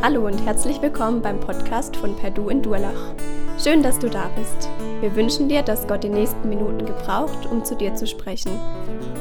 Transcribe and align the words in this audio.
Hallo 0.00 0.24
und 0.26 0.38
herzlich 0.46 0.80
willkommen 0.80 1.22
beim 1.22 1.40
Podcast 1.40 1.96
von 1.96 2.14
Perdu 2.14 2.50
in 2.50 2.62
Durlach. 2.62 3.16
Schön, 3.58 3.82
dass 3.82 3.98
du 3.98 4.08
da 4.08 4.28
bist. 4.28 4.70
Wir 5.00 5.12
wünschen 5.16 5.48
dir, 5.48 5.62
dass 5.62 5.88
Gott 5.88 6.04
die 6.04 6.08
nächsten 6.08 6.48
Minuten 6.48 6.86
gebraucht, 6.86 7.46
um 7.46 7.64
zu 7.64 7.74
dir 7.74 7.92
zu 7.96 8.06
sprechen. 8.06 8.52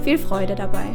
Viel 0.03 0.20
Freude 0.20 0.53
dabei. 0.53 0.85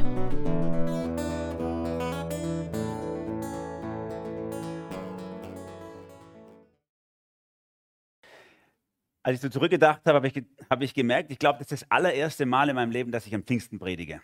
Als 9.24 9.34
ich 9.34 9.40
so 9.40 9.48
zurückgedacht 9.48 10.02
habe, 10.06 10.14
habe 10.14 10.28
ich, 10.28 10.44
hab 10.70 10.80
ich 10.80 10.94
gemerkt, 10.94 11.32
ich 11.32 11.40
glaube, 11.40 11.58
das 11.58 11.72
ist 11.72 11.82
das 11.82 11.90
allererste 11.90 12.46
Mal 12.46 12.68
in 12.68 12.76
meinem 12.76 12.92
Leben, 12.92 13.10
dass 13.10 13.26
ich 13.26 13.34
am 13.34 13.42
Pfingsten 13.42 13.80
predige. 13.80 14.20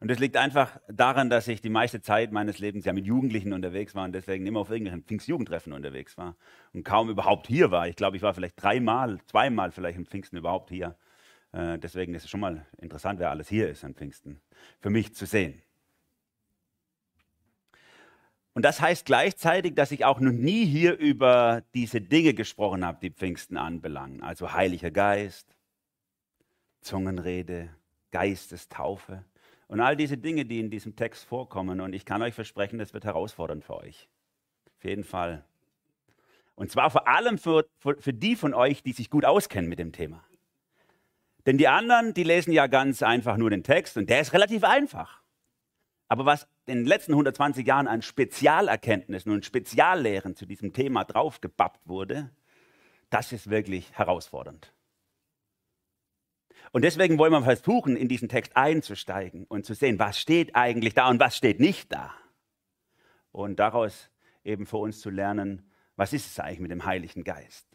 Und 0.00 0.08
das 0.08 0.18
liegt 0.18 0.36
einfach 0.36 0.80
daran, 0.88 1.28
dass 1.28 1.48
ich 1.48 1.60
die 1.60 1.70
meiste 1.70 2.00
Zeit 2.00 2.30
meines 2.30 2.58
Lebens 2.58 2.84
ja 2.84 2.92
mit 2.92 3.04
Jugendlichen 3.04 3.52
unterwegs 3.52 3.94
war 3.94 4.04
und 4.04 4.12
deswegen 4.12 4.46
immer 4.46 4.60
auf 4.60 4.70
irgendwelchen 4.70 5.02
Pfingstjugendtreffen 5.02 5.72
unterwegs 5.72 6.16
war 6.16 6.36
und 6.72 6.84
kaum 6.84 7.10
überhaupt 7.10 7.48
hier 7.48 7.70
war. 7.70 7.88
Ich 7.88 7.96
glaube, 7.96 8.16
ich 8.16 8.22
war 8.22 8.32
vielleicht 8.32 8.62
dreimal, 8.62 9.18
zweimal 9.26 9.72
vielleicht 9.72 9.98
am 9.98 10.06
Pfingsten 10.06 10.36
überhaupt 10.36 10.70
hier. 10.70 10.96
Äh, 11.52 11.78
deswegen 11.78 12.14
ist 12.14 12.24
es 12.24 12.30
schon 12.30 12.40
mal 12.40 12.64
interessant, 12.80 13.18
wer 13.18 13.30
alles 13.30 13.48
hier 13.48 13.68
ist 13.68 13.84
am 13.84 13.94
Pfingsten, 13.94 14.40
für 14.80 14.90
mich 14.90 15.14
zu 15.14 15.26
sehen. 15.26 15.60
Und 18.54 18.62
das 18.64 18.80
heißt 18.80 19.06
gleichzeitig, 19.06 19.74
dass 19.74 19.92
ich 19.92 20.04
auch 20.04 20.20
noch 20.20 20.32
nie 20.32 20.64
hier 20.64 20.96
über 20.96 21.62
diese 21.74 22.00
Dinge 22.00 22.34
gesprochen 22.34 22.84
habe, 22.84 22.98
die 23.00 23.10
Pfingsten 23.10 23.56
anbelangen. 23.56 24.22
Also 24.22 24.52
Heiliger 24.52 24.90
Geist, 24.90 25.56
Zungenrede, 26.80 27.70
Geistestaufe 28.10 29.24
und 29.68 29.80
all 29.80 29.96
diese 29.96 30.18
Dinge, 30.18 30.44
die 30.44 30.60
in 30.60 30.70
diesem 30.70 30.96
Text 30.96 31.24
vorkommen. 31.24 31.80
Und 31.80 31.92
ich 31.92 32.04
kann 32.04 32.22
euch 32.22 32.34
versprechen, 32.34 32.78
das 32.78 32.94
wird 32.94 33.04
herausfordernd 33.04 33.64
für 33.64 33.76
euch. 33.76 34.08
Auf 34.78 34.84
jeden 34.84 35.04
Fall. 35.04 35.44
Und 36.54 36.72
zwar 36.72 36.90
vor 36.90 37.06
allem 37.06 37.38
für, 37.38 37.66
für, 37.78 37.96
für 38.00 38.12
die 38.12 38.34
von 38.34 38.54
euch, 38.54 38.82
die 38.82 38.92
sich 38.92 39.10
gut 39.10 39.24
auskennen 39.24 39.68
mit 39.68 39.78
dem 39.78 39.92
Thema. 39.92 40.24
Denn 41.46 41.56
die 41.56 41.68
anderen, 41.68 42.14
die 42.14 42.24
lesen 42.24 42.52
ja 42.52 42.66
ganz 42.66 43.02
einfach 43.02 43.36
nur 43.36 43.50
den 43.50 43.62
Text 43.62 43.96
und 43.96 44.10
der 44.10 44.20
ist 44.20 44.32
relativ 44.32 44.64
einfach. 44.64 45.22
Aber 46.08 46.24
was 46.24 46.48
in 46.66 46.78
den 46.78 46.86
letzten 46.86 47.12
120 47.12 47.66
Jahren 47.66 47.86
an 47.86 48.02
Spezialerkenntnissen 48.02 49.30
und 49.30 49.44
Speziallehren 49.44 50.34
zu 50.34 50.46
diesem 50.46 50.72
Thema 50.72 51.04
draufgebappt 51.04 51.86
wurde, 51.86 52.30
das 53.10 53.32
ist 53.32 53.50
wirklich 53.50 53.92
herausfordernd. 53.96 54.72
Und 56.72 56.82
deswegen 56.82 57.18
wollen 57.18 57.32
wir 57.32 57.42
versuchen, 57.42 57.96
in 57.96 58.08
diesen 58.08 58.28
Text 58.28 58.56
einzusteigen 58.56 59.44
und 59.46 59.64
zu 59.64 59.74
sehen, 59.74 59.98
was 59.98 60.18
steht 60.18 60.54
eigentlich 60.54 60.94
da 60.94 61.08
und 61.08 61.20
was 61.20 61.36
steht 61.36 61.60
nicht 61.60 61.92
da. 61.92 62.14
Und 63.32 63.58
daraus 63.58 64.10
eben 64.44 64.66
für 64.66 64.78
uns 64.78 65.00
zu 65.00 65.10
lernen, 65.10 65.70
was 65.96 66.12
ist 66.12 66.26
es 66.26 66.38
eigentlich 66.38 66.60
mit 66.60 66.70
dem 66.70 66.84
Heiligen 66.84 67.24
Geist. 67.24 67.66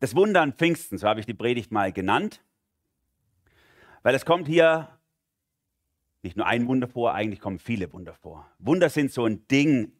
Das 0.00 0.14
Wunder 0.16 0.40
an 0.40 0.54
Pfingsten, 0.54 0.98
so 0.98 1.06
habe 1.06 1.20
ich 1.20 1.26
die 1.26 1.34
Predigt 1.34 1.72
mal 1.72 1.92
genannt, 1.92 2.42
weil 4.02 4.14
es 4.14 4.24
kommt 4.24 4.48
hier 4.48 4.88
nicht 6.22 6.36
nur 6.36 6.46
ein 6.46 6.66
Wunder 6.66 6.88
vor, 6.88 7.14
eigentlich 7.14 7.40
kommen 7.40 7.58
viele 7.58 7.92
Wunder 7.92 8.14
vor. 8.14 8.50
Wunder 8.58 8.90
sind 8.90 9.12
so 9.12 9.24
ein 9.24 9.46
Ding 9.48 9.92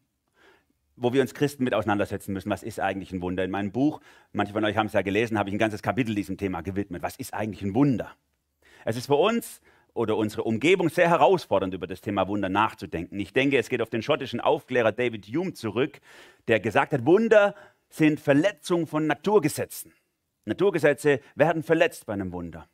wo 1.01 1.15
wir 1.15 1.23
uns 1.23 1.34
Christen 1.34 1.65
mit 1.65 1.75
auseinandersetzen 1.75 2.33
müssen. 2.34 2.51
Was 2.51 2.62
ist 2.62 2.79
eigentlich 2.79 3.11
ein 3.11 3.23
Wunder? 3.23 3.43
In 3.43 3.51
meinem 3.51 3.73
Buch, 3.73 4.01
manche 4.33 4.53
von 4.53 4.65
euch 4.65 4.77
haben 4.77 4.87
es 4.87 4.93
ja 4.93 5.01
gelesen, 5.01 5.39
habe 5.39 5.48
ich 5.48 5.55
ein 5.55 5.59
ganzes 5.59 5.83
Kapitel 5.83 6.15
diesem 6.15 6.37
Thema 6.37 6.61
gewidmet. 6.61 7.03
Was 7.03 7.17
ist 7.17 7.33
eigentlich 7.33 7.62
ein 7.62 7.75
Wunder? 7.75 8.15
Es 8.84 8.97
ist 8.97 9.06
für 9.06 9.17
uns 9.17 9.62
oder 9.95 10.17
unsere 10.17 10.45
Umgebung 10.45 10.91
sehr 10.91 11.09
herausfordernd, 11.09 11.72
über 11.72 11.87
das 11.87 12.03
Thema 12.03 12.28
Wunder 12.28 12.50
nachzudenken. 12.50 13.19
Ich 13.19 13.33
denke, 13.33 13.59
es 13.59 13.71
geht 13.71 13.81
auf 13.81 13.88
den 13.88 14.03
schottischen 14.03 14.41
Aufklärer 14.41 14.93
David 14.93 15.27
Hume 15.27 15.55
zurück, 15.55 16.00
der 16.49 16.61
gesagt 16.61 16.93
hat, 16.93 17.06
Wunder 17.06 17.55
sind 17.88 18.21
Verletzungen 18.21 18.87
von 18.87 19.06
Naturgesetzen. 19.06 19.93
Naturgesetze 20.44 21.21
werden 21.34 21.62
verletzt 21.62 22.06
bei 22.06 22.12
einem 22.12 22.32
Wunder. 22.32 22.69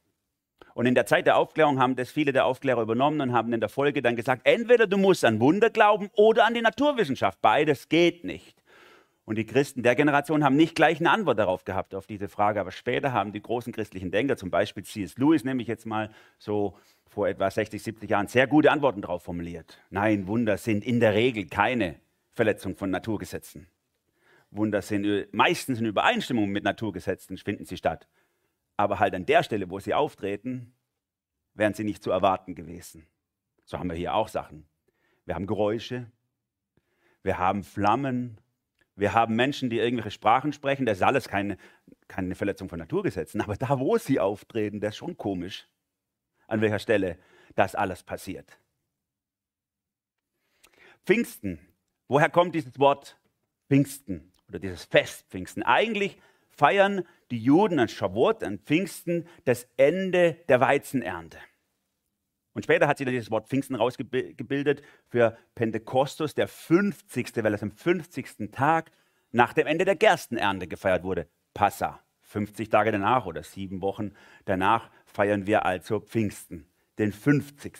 Und 0.76 0.84
in 0.84 0.94
der 0.94 1.06
Zeit 1.06 1.26
der 1.26 1.38
Aufklärung 1.38 1.80
haben 1.80 1.96
das 1.96 2.10
viele 2.10 2.34
der 2.34 2.44
Aufklärer 2.44 2.82
übernommen 2.82 3.18
und 3.22 3.32
haben 3.32 3.50
in 3.54 3.60
der 3.60 3.70
Folge 3.70 4.02
dann 4.02 4.14
gesagt, 4.14 4.42
entweder 4.44 4.86
du 4.86 4.98
musst 4.98 5.24
an 5.24 5.40
Wunder 5.40 5.70
glauben 5.70 6.10
oder 6.12 6.44
an 6.44 6.52
die 6.52 6.60
Naturwissenschaft. 6.60 7.40
Beides 7.40 7.88
geht 7.88 8.24
nicht. 8.24 8.62
Und 9.24 9.38
die 9.38 9.46
Christen 9.46 9.82
der 9.82 9.94
Generation 9.94 10.44
haben 10.44 10.54
nicht 10.54 10.74
gleich 10.74 11.00
eine 11.00 11.10
Antwort 11.10 11.38
darauf 11.38 11.64
gehabt, 11.64 11.94
auf 11.94 12.06
diese 12.06 12.28
Frage. 12.28 12.60
Aber 12.60 12.72
später 12.72 13.14
haben 13.14 13.32
die 13.32 13.40
großen 13.40 13.72
christlichen 13.72 14.10
Denker, 14.10 14.36
zum 14.36 14.50
Beispiel 14.50 14.82
C.S. 14.82 15.16
Lewis, 15.16 15.44
nehme 15.44 15.62
ich 15.62 15.68
jetzt 15.68 15.86
mal 15.86 16.10
so 16.38 16.76
vor 17.08 17.26
etwa 17.26 17.50
60, 17.50 17.82
70 17.82 18.10
Jahren, 18.10 18.26
sehr 18.26 18.46
gute 18.46 18.70
Antworten 18.70 19.00
darauf 19.00 19.22
formuliert. 19.22 19.78
Nein, 19.88 20.26
Wunder 20.26 20.58
sind 20.58 20.84
in 20.84 21.00
der 21.00 21.14
Regel 21.14 21.46
keine 21.46 21.94
Verletzung 22.32 22.76
von 22.76 22.90
Naturgesetzen. 22.90 23.66
Wunder 24.50 24.82
sind 24.82 25.32
meistens 25.32 25.80
in 25.80 25.86
Übereinstimmung 25.86 26.50
mit 26.50 26.64
Naturgesetzen, 26.64 27.38
finden 27.38 27.64
sie 27.64 27.78
statt. 27.78 28.06
Aber 28.76 28.98
halt 28.98 29.14
an 29.14 29.26
der 29.26 29.42
Stelle, 29.42 29.70
wo 29.70 29.78
sie 29.80 29.94
auftreten, 29.94 30.74
wären 31.54 31.74
sie 31.74 31.84
nicht 31.84 32.02
zu 32.02 32.10
erwarten 32.10 32.54
gewesen. 32.54 33.06
So 33.64 33.78
haben 33.78 33.88
wir 33.88 33.96
hier 33.96 34.14
auch 34.14 34.28
Sachen. 34.28 34.66
Wir 35.24 35.34
haben 35.34 35.46
Geräusche, 35.46 36.10
wir 37.22 37.38
haben 37.38 37.64
Flammen, 37.64 38.38
wir 38.94 39.12
haben 39.12 39.36
Menschen, 39.36 39.68
die 39.68 39.78
irgendwelche 39.78 40.10
Sprachen 40.10 40.52
sprechen. 40.52 40.86
Das 40.86 40.98
ist 40.98 41.02
alles 41.02 41.28
keine, 41.28 41.58
keine 42.08 42.34
Verletzung 42.34 42.68
von 42.68 42.78
Naturgesetzen. 42.78 43.40
Aber 43.40 43.56
da, 43.56 43.78
wo 43.78 43.98
sie 43.98 44.20
auftreten, 44.20 44.80
das 44.80 44.90
ist 44.90 44.98
schon 44.98 45.16
komisch, 45.16 45.68
an 46.46 46.60
welcher 46.60 46.78
Stelle 46.78 47.18
das 47.54 47.74
alles 47.74 48.02
passiert. 48.02 48.58
Pfingsten. 51.04 51.60
Woher 52.08 52.30
kommt 52.30 52.54
dieses 52.54 52.78
Wort 52.78 53.18
Pfingsten 53.68 54.32
oder 54.48 54.58
dieses 54.58 54.84
Fest 54.84 55.26
Pfingsten? 55.28 55.62
Eigentlich 55.62 56.18
feiern 56.50 57.06
die 57.30 57.38
Juden 57.38 57.78
an 57.78 57.88
Shavuot, 57.88 58.42
an 58.44 58.58
Pfingsten, 58.58 59.26
das 59.44 59.68
Ende 59.76 60.38
der 60.48 60.60
Weizenernte. 60.60 61.38
Und 62.54 62.62
später 62.62 62.88
hat 62.88 62.96
sich 62.96 63.04
dann 63.04 63.12
dieses 63.12 63.30
Wort 63.30 63.48
Pfingsten 63.48 63.74
rausgebildet 63.74 64.82
für 65.08 65.36
Pentekostus, 65.54 66.34
der 66.34 66.48
50., 66.48 67.36
weil 67.42 67.52
es 67.52 67.62
am 67.62 67.70
50. 67.70 68.50
Tag 68.50 68.90
nach 69.30 69.52
dem 69.52 69.66
Ende 69.66 69.84
der 69.84 69.96
Gerstenernte 69.96 70.66
gefeiert 70.66 71.02
wurde. 71.02 71.28
Passa. 71.52 72.00
50 72.22 72.70
Tage 72.70 72.90
danach 72.92 73.26
oder 73.26 73.42
sieben 73.42 73.82
Wochen 73.82 74.12
danach 74.46 74.90
feiern 75.04 75.46
wir 75.46 75.64
also 75.64 76.00
Pfingsten, 76.00 76.66
den 76.98 77.12
50. 77.12 77.74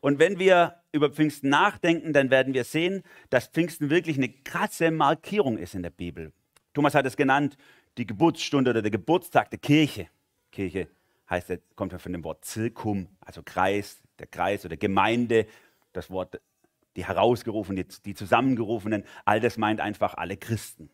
Und 0.00 0.18
wenn 0.18 0.38
wir 0.38 0.82
über 0.92 1.10
Pfingsten 1.10 1.48
nachdenken, 1.48 2.12
dann 2.12 2.30
werden 2.30 2.54
wir 2.54 2.64
sehen, 2.64 3.02
dass 3.30 3.48
Pfingsten 3.48 3.90
wirklich 3.90 4.16
eine 4.16 4.30
krasse 4.30 4.90
Markierung 4.90 5.58
ist 5.58 5.74
in 5.74 5.82
der 5.82 5.90
Bibel. 5.90 6.32
Thomas 6.74 6.94
hat 6.94 7.06
es 7.06 7.16
genannt, 7.16 7.56
die 7.96 8.06
Geburtsstunde 8.06 8.70
oder 8.70 8.82
der 8.82 8.90
Geburtstag 8.90 9.50
der 9.50 9.58
Kirche. 9.58 10.08
Kirche 10.50 10.88
heißt, 11.28 11.52
kommt 11.74 11.92
ja 11.92 11.98
von 11.98 12.12
dem 12.12 12.24
Wort 12.24 12.44
Zirkum, 12.44 13.08
also 13.20 13.42
Kreis, 13.44 14.02
der 14.18 14.26
Kreis 14.26 14.64
oder 14.64 14.76
Gemeinde, 14.76 15.46
das 15.92 16.10
Wort 16.10 16.40
die 16.96 17.04
Herausgerufenen, 17.04 17.86
die, 17.86 18.02
die 18.04 18.14
Zusammengerufenen, 18.14 19.04
all 19.24 19.40
das 19.40 19.56
meint 19.56 19.80
einfach 19.80 20.14
alle 20.14 20.36
Christen. 20.36 20.90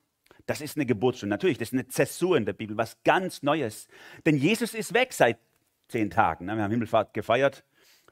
Das 0.46 0.60
ist 0.60 0.76
eine 0.76 0.84
Geburtsstunde. 0.84 1.32
Natürlich, 1.32 1.56
das 1.56 1.68
ist 1.68 1.72
eine 1.72 1.88
Zäsur 1.88 2.36
in 2.36 2.44
der 2.44 2.52
Bibel, 2.52 2.76
was 2.76 3.02
ganz 3.04 3.42
Neues. 3.42 3.88
Denn 4.26 4.36
Jesus 4.36 4.74
ist 4.74 4.92
weg 4.92 5.14
seit 5.14 5.38
zehn 5.88 6.10
Tagen. 6.10 6.46
Wir 6.46 6.56
haben 6.56 6.70
Himmelfahrt 6.70 7.14
gefeiert. 7.14 7.64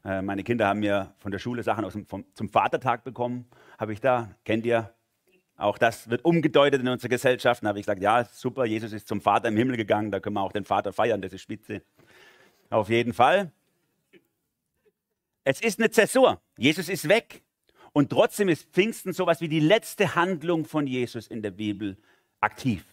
Äh, 0.05 0.23
meine 0.23 0.43
Kinder 0.43 0.67
haben 0.67 0.81
mir 0.81 1.15
von 1.19 1.31
der 1.31 1.39
Schule 1.39 1.62
Sachen 1.62 1.84
aus 1.84 1.93
dem, 1.93 2.06
vom, 2.06 2.25
zum 2.34 2.49
Vatertag 2.49 3.05
bekommen. 3.05 3.47
Habe 3.79 3.93
ich 3.93 4.00
da, 4.00 4.31
kennt 4.44 4.65
ihr, 4.65 4.94
auch 5.57 5.79
das 5.79 6.09
wird 6.09 6.25
umgedeutet 6.25 6.81
in 6.81 6.88
unserer 6.88 7.11
Gesellschaft. 7.11 7.62
Da 7.62 7.69
habe 7.69 7.79
ich 7.79 7.87
gesagt, 7.87 8.03
ja, 8.03 8.25
super, 8.25 8.65
Jesus 8.65 8.93
ist 8.93 9.06
zum 9.06 9.21
Vater 9.21 9.49
im 9.49 9.56
Himmel 9.56 9.76
gegangen, 9.76 10.11
da 10.11 10.21
können 10.21 10.35
wir 10.35 10.43
auch 10.43 10.53
den 10.53 10.65
Vater 10.65 10.93
feiern, 10.93 11.23
das 11.23 11.32
ist 11.32 11.43
spitze. 11.43 11.82
Auf 12.71 12.88
jeden 12.88 13.12
Fall. 13.12 13.53
Es 15.44 15.61
ist 15.61 15.79
eine 15.79 15.91
Zäsur. 15.91 16.41
Jesus 16.56 16.88
ist 16.88 17.09
weg. 17.09 17.43
Und 17.93 18.11
trotzdem 18.11 18.49
ist 18.49 18.71
Pfingsten 18.73 19.12
sowas 19.12 19.41
wie 19.41 19.49
die 19.49 19.61
letzte 19.61 20.15
Handlung 20.15 20.65
von 20.65 20.87
Jesus 20.87 21.26
in 21.26 21.43
der 21.43 21.50
Bibel 21.50 21.99
aktiv. 22.41 22.85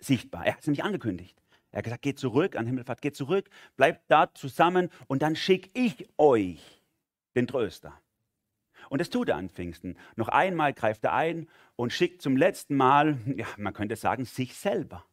Sichtbar. 0.00 0.46
Er 0.46 0.52
hat 0.52 0.60
es 0.60 0.66
nämlich 0.66 0.84
angekündigt. 0.84 1.36
Er 1.72 1.78
hat 1.78 1.84
gesagt, 1.84 2.02
geht 2.02 2.20
zurück 2.20 2.54
an 2.54 2.66
Himmelfahrt, 2.66 3.02
geht 3.02 3.16
zurück, 3.16 3.50
bleibt 3.76 4.08
da 4.08 4.32
zusammen 4.32 4.90
und 5.08 5.22
dann 5.22 5.34
schicke 5.34 5.70
ich 5.74 6.08
euch 6.18 6.60
den 7.34 7.48
Tröster. 7.48 8.00
Und 8.88 9.00
das 9.00 9.10
tut 9.10 9.28
er 9.28 9.36
an 9.36 9.48
Pfingsten. 9.48 9.96
Noch 10.16 10.28
einmal 10.28 10.72
greift 10.72 11.04
er 11.04 11.12
ein 11.12 11.48
und 11.76 11.92
schickt 11.92 12.22
zum 12.22 12.36
letzten 12.36 12.76
Mal, 12.76 13.18
ja, 13.36 13.46
man 13.56 13.72
könnte 13.72 13.96
sagen, 13.96 14.24
sich 14.24 14.54
selber 14.54 15.04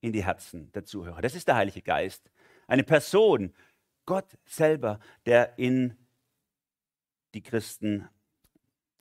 in 0.00 0.12
die 0.12 0.24
Herzen 0.24 0.70
der 0.72 0.84
Zuhörer. 0.84 1.20
Das 1.20 1.34
ist 1.34 1.48
der 1.48 1.56
Heilige 1.56 1.82
Geist. 1.82 2.30
Eine 2.66 2.84
Person, 2.84 3.54
Gott 4.04 4.38
selber, 4.44 5.00
der 5.26 5.58
in 5.58 5.96
die 7.34 7.42
Christen 7.42 8.08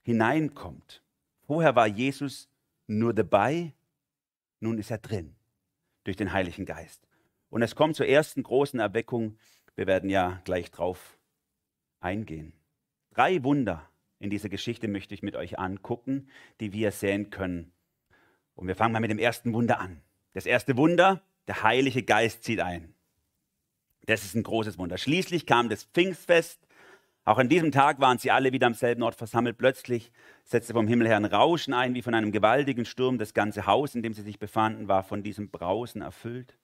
hineinkommt. 0.01 1.03
Vorher 1.45 1.75
war 1.75 1.87
Jesus 1.87 2.49
nur 2.87 3.13
dabei, 3.13 3.73
nun 4.59 4.77
ist 4.77 4.91
er 4.91 4.97
drin 4.97 5.35
durch 6.03 6.17
den 6.17 6.31
Heiligen 6.31 6.65
Geist. 6.65 7.07
Und 7.49 7.61
es 7.61 7.75
kommt 7.75 7.95
zur 7.95 8.07
ersten 8.07 8.43
großen 8.43 8.79
Erweckung. 8.79 9.37
Wir 9.75 9.87
werden 9.87 10.09
ja 10.09 10.41
gleich 10.43 10.71
drauf 10.71 11.17
eingehen. 11.99 12.53
Drei 13.15 13.43
Wunder 13.43 13.89
in 14.19 14.29
dieser 14.29 14.49
Geschichte 14.49 14.89
möchte 14.89 15.13
ich 15.13 15.23
mit 15.23 15.35
euch 15.35 15.57
angucken, 15.57 16.29
die 16.59 16.73
wir 16.73 16.91
sehen 16.91 17.29
können. 17.29 17.71
Und 18.55 18.67
wir 18.67 18.75
fangen 18.75 18.91
mal 18.91 18.99
mit 18.99 19.09
dem 19.09 19.19
ersten 19.19 19.53
Wunder 19.53 19.79
an. 19.79 20.01
Das 20.33 20.45
erste 20.45 20.75
Wunder, 20.75 21.21
der 21.47 21.63
Heilige 21.63 22.03
Geist 22.03 22.43
zieht 22.43 22.59
ein. 22.59 22.93
Das 24.05 24.25
ist 24.25 24.35
ein 24.35 24.43
großes 24.43 24.77
Wunder. 24.77 24.97
Schließlich 24.97 25.45
kam 25.45 25.69
das 25.69 25.85
Pfingstfest. 25.85 26.59
Auch 27.23 27.37
an 27.37 27.47
diesem 27.47 27.71
Tag 27.71 28.01
waren 28.01 28.17
sie 28.17 28.31
alle 28.31 28.51
wieder 28.51 28.67
am 28.67 28.73
selben 28.73 29.01
Ort 29.01 29.15
versammelt. 29.15 29.57
Plötzlich 29.57 30.11
setzte 30.43 30.73
vom 30.73 30.87
Himmel 30.87 31.07
her 31.07 31.15
ein 31.15 31.25
Rauschen 31.25 31.73
ein, 31.73 31.95
wie 31.95 32.01
von 32.01 32.13
einem 32.13 32.33
gewaltigen 32.33 32.83
Sturm. 32.83 33.17
Das 33.17 33.33
ganze 33.33 33.65
Haus, 33.65 33.95
in 33.95 34.03
dem 34.03 34.13
sie 34.13 34.23
sich 34.23 34.39
befanden, 34.39 34.89
war 34.89 35.03
von 35.03 35.23
diesem 35.23 35.49
Brausen 35.49 36.01
erfüllt. 36.01 36.57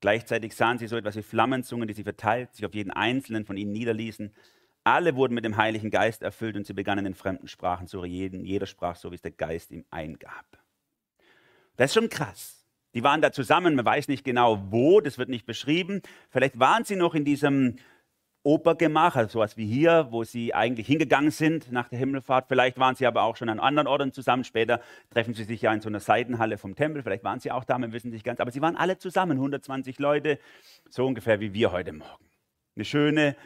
Gleichzeitig 0.00 0.54
sahen 0.54 0.78
sie 0.78 0.86
so 0.86 0.96
etwas 0.96 1.16
wie 1.16 1.22
Flammenzungen, 1.22 1.88
die 1.88 1.94
sie 1.94 2.04
verteilt, 2.04 2.54
sich 2.54 2.64
auf 2.64 2.74
jeden 2.74 2.92
einzelnen 2.92 3.44
von 3.44 3.56
ihnen 3.56 3.72
niederließen. 3.72 4.32
Alle 4.88 5.16
wurden 5.16 5.34
mit 5.34 5.44
dem 5.44 5.56
Heiligen 5.56 5.90
Geist 5.90 6.22
erfüllt 6.22 6.56
und 6.56 6.66
sie 6.66 6.72
begannen 6.72 7.04
in 7.04 7.14
fremden 7.14 7.46
Sprachen 7.46 7.86
zu 7.86 8.00
reden. 8.00 8.44
Jeder 8.44 8.66
sprach 8.66 8.96
so, 8.96 9.10
wie 9.10 9.16
es 9.16 9.22
der 9.22 9.32
Geist 9.32 9.70
ihm 9.70 9.84
eingab. 9.90 10.46
Das 11.76 11.90
ist 11.90 11.94
schon 11.94 12.08
krass. 12.08 12.64
Die 12.94 13.02
waren 13.02 13.20
da 13.20 13.30
zusammen, 13.30 13.74
man 13.74 13.84
weiß 13.84 14.08
nicht 14.08 14.24
genau 14.24 14.62
wo, 14.70 15.00
das 15.00 15.18
wird 15.18 15.28
nicht 15.28 15.44
beschrieben. 15.44 16.00
Vielleicht 16.30 16.58
waren 16.58 16.84
sie 16.84 16.96
noch 16.96 17.14
in 17.14 17.26
diesem 17.26 17.76
Opergemach, 18.44 19.14
also 19.14 19.32
sowas 19.32 19.58
wie 19.58 19.66
hier, 19.66 20.08
wo 20.10 20.24
sie 20.24 20.54
eigentlich 20.54 20.86
hingegangen 20.86 21.32
sind 21.32 21.70
nach 21.70 21.90
der 21.90 21.98
Himmelfahrt. 21.98 22.46
Vielleicht 22.48 22.78
waren 22.78 22.94
sie 22.94 23.06
aber 23.06 23.24
auch 23.24 23.36
schon 23.36 23.50
an 23.50 23.60
anderen 23.60 23.86
Orten 23.86 24.12
zusammen. 24.12 24.42
Später 24.42 24.80
treffen 25.10 25.34
sie 25.34 25.44
sich 25.44 25.60
ja 25.60 25.72
in 25.74 25.82
so 25.82 25.90
einer 25.90 26.00
Seitenhalle 26.00 26.56
vom 26.56 26.74
Tempel. 26.76 27.02
Vielleicht 27.02 27.24
waren 27.24 27.40
sie 27.40 27.52
auch 27.52 27.64
da, 27.64 27.76
wir 27.76 27.92
wissen 27.92 28.10
nicht 28.10 28.24
ganz. 28.24 28.40
Aber 28.40 28.50
sie 28.50 28.62
waren 28.62 28.76
alle 28.76 28.96
zusammen, 28.96 29.32
120 29.32 29.98
Leute, 29.98 30.38
so 30.88 31.06
ungefähr 31.06 31.40
wie 31.40 31.52
wir 31.52 31.72
heute 31.72 31.92
Morgen. 31.92 32.24
Eine 32.74 32.86
schöne, 32.86 33.36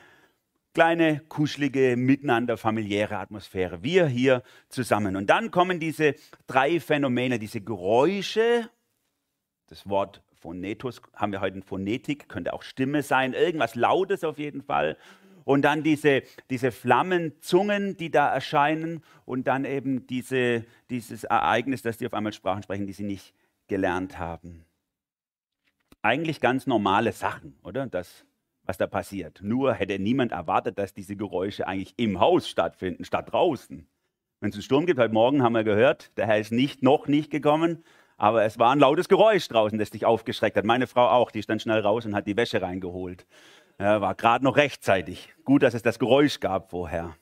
kleine, 0.75 1.21
kuschelige, 1.29 1.97
miteinander 1.97 2.57
familiäre 2.57 3.19
Atmosphäre. 3.19 3.83
Wir 3.83 4.07
hier 4.07 4.43
zusammen. 4.69 5.17
Und 5.17 5.29
dann 5.29 5.51
kommen 5.51 5.81
diese 5.81 6.15
drei 6.47 6.81
Phänomene, 6.81 7.39
diese 7.39 7.61
Geräusche 7.61 8.69
das 9.73 9.89
Wort 9.89 10.23
Phonetus 10.35 11.01
haben 11.15 11.33
wir 11.33 11.41
heute 11.41 11.57
in 11.57 11.63
Phonetik, 11.63 12.29
könnte 12.29 12.53
auch 12.53 12.63
Stimme 12.63 13.03
sein, 13.03 13.33
irgendwas 13.33 13.75
Lautes 13.75 14.23
auf 14.23 14.39
jeden 14.39 14.61
Fall. 14.61 14.99
Und 15.45 15.63
dann 15.63 15.83
diese, 15.83 16.23
diese 16.51 16.71
Flammenzungen, 16.73 17.97
die 17.97 18.11
da 18.11 18.33
erscheinen 18.33 19.03
und 19.25 19.47
dann 19.47 19.65
eben 19.65 20.07
diese, 20.07 20.67
dieses 20.91 21.25
Ereignis, 21.25 21.81
dass 21.81 21.97
die 21.97 22.07
auf 22.07 22.13
einmal 22.13 22.35
Sprachen 22.35 22.63
sprechen, 22.63 22.87
die 22.87 22.93
sie 22.93 23.05
nicht 23.05 23.33
gelernt 23.67 24.19
haben. 24.19 24.67
Eigentlich 26.03 26.43
ganz 26.43 26.67
normale 26.67 27.13
Sachen, 27.13 27.57
oder? 27.63 27.87
Das, 27.87 28.27
was 28.65 28.79
da 28.79 28.87
passiert. 28.87 29.41
Nur 29.43 29.75
hätte 29.75 29.99
niemand 29.99 30.33
erwartet, 30.33 30.79
dass 30.79 30.95
diese 30.95 31.17
Geräusche 31.17 31.67
eigentlich 31.67 31.95
im 31.97 32.21
Haus 32.21 32.49
stattfinden, 32.49 33.05
statt 33.05 33.33
draußen. 33.33 33.87
Wenn 34.41 34.51
es 34.51 34.57
einen 34.57 34.63
Sturm 34.63 34.87
gibt, 34.87 34.99
heute 34.99 35.15
Morgen 35.15 35.43
haben 35.43 35.53
wir 35.53 35.65
gehört, 35.65 36.17
der 36.17 36.27
Herr 36.27 36.39
ist 36.39 36.53
nicht, 36.53 36.83
noch 36.83 37.07
nicht 37.07 37.31
gekommen, 37.31 37.85
aber 38.17 38.45
es 38.45 38.59
war 38.59 38.73
ein 38.73 38.79
lautes 38.79 39.09
Geräusch 39.09 39.49
draußen, 39.49 39.79
das 39.79 39.91
dich 39.91 40.05
aufgeschreckt 40.05 40.57
hat. 40.57 40.65
Meine 40.65 40.87
Frau 40.87 41.09
auch, 41.09 41.31
die 41.31 41.41
ist 41.41 41.49
dann 41.49 41.61
schnell 41.61 41.81
raus 41.81 42.07
und 42.07 42.15
hat 42.15 42.27
die 42.27 42.37
Wäsche 42.37 42.63
reingeholt. 42.63 43.27
Ja, 43.79 44.01
war 44.01 44.15
gerade 44.15 44.45
noch 44.45 44.57
rechtzeitig. 44.57 45.35
Gut, 45.45 45.63
dass 45.63 45.75
es 45.75 45.83
das 45.83 45.99
Geräusch 45.99 46.39
gab 46.41 46.71
vorher. 46.71 47.17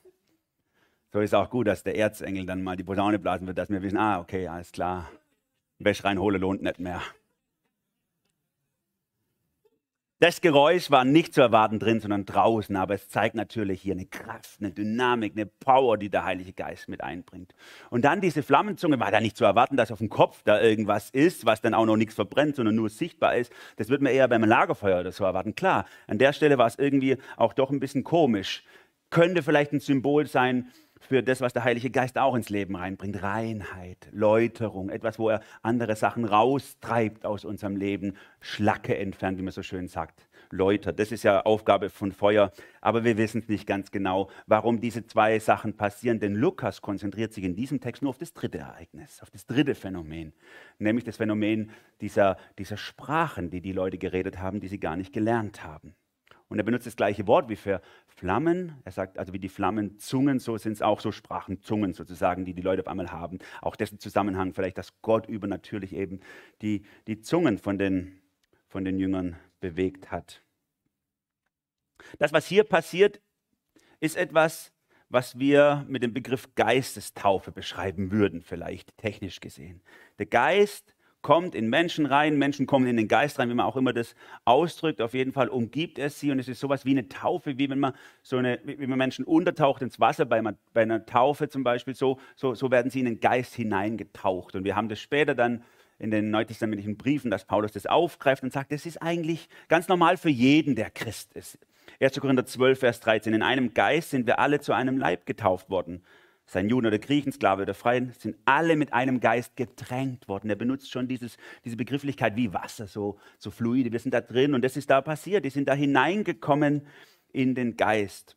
So 1.13 1.21
ist 1.21 1.35
auch 1.35 1.51
gut, 1.51 1.67
dass 1.67 1.83
der 1.83 1.97
Erzengel 1.97 2.47
dann 2.47 2.63
mal 2.63 2.77
die 2.77 2.85
Posaune 2.85 3.19
blasen 3.19 3.47
wird, 3.47 3.59
dass 3.59 3.71
wir 3.71 3.83
wissen, 3.83 3.99
ah, 3.99 4.21
okay, 4.21 4.47
alles 4.47 4.73
klar. 4.73 5.11
Wäsche 5.79 6.05
reinholen 6.05 6.41
lohnt 6.41 6.63
nicht 6.63 6.79
mehr. 6.79 7.01
Das 10.23 10.43
Geräusch 10.43 10.91
war 10.91 11.07
nicht 11.07 11.33
zu 11.33 11.41
erwarten 11.41 11.79
drin, 11.79 11.99
sondern 11.99 12.27
draußen, 12.27 12.77
aber 12.77 12.93
es 12.93 13.09
zeigt 13.09 13.35
natürlich 13.35 13.81
hier 13.81 13.95
eine 13.95 14.05
Kraft, 14.05 14.61
eine 14.61 14.71
Dynamik, 14.71 15.33
eine 15.35 15.47
Power, 15.47 15.97
die 15.97 16.11
der 16.11 16.27
Heilige 16.27 16.53
Geist 16.53 16.91
mit 16.91 17.03
einbringt. 17.03 17.55
Und 17.89 18.05
dann 18.05 18.21
diese 18.21 18.43
Flammenzunge, 18.43 19.01
war 19.01 19.11
da 19.11 19.23
nicht 19.23 19.39
zu 19.39 19.47
erwarten, 19.47 19.79
dass 19.79 19.91
auf 19.91 19.97
dem 19.97 20.11
Kopf 20.11 20.43
da 20.45 20.61
irgendwas 20.61 21.09
ist, 21.09 21.47
was 21.47 21.63
dann 21.63 21.73
auch 21.73 21.87
noch 21.87 21.97
nichts 21.97 22.15
verbrennt, 22.17 22.57
sondern 22.57 22.75
nur 22.75 22.91
sichtbar 22.91 23.35
ist. 23.37 23.51
Das 23.77 23.89
wird 23.89 24.03
man 24.03 24.13
eher 24.13 24.29
beim 24.29 24.45
Lagerfeuer 24.45 25.01
oder 25.01 25.11
so 25.11 25.25
erwarten. 25.25 25.55
Klar, 25.55 25.87
an 26.07 26.19
der 26.19 26.35
Stelle 26.35 26.59
war 26.59 26.67
es 26.67 26.79
irgendwie 26.79 27.17
auch 27.39 27.55
doch 27.55 27.71
ein 27.71 27.81
bisschen 27.81 28.05
komisch. 28.05 28.63
Könnte 29.09 29.43
vielleicht 29.43 29.73
ein 29.73 29.81
Symbol 29.81 30.27
sein 30.27 30.71
für 31.01 31.23
das, 31.23 31.41
was 31.41 31.53
der 31.53 31.65
Heilige 31.65 31.91
Geist 31.91 32.19
auch 32.19 32.35
ins 32.35 32.51
Leben 32.51 32.77
reinbringt. 32.77 33.23
Reinheit, 33.23 34.09
Läuterung, 34.13 34.91
etwas, 34.91 35.19
wo 35.19 35.31
er 35.31 35.41
andere 35.63 35.97
Sachen 35.97 36.25
raustreibt 36.25 37.25
aus 37.25 37.45
unserem 37.45 37.77
Leben, 37.77 38.17
Schlacke 38.41 38.97
entfernt, 38.97 39.39
wie 39.39 39.43
man 39.43 39.53
so 39.53 39.63
schön 39.63 39.89
sagt. 39.89 40.29
Läutert, 40.51 40.99
das 40.99 41.13
ist 41.13 41.23
ja 41.23 41.43
Aufgabe 41.43 41.91
von 41.91 42.13
Feuer, 42.13 42.53
aber 42.81 43.05
wir 43.05 43.17
wissen 43.17 43.41
es 43.41 43.49
nicht 43.49 43.67
ganz 43.67 43.91
genau, 43.91 44.31
warum 44.47 44.81
diese 44.81 45.07
zwei 45.07 45.39
Sachen 45.39 45.77
passieren, 45.77 46.19
denn 46.19 46.35
Lukas 46.35 46.83
konzentriert 46.83 47.33
sich 47.33 47.45
in 47.45 47.55
diesem 47.55 47.81
Text 47.81 48.03
nur 48.03 48.11
auf 48.11 48.19
das 48.19 48.33
dritte 48.33 48.59
Ereignis, 48.59 49.23
auf 49.23 49.31
das 49.31 49.47
dritte 49.47 49.75
Phänomen, 49.75 50.33
nämlich 50.79 51.05
das 51.05 51.19
Phänomen 51.19 51.71
dieser, 52.01 52.37
dieser 52.59 52.77
Sprachen, 52.77 53.51
die 53.51 53.61
die 53.61 53.73
Leute 53.73 53.99
geredet 53.99 54.39
haben, 54.39 54.61
die 54.61 54.69
sie 54.69 54.81
gar 54.81 54.97
nicht 54.97 55.13
gelernt 55.13 55.63
haben. 55.63 55.95
Und 56.51 56.59
er 56.59 56.65
benutzt 56.65 56.87
das 56.87 56.97
gleiche 56.97 57.29
Wort 57.29 57.49
wie 57.49 57.55
für 57.55 57.81
Flammen. 58.09 58.75
Er 58.85 58.91
sagt 58.91 59.19
also 59.19 59.33
wie 59.33 59.39
die 59.39 59.49
Flammenzungen, 59.49 60.41
so 60.41 60.59
sind 60.59 60.73
es 60.73 60.83
auch 60.83 61.01
so 61.01 61.13
Sprachenzungen 61.13 61.93
sozusagen, 61.93 62.45
die 62.45 62.55
die 62.55 62.61
Leute 62.61 62.83
auf 62.83 62.89
einmal 62.89 63.13
haben. 63.13 63.39
Auch 63.63 63.77
dessen 63.77 64.01
Zusammenhang 64.01 64.53
vielleicht, 64.53 64.77
dass 64.77 65.01
Gott 65.01 65.29
übernatürlich 65.29 65.95
eben 65.95 66.21
die, 66.61 66.83
die 67.07 67.21
Zungen 67.21 67.57
von 67.57 67.79
den, 67.79 68.21
von 68.67 68.85
den 68.85 68.99
Jüngern 68.99 69.37
bewegt 69.61 70.11
hat. 70.11 70.43
Das, 72.19 72.33
was 72.33 72.47
hier 72.47 72.65
passiert, 72.65 73.21
ist 74.01 74.17
etwas, 74.17 74.73
was 75.09 75.39
wir 75.39 75.85
mit 75.89 76.03
dem 76.03 76.13
Begriff 76.13 76.53
Geistestaufe 76.57 77.53
beschreiben 77.53 78.11
würden, 78.11 78.43
vielleicht 78.43 78.97
technisch 78.97 79.39
gesehen. 79.39 79.83
Der 80.19 80.27
Geist 80.27 80.97
kommt 81.23 81.55
in 81.55 81.69
Menschen 81.69 82.07
rein, 82.07 82.39
Menschen 82.39 82.67
kommen 82.67 82.87
in 82.87 82.97
den 82.97 83.09
Geist 83.09 83.39
rein, 83.39 83.51
wie 83.51 83.55
man 83.55 83.67
auch 83.67 83.77
immer 83.77 83.93
das 83.93 84.15
ausdrückt. 84.45 85.01
Auf 85.01 85.15
jeden 85.15 85.33
Fall 85.33 85.49
umgibt 85.49 85.99
es 85.99 86.19
sie 86.19 86.31
und 86.31 86.39
es 86.39 86.49
ist 86.49 86.61
sowas 86.61 86.85
wie 86.85 86.93
eine 86.93 87.09
Taufe, 87.09 87.59
wie 87.59 87.69
wenn 87.69 87.79
man 87.79 87.93
so 88.23 88.39
eine, 88.39 88.59
wie 88.65 88.87
man 88.87 88.99
Menschen 88.99 89.25
untertaucht 89.25 89.83
ins 89.83 90.01
Wasser 90.01 90.25
bei, 90.25 90.43
bei 90.73 90.83
einer 90.83 91.05
Taufe 91.05 91.49
zum 91.49 91.63
Beispiel. 91.63 91.95
So, 91.95 92.19
so, 92.37 92.55
so 92.55 92.71
werden 92.71 92.91
sie 92.91 93.01
in 93.01 93.07
den 93.07 93.21
Geist 93.21 93.55
hineingetaucht. 93.55 94.55
Und 94.57 94.65
wir 94.65 94.77
haben 94.77 94.89
das 94.89 95.01
später 95.01 95.35
dann 95.35 95.63
in 95.99 96.11
den 96.11 96.31
neutestamentlichen 96.31 96.97
Briefen, 96.97 97.31
dass 97.31 97.45
Paulus 97.45 97.73
das 97.73 97.87
aufgreift 97.87 98.43
und 98.43 98.53
sagt, 98.53 98.73
das 98.73 98.87
ist 98.87 99.03
eigentlich 99.03 99.49
ganz 99.69 99.89
normal 99.89 100.17
für 100.17 100.31
jeden, 100.31 100.75
der 100.75 100.91
Christ 100.91 101.35
ist. 101.35 101.59
1. 102.01 102.19
Korinther 102.19 102.47
12, 102.47 102.79
Vers 102.79 103.01
13. 103.01 103.35
In 103.35 103.43
einem 103.43 103.75
Geist 103.75 104.11
sind 104.11 104.27
wir 104.27 104.39
alle 104.39 104.61
zu 104.61 104.73
einem 104.73 104.97
Leib 104.97 105.27
getauft 105.27 105.69
worden 105.69 106.03
sein 106.51 106.69
Juden 106.69 106.89
oder 106.89 106.99
Griechen, 106.99 107.31
Sklave 107.31 107.63
oder 107.63 107.75
Freien, 107.75 108.13
sind 108.19 108.37
alle 108.45 108.75
mit 108.75 108.93
einem 108.93 109.21
Geist 109.21 109.55
getränkt 109.55 110.27
worden. 110.27 110.51
Er 110.51 110.57
benutzt 110.57 110.91
schon 110.91 111.07
dieses, 111.07 111.37
diese 111.65 111.77
Begrifflichkeit 111.77 112.35
wie 112.35 112.53
Wasser, 112.53 112.89
so, 112.89 113.21
so 113.39 113.53
fluide. 113.53 113.93
Wir 113.93 114.01
sind 114.01 114.13
da 114.13 114.21
drin 114.21 114.53
und 114.55 114.63
das 114.63 114.77
ist 114.77 114.91
da 114.91 115.01
passiert. 115.01 115.45
Die 115.45 115.51
sind 115.51 115.69
da 115.69 115.75
hineingekommen 115.75 116.89
in 117.33 117.55
den 117.55 117.77
Geist. 117.77 118.37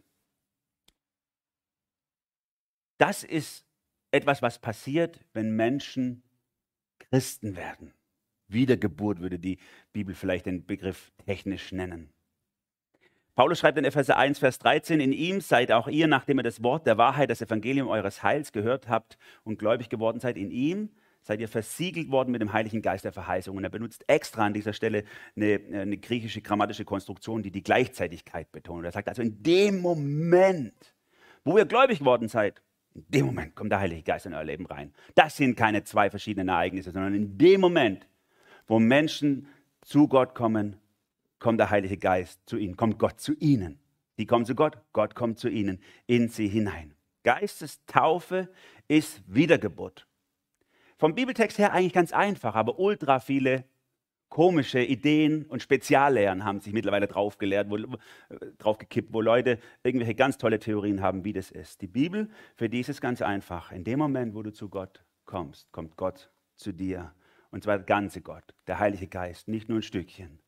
Das 2.99 3.23
ist 3.23 3.65
etwas, 4.11 4.43
was 4.43 4.59
passiert, 4.59 5.19
wenn 5.33 5.55
Menschen 5.55 6.21
Christen 6.99 7.55
werden. 7.55 7.95
Wiedergeburt 8.47 9.21
würde 9.21 9.39
die 9.39 9.57
Bibel 9.91 10.13
vielleicht 10.13 10.45
den 10.45 10.67
Begriff 10.67 11.11
technisch 11.25 11.71
nennen. 11.71 12.13
Paulus 13.35 13.59
schreibt 13.59 13.79
in 13.79 13.85
Epheser 13.85 14.15
1, 14.15 14.37
Vers 14.37 14.59
13, 14.59 14.99
in 14.99 15.11
ihm 15.11 15.41
seid 15.41 15.71
auch 15.71 15.87
ihr, 15.87 16.05
nachdem 16.05 16.37
ihr 16.37 16.43
das 16.43 16.61
Wort 16.61 16.85
der 16.85 16.99
Wahrheit, 16.99 17.31
das 17.31 17.41
Evangelium 17.41 17.87
eures 17.87 18.21
Heils 18.21 18.51
gehört 18.51 18.87
habt 18.87 19.17
und 19.43 19.57
gläubig 19.57 19.89
geworden 19.89 20.19
seid, 20.19 20.37
in 20.37 20.51
ihm 20.51 20.89
seid 21.23 21.39
ihr 21.39 21.47
versiegelt 21.47 22.11
worden 22.11 22.31
mit 22.31 22.41
dem 22.41 22.53
Heiligen 22.53 22.83
Geist 22.83 23.05
der 23.05 23.11
Verheißung. 23.11 23.57
Und 23.57 23.63
er 23.63 23.71
benutzt 23.71 24.03
extra 24.07 24.45
an 24.45 24.53
dieser 24.53 24.73
Stelle 24.73 25.03
eine, 25.35 25.59
eine 25.73 25.97
griechische 25.97 26.41
grammatische 26.41 26.85
Konstruktion, 26.85 27.41
die 27.41 27.49
die 27.49 27.63
Gleichzeitigkeit 27.63 28.51
betont. 28.51 28.85
Er 28.85 28.91
sagt 28.91 29.09
also, 29.09 29.23
in 29.23 29.41
dem 29.41 29.81
Moment, 29.81 30.73
wo 31.43 31.57
ihr 31.57 31.65
gläubig 31.65 31.99
geworden 31.99 32.27
seid, 32.27 32.61
in 32.93 33.05
dem 33.07 33.25
Moment 33.25 33.55
kommt 33.55 33.71
der 33.71 33.79
Heilige 33.79 34.03
Geist 34.03 34.27
in 34.27 34.35
euer 34.35 34.43
Leben 34.43 34.67
rein. 34.67 34.93
Das 35.15 35.37
sind 35.37 35.57
keine 35.57 35.83
zwei 35.83 36.11
verschiedenen 36.11 36.49
Ereignisse, 36.49 36.91
sondern 36.91 37.15
in 37.15 37.35
dem 37.39 37.61
Moment, 37.61 38.07
wo 38.67 38.77
Menschen 38.77 39.47
zu 39.81 40.07
Gott 40.07 40.35
kommen 40.35 40.77
kommt 41.43 41.59
der 41.59 41.69
Heilige 41.69 41.97
Geist 41.97 42.39
zu 42.45 42.57
ihnen, 42.57 42.77
kommt 42.77 42.97
Gott 42.97 43.19
zu 43.19 43.33
ihnen. 43.33 43.77
Die 44.17 44.25
kommen 44.25 44.45
zu 44.45 44.55
Gott, 44.55 44.77
Gott 44.93 45.13
kommt 45.13 45.37
zu 45.37 45.49
ihnen, 45.49 45.79
in 46.07 46.29
sie 46.29 46.47
hinein. 46.47 46.95
Geistestaufe 47.23 48.49
ist 48.87 49.21
Wiedergeburt. 49.27 50.07
Vom 50.97 51.15
Bibeltext 51.15 51.57
her 51.57 51.73
eigentlich 51.73 51.93
ganz 51.93 52.13
einfach, 52.13 52.55
aber 52.55 52.79
ultra 52.79 53.19
viele 53.19 53.65
komische 54.29 54.81
Ideen 54.81 55.43
und 55.43 55.61
Speziallehren 55.61 56.45
haben 56.45 56.61
sich 56.61 56.73
mittlerweile 56.73 57.07
draufgelehrt, 57.07 57.69
wo, 57.69 57.77
draufgekippt, 58.57 59.13
wo 59.13 59.19
Leute 59.19 59.59
irgendwelche 59.83 60.15
ganz 60.15 60.37
tolle 60.37 60.59
Theorien 60.59 61.01
haben, 61.01 61.25
wie 61.25 61.33
das 61.33 61.51
ist. 61.51 61.81
Die 61.81 61.87
Bibel, 61.87 62.29
für 62.55 62.69
die 62.69 62.79
ist 62.79 62.89
es 62.89 63.01
ganz 63.01 63.21
einfach. 63.21 63.71
In 63.71 63.83
dem 63.83 63.99
Moment, 63.99 64.33
wo 64.33 64.43
du 64.43 64.53
zu 64.53 64.69
Gott 64.69 65.03
kommst, 65.25 65.71
kommt 65.71 65.97
Gott 65.97 66.31
zu 66.55 66.71
dir. 66.71 67.13
Und 67.51 67.63
zwar 67.63 67.77
der 67.77 67.85
ganze 67.85 68.21
Gott, 68.21 68.55
der 68.65 68.79
Heilige 68.79 69.07
Geist, 69.07 69.49
nicht 69.49 69.69
nur 69.69 69.79
ein 69.79 69.83
Stückchen. 69.83 70.39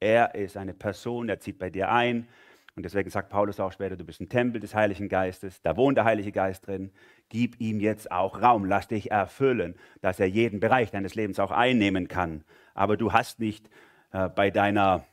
Er 0.00 0.34
ist 0.34 0.56
eine 0.56 0.72
Person, 0.72 1.26
der 1.26 1.40
zieht 1.40 1.58
bei 1.58 1.70
dir 1.70 1.90
ein 1.90 2.26
Und 2.74 2.84
deswegen 2.84 3.10
sagt 3.10 3.28
Paulus 3.28 3.60
auch 3.60 3.72
später, 3.72 3.96
du 3.96 4.04
bist 4.04 4.20
ein 4.20 4.28
Tempel 4.28 4.60
des 4.60 4.74
Heiligen 4.74 5.08
Geistes, 5.08 5.60
da 5.60 5.76
wohnt 5.76 5.98
der 5.98 6.04
Heilige 6.04 6.32
Geist 6.32 6.66
drin. 6.66 6.90
Gib 7.28 7.60
ihm 7.60 7.80
jetzt 7.80 8.10
auch 8.10 8.40
Raum, 8.40 8.64
lass 8.64 8.88
dich 8.88 9.10
erfüllen, 9.10 9.74
dass 10.00 10.18
er 10.18 10.26
jeden 10.26 10.60
Bereich 10.60 10.90
deines 10.90 11.14
Lebens 11.14 11.38
auch 11.38 11.50
einnehmen 11.50 12.08
kann. 12.08 12.44
Aber 12.74 12.96
du 12.96 13.12
hast 13.12 13.38
nicht 13.38 13.68
äh, 14.12 14.28
bei 14.30 14.50
deiner, 14.50 15.04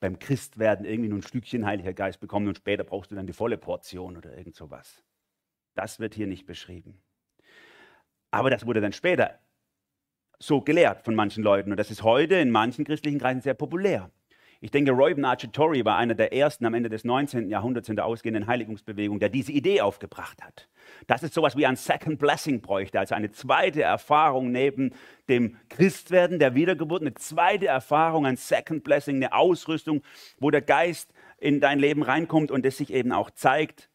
beim 0.00 0.18
Christwerden 0.18 0.84
irgendwie 0.84 1.08
nur 1.08 1.20
ein 1.20 1.22
Stückchen 1.22 1.64
Heiliger 1.64 1.92
Geist 1.92 2.18
bekommen 2.18 2.48
und 2.48 2.56
später 2.56 2.84
brauchst 2.84 3.12
du 3.12 3.14
dann 3.14 3.26
die 3.26 3.32
volle 3.32 3.58
Portion 3.58 4.16
oder 4.16 4.36
irgend 4.36 4.56
sowas. 4.56 5.04
Das 5.74 6.00
wird 6.00 6.14
hier 6.14 6.26
nicht 6.26 6.46
beschrieben. 6.46 7.00
Aber 8.32 8.50
das 8.50 8.66
wurde 8.66 8.80
dann 8.80 8.92
später 8.92 9.38
so 10.38 10.60
gelehrt 10.60 11.02
von 11.04 11.14
manchen 11.14 11.42
Leuten 11.42 11.70
und 11.70 11.76
das 11.76 11.90
ist 11.90 12.02
heute 12.02 12.36
in 12.36 12.50
manchen 12.50 12.84
christlichen 12.84 13.18
Kreisen 13.18 13.40
sehr 13.40 13.54
populär. 13.54 14.10
Ich 14.60 14.72
denke, 14.72 14.90
Roy 14.90 15.14
Bernard-Tori 15.14 15.84
war 15.84 15.96
einer 15.96 16.16
der 16.16 16.32
ersten 16.32 16.66
am 16.66 16.74
Ende 16.74 16.88
des 16.88 17.04
19. 17.04 17.48
Jahrhunderts 17.48 17.88
in 17.88 17.94
der 17.94 18.06
ausgehenden 18.06 18.48
Heiligungsbewegung, 18.48 19.20
der 19.20 19.28
diese 19.28 19.52
Idee 19.52 19.82
aufgebracht 19.82 20.42
hat. 20.42 20.68
Dass 21.06 21.22
es 21.22 21.32
sowas 21.32 21.56
wie 21.56 21.64
ein 21.64 21.76
Second 21.76 22.18
Blessing 22.18 22.60
bräuchte, 22.60 22.98
also 22.98 23.14
eine 23.14 23.30
zweite 23.30 23.82
Erfahrung 23.82 24.50
neben 24.50 24.94
dem 25.28 25.56
Christwerden, 25.68 26.40
der 26.40 26.56
Wiedergeburt, 26.56 27.02
eine 27.02 27.14
zweite 27.14 27.68
Erfahrung, 27.68 28.26
ein 28.26 28.36
Second 28.36 28.82
Blessing, 28.82 29.16
eine 29.16 29.32
Ausrüstung, 29.32 30.02
wo 30.40 30.50
der 30.50 30.62
Geist 30.62 31.12
in 31.36 31.60
dein 31.60 31.78
Leben 31.78 32.02
reinkommt 32.02 32.50
und 32.50 32.66
es 32.66 32.78
sich 32.78 32.92
eben 32.92 33.12
auch 33.12 33.30
zeigt 33.30 33.88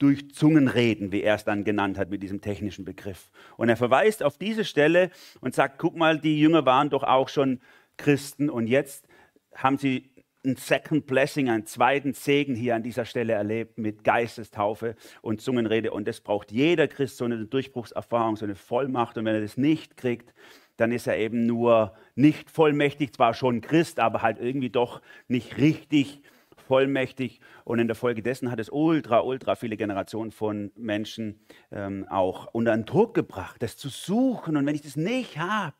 durch 0.00 0.30
Zungenreden, 0.34 1.12
wie 1.12 1.22
er 1.22 1.36
es 1.36 1.44
dann 1.44 1.62
genannt 1.62 1.98
hat 1.98 2.10
mit 2.10 2.22
diesem 2.22 2.40
technischen 2.40 2.84
Begriff. 2.84 3.30
Und 3.56 3.68
er 3.68 3.76
verweist 3.76 4.22
auf 4.22 4.38
diese 4.38 4.64
Stelle 4.64 5.10
und 5.40 5.54
sagt, 5.54 5.78
guck 5.78 5.94
mal, 5.94 6.18
die 6.18 6.40
Jünger 6.40 6.66
waren 6.66 6.90
doch 6.90 7.04
auch 7.04 7.28
schon 7.28 7.60
Christen 7.96 8.50
und 8.50 8.66
jetzt 8.66 9.06
haben 9.54 9.76
sie 9.76 10.10
ein 10.44 10.56
Second 10.56 11.06
Blessing, 11.06 11.50
einen 11.50 11.66
zweiten 11.66 12.14
Segen 12.14 12.54
hier 12.54 12.74
an 12.74 12.82
dieser 12.82 13.04
Stelle 13.04 13.34
erlebt 13.34 13.76
mit 13.76 14.04
Geistestaufe 14.04 14.96
und 15.20 15.42
Zungenrede. 15.42 15.90
Und 15.90 16.08
das 16.08 16.20
braucht 16.20 16.50
jeder 16.50 16.88
Christ, 16.88 17.18
so 17.18 17.26
eine 17.26 17.44
Durchbruchserfahrung, 17.44 18.36
so 18.36 18.46
eine 18.46 18.54
Vollmacht. 18.54 19.18
Und 19.18 19.26
wenn 19.26 19.34
er 19.34 19.42
das 19.42 19.58
nicht 19.58 19.98
kriegt, 19.98 20.32
dann 20.78 20.92
ist 20.92 21.06
er 21.06 21.18
eben 21.18 21.44
nur 21.44 21.94
nicht 22.14 22.50
vollmächtig, 22.50 23.12
zwar 23.12 23.34
schon 23.34 23.60
Christ, 23.60 24.00
aber 24.00 24.22
halt 24.22 24.38
irgendwie 24.38 24.70
doch 24.70 25.02
nicht 25.28 25.58
richtig 25.58 26.22
vollmächtig. 26.70 27.40
Und 27.64 27.80
in 27.80 27.88
der 27.88 27.96
Folge 27.96 28.22
dessen 28.22 28.48
hat 28.52 28.60
es 28.60 28.68
ultra, 28.70 29.22
ultra 29.22 29.56
viele 29.56 29.76
Generationen 29.76 30.30
von 30.30 30.70
Menschen 30.76 31.40
ähm, 31.72 32.06
auch 32.08 32.46
unter 32.52 32.72
einen 32.72 32.84
Druck 32.84 33.12
gebracht, 33.12 33.60
das 33.60 33.76
zu 33.76 33.88
suchen. 33.88 34.56
Und 34.56 34.66
wenn 34.66 34.76
ich 34.76 34.82
das 34.82 34.94
nicht 34.94 35.36
habe, 35.36 35.74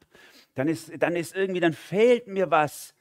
dann 0.57 0.67
ist, 0.67 0.91
dann 0.99 1.15
ist 1.15 1.37
irgendwie, 1.37 1.61
dann 1.61 1.75
fehlt 1.75 2.27
mir 2.27 2.51
was 2.51 2.93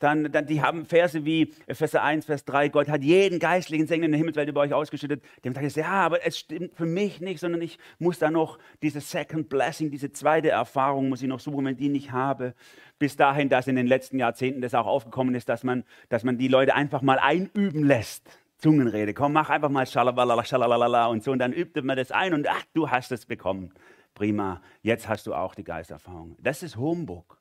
dann, 0.00 0.32
dann, 0.32 0.46
die 0.46 0.62
haben 0.62 0.86
Verse 0.86 1.24
wie 1.26 1.52
Epheser 1.66 2.02
1, 2.02 2.24
Vers 2.24 2.46
3, 2.46 2.70
Gott 2.70 2.88
hat 2.88 3.02
jeden 3.02 3.38
geistlichen 3.38 3.86
Segen 3.86 4.02
in 4.02 4.10
der 4.10 4.18
Himmelswelt 4.18 4.48
über 4.48 4.62
euch 4.62 4.72
ausgeschüttet. 4.72 5.22
Dem 5.44 5.52
sage 5.52 5.66
ich, 5.66 5.76
ja, 5.76 5.90
aber 5.90 6.26
es 6.26 6.38
stimmt 6.38 6.74
für 6.74 6.86
mich 6.86 7.20
nicht, 7.20 7.38
sondern 7.38 7.60
ich 7.60 7.78
muss 7.98 8.18
da 8.18 8.30
noch 8.30 8.58
diese 8.82 9.00
Second 9.00 9.50
Blessing, 9.50 9.90
diese 9.90 10.10
zweite 10.10 10.48
Erfahrung 10.48 11.10
muss 11.10 11.20
ich 11.20 11.28
noch 11.28 11.38
suchen, 11.38 11.66
wenn 11.66 11.76
die 11.76 11.90
nicht 11.90 12.12
habe. 12.12 12.54
Bis 12.98 13.16
dahin, 13.16 13.50
dass 13.50 13.68
in 13.68 13.76
den 13.76 13.86
letzten 13.86 14.18
Jahrzehnten 14.18 14.62
das 14.62 14.74
auch 14.74 14.86
aufgekommen 14.86 15.34
ist, 15.34 15.50
dass 15.50 15.64
man, 15.64 15.84
dass 16.08 16.24
man 16.24 16.38
die 16.38 16.48
Leute 16.48 16.74
einfach 16.74 17.02
mal 17.02 17.18
einüben 17.18 17.84
lässt. 17.84 18.26
Zungenrede, 18.56 19.12
komm, 19.12 19.34
mach 19.34 19.50
einfach 19.50 19.70
mal 19.70 19.86
Schalalalala, 19.86 20.44
Schalalalala 20.44 21.06
und 21.06 21.22
so 21.22 21.32
und 21.32 21.38
dann 21.40 21.52
übt 21.52 21.80
man 21.82 21.98
das 21.98 22.10
ein 22.10 22.32
und 22.32 22.48
ach, 22.48 22.64
du 22.72 22.90
hast 22.90 23.12
es 23.12 23.26
bekommen. 23.26 23.74
Prima, 24.14 24.62
jetzt 24.80 25.08
hast 25.08 25.26
du 25.26 25.34
auch 25.34 25.54
die 25.54 25.64
Geisterfahrung. 25.64 26.36
Das 26.40 26.62
ist 26.62 26.76
Humbug 26.76 27.38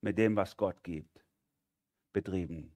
mit 0.00 0.16
dem, 0.16 0.34
was 0.34 0.56
Gott 0.56 0.82
gibt 0.82 1.17
betrieben. 2.12 2.72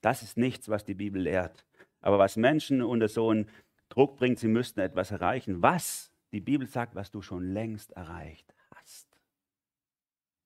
Das 0.00 0.22
ist 0.22 0.36
nichts, 0.36 0.68
was 0.68 0.84
die 0.84 0.94
Bibel 0.94 1.22
lehrt. 1.22 1.66
Aber 2.00 2.18
was 2.18 2.36
Menschen 2.36 2.82
unter 2.82 3.08
so 3.08 3.30
einen 3.30 3.48
Druck 3.88 4.16
bringt, 4.16 4.38
sie 4.38 4.48
müssten 4.48 4.80
etwas 4.80 5.10
erreichen. 5.10 5.62
Was 5.62 6.12
die 6.32 6.40
Bibel 6.40 6.66
sagt, 6.66 6.94
was 6.94 7.10
du 7.10 7.22
schon 7.22 7.52
längst 7.52 7.92
erreicht 7.92 8.54
hast. 8.70 9.08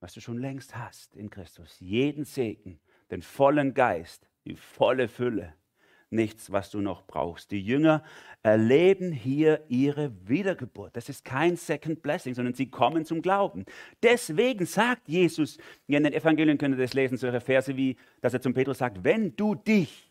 Was 0.01 0.15
du 0.15 0.21
schon 0.21 0.39
längst 0.39 0.77
hast 0.77 1.15
in 1.15 1.31
Christus. 1.31 1.79
Jeden 1.81 2.25
Segen, 2.25 2.81
den 3.11 3.23
vollen 3.23 3.75
Geist, 3.75 4.29
die 4.45 4.57
volle 4.57 5.09
Fülle 5.09 5.55
nichts, 6.15 6.51
was 6.51 6.71
du 6.71 6.81
noch 6.81 7.07
brauchst. 7.07 7.51
Die 7.51 7.61
Jünger 7.61 8.03
erleben 8.43 9.13
hier 9.13 9.63
ihre 9.69 10.13
Wiedergeburt. 10.27 10.97
Das 10.97 11.09
ist 11.09 11.25
kein 11.25 11.57
Second 11.57 12.03
Blessing, 12.03 12.35
sondern 12.35 12.55
sie 12.55 12.71
kommen 12.71 13.05
zum 13.05 13.21
Glauben. 13.21 13.65
Deswegen 14.03 14.65
sagt 14.65 15.09
Jesus, 15.09 15.59
in 15.87 16.05
den 16.05 16.13
Evangelien 16.15 16.57
könnt 16.57 16.77
ihr 16.77 16.83
das 16.83 16.95
lesen, 16.95 17.19
solche 17.19 17.41
Verse 17.41 17.77
wie, 17.77 17.97
dass 18.21 18.33
er 18.33 18.41
zum 18.41 18.55
Petrus 18.55 18.79
sagt, 18.79 19.05
wenn 19.05 19.37
du 19.37 19.55
dich 19.55 20.11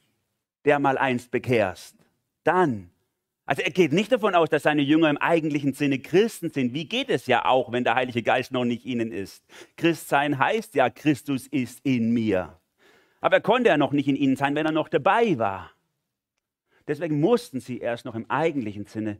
der 0.66 0.80
mal 0.80 0.98
einst 0.98 1.32
bekehrst, 1.32 1.96
dann 2.44 2.90
also 3.46 3.62
er 3.62 3.72
geht 3.72 3.92
nicht 3.92 4.12
davon 4.12 4.36
aus, 4.36 4.50
dass 4.50 4.64
seine 4.64 4.82
Jünger 4.82 5.10
im 5.10 5.18
eigentlichen 5.18 5.74
Sinne 5.74 6.00
Christen 6.00 6.50
sind. 6.50 6.74
Wie 6.74 6.86
geht 6.86 7.10
es 7.10 7.28
ja 7.28 7.44
auch, 7.44 7.74
wenn 7.74 7.84
der 7.84 7.96
Heilige 7.96 8.24
Geist 8.24 8.54
noch 8.54 8.64
nicht 8.64 8.86
ihnen 8.86 9.12
ist? 9.12 9.44
Christsein 9.76 10.40
heißt 10.40 10.76
ja, 10.76 10.90
Christus 10.90 11.48
ist 11.48 11.82
in 11.84 12.12
mir. 12.12 12.58
Aber 13.20 13.38
er 13.38 13.42
konnte 13.42 13.70
ja 13.70 13.78
noch 13.78 13.92
nicht 13.92 14.08
in 14.08 14.16
ihnen 14.16 14.38
sein, 14.38 14.56
wenn 14.56 14.66
er 14.66 14.72
noch 14.72 14.88
dabei 14.88 15.38
war. 15.38 15.73
Deswegen 16.88 17.20
mussten 17.20 17.60
sie 17.60 17.80
erst 17.80 18.06
noch 18.06 18.16
im 18.16 18.30
eigentlichen 18.30 18.86
Sinne 18.86 19.18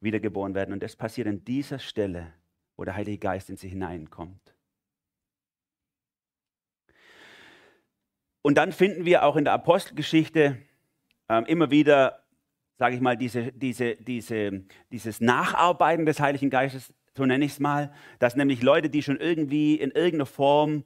wiedergeboren 0.00 0.54
werden. 0.54 0.72
Und 0.72 0.82
das 0.82 0.96
passiert 0.96 1.26
an 1.28 1.44
dieser 1.44 1.78
Stelle, 1.78 2.32
wo 2.76 2.84
der 2.84 2.96
Heilige 2.96 3.18
Geist 3.18 3.50
in 3.50 3.56
sie 3.56 3.68
hineinkommt. 3.68 4.54
Und 8.42 8.58
dann 8.58 8.72
finden 8.72 9.06
wir 9.06 9.24
auch 9.24 9.36
in 9.36 9.44
der 9.44 9.54
Apostelgeschichte 9.54 10.58
äh, 11.28 11.42
immer 11.46 11.70
wieder, 11.70 12.24
sage 12.78 12.94
ich 12.94 13.00
mal, 13.00 13.16
diese, 13.16 13.52
diese, 13.52 13.96
diese, 13.96 14.64
dieses 14.92 15.20
Nacharbeiten 15.20 16.04
des 16.04 16.20
Heiligen 16.20 16.50
Geistes, 16.50 16.92
so 17.16 17.24
nenne 17.24 17.44
ich 17.44 17.52
es 17.52 17.60
mal, 17.60 17.94
dass 18.18 18.36
nämlich 18.36 18.62
Leute, 18.62 18.90
die 18.90 19.02
schon 19.02 19.18
irgendwie 19.18 19.76
in 19.76 19.92
irgendeiner 19.92 20.26
Form 20.26 20.84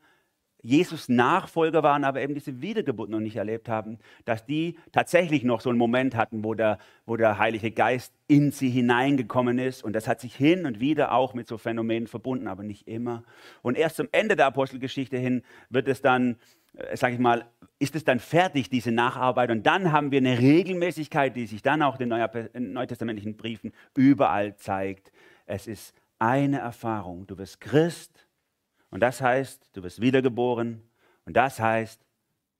Jesus 0.69 1.09
Nachfolger 1.09 1.83
waren, 1.83 2.05
aber 2.05 2.21
eben 2.21 2.35
diese 2.35 2.61
Wiedergeburt 2.61 3.09
noch 3.09 3.21
nicht 3.21 3.37
erlebt 3.37 3.71
haben, 3.71 3.99
dass 4.27 4.45
die 4.45 4.77
tatsächlich 4.93 5.43
noch 5.43 5.63
so 5.63 5.71
einen 5.71 5.79
Moment 5.79 6.15
hatten, 6.15 6.45
wo 6.45 6.53
der, 6.53 6.79
wo 7.07 7.17
der 7.17 7.39
Heilige 7.39 7.71
Geist 7.71 8.13
in 8.27 8.53
sie 8.53 8.69
hineingekommen 8.69 9.59
ist. 9.59 9.83
Und 9.83 9.95
das 9.95 10.07
hat 10.07 10.21
sich 10.21 10.37
hin 10.37 10.67
und 10.67 10.79
wieder 10.79 11.13
auch 11.13 11.33
mit 11.33 11.49
so 11.49 11.57
Phänomenen 11.57 12.07
verbunden, 12.07 12.49
aber 12.49 12.65
nicht 12.65 12.87
immer. 12.87 13.25
Und 13.63 13.79
erst 13.79 13.97
zum 13.97 14.09
Ende 14.13 14.37
der 14.37 14.45
Apostelgeschichte 14.45 15.17
hin 15.17 15.43
wird 15.71 15.89
es 15.89 16.03
dann, 16.03 16.37
äh, 16.77 16.95
sage 16.99 17.15
ich 17.15 17.21
mal, 17.21 17.47
ist 17.79 17.97
es 17.97 18.05
dann 18.05 18.19
fertig, 18.19 18.69
diese 18.69 18.93
Nacharbeit. 18.93 19.51
Und 19.51 19.67
dann 19.67 19.91
haben 19.91 20.11
wir 20.11 20.19
eine 20.19 20.39
Regelmäßigkeit, 20.39 21.35
die 21.35 21.47
sich 21.47 21.63
dann 21.63 21.81
auch 21.81 21.99
in 21.99 22.11
den 22.11 22.73
neutestamentlichen 22.75 23.39
Briefen 23.39 23.73
überall 23.97 24.55
zeigt. 24.57 25.13
Es 25.47 25.67
ist 25.67 25.95
eine 26.19 26.59
Erfahrung. 26.59 27.27
Du 27.27 27.39
wirst 27.39 27.59
Christ 27.63 28.28
und 28.90 29.00
das 29.00 29.21
heißt, 29.21 29.71
du 29.73 29.83
wirst 29.83 30.00
wiedergeboren. 30.00 30.83
Und 31.25 31.37
das 31.37 31.61
heißt, 31.61 32.04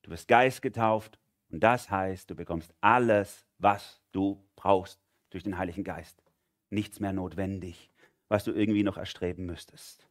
du 0.03 0.11
wirst 0.11 0.29
Geist 0.29 0.63
getauft. 0.63 1.19
Und 1.51 1.61
das 1.61 1.91
heißt, 1.91 2.29
du 2.31 2.35
bekommst 2.35 2.75
alles, 2.81 3.47
was 3.59 4.03
du 4.13 4.45
brauchst 4.57 5.01
durch 5.31 5.45
den 5.45 5.57
Heiligen 5.57 5.85
Geist. 5.85 6.23
Nichts 6.71 7.01
mehr 7.01 7.13
notwendig, 7.13 7.91
was 8.29 8.45
du 8.45 8.53
irgendwie 8.53 8.83
noch 8.83 8.99
erstreben 8.99 9.47
müsstest. 9.47 10.07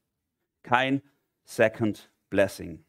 Kein 0.63 1.03
Second 1.45 2.11
Blessing. 2.29 2.83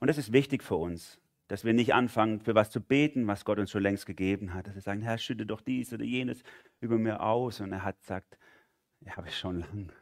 Und 0.00 0.08
das 0.08 0.18
ist 0.18 0.32
wichtig 0.32 0.62
für 0.62 0.76
uns, 0.76 1.18
dass 1.48 1.64
wir 1.64 1.72
nicht 1.72 1.94
anfangen, 1.94 2.40
für 2.40 2.54
was 2.54 2.70
zu 2.70 2.80
beten, 2.80 3.26
was 3.26 3.44
Gott 3.44 3.58
uns 3.58 3.70
schon 3.70 3.82
längst 3.82 4.04
gegeben 4.04 4.52
hat. 4.52 4.66
Dass 4.66 4.74
wir 4.74 4.82
sagen, 4.82 5.00
Herr, 5.00 5.16
schütte 5.16 5.46
doch 5.46 5.62
dies 5.62 5.92
oder 5.94 6.04
jenes 6.04 6.42
über 6.80 6.98
mir 6.98 7.22
aus. 7.22 7.60
Und 7.60 7.72
er 7.72 7.84
hat 7.84 7.98
gesagt, 8.00 8.38
ja, 9.00 9.16
habe 9.16 9.28
ich 9.28 9.38
schon 9.38 9.60
lange. 9.60 9.92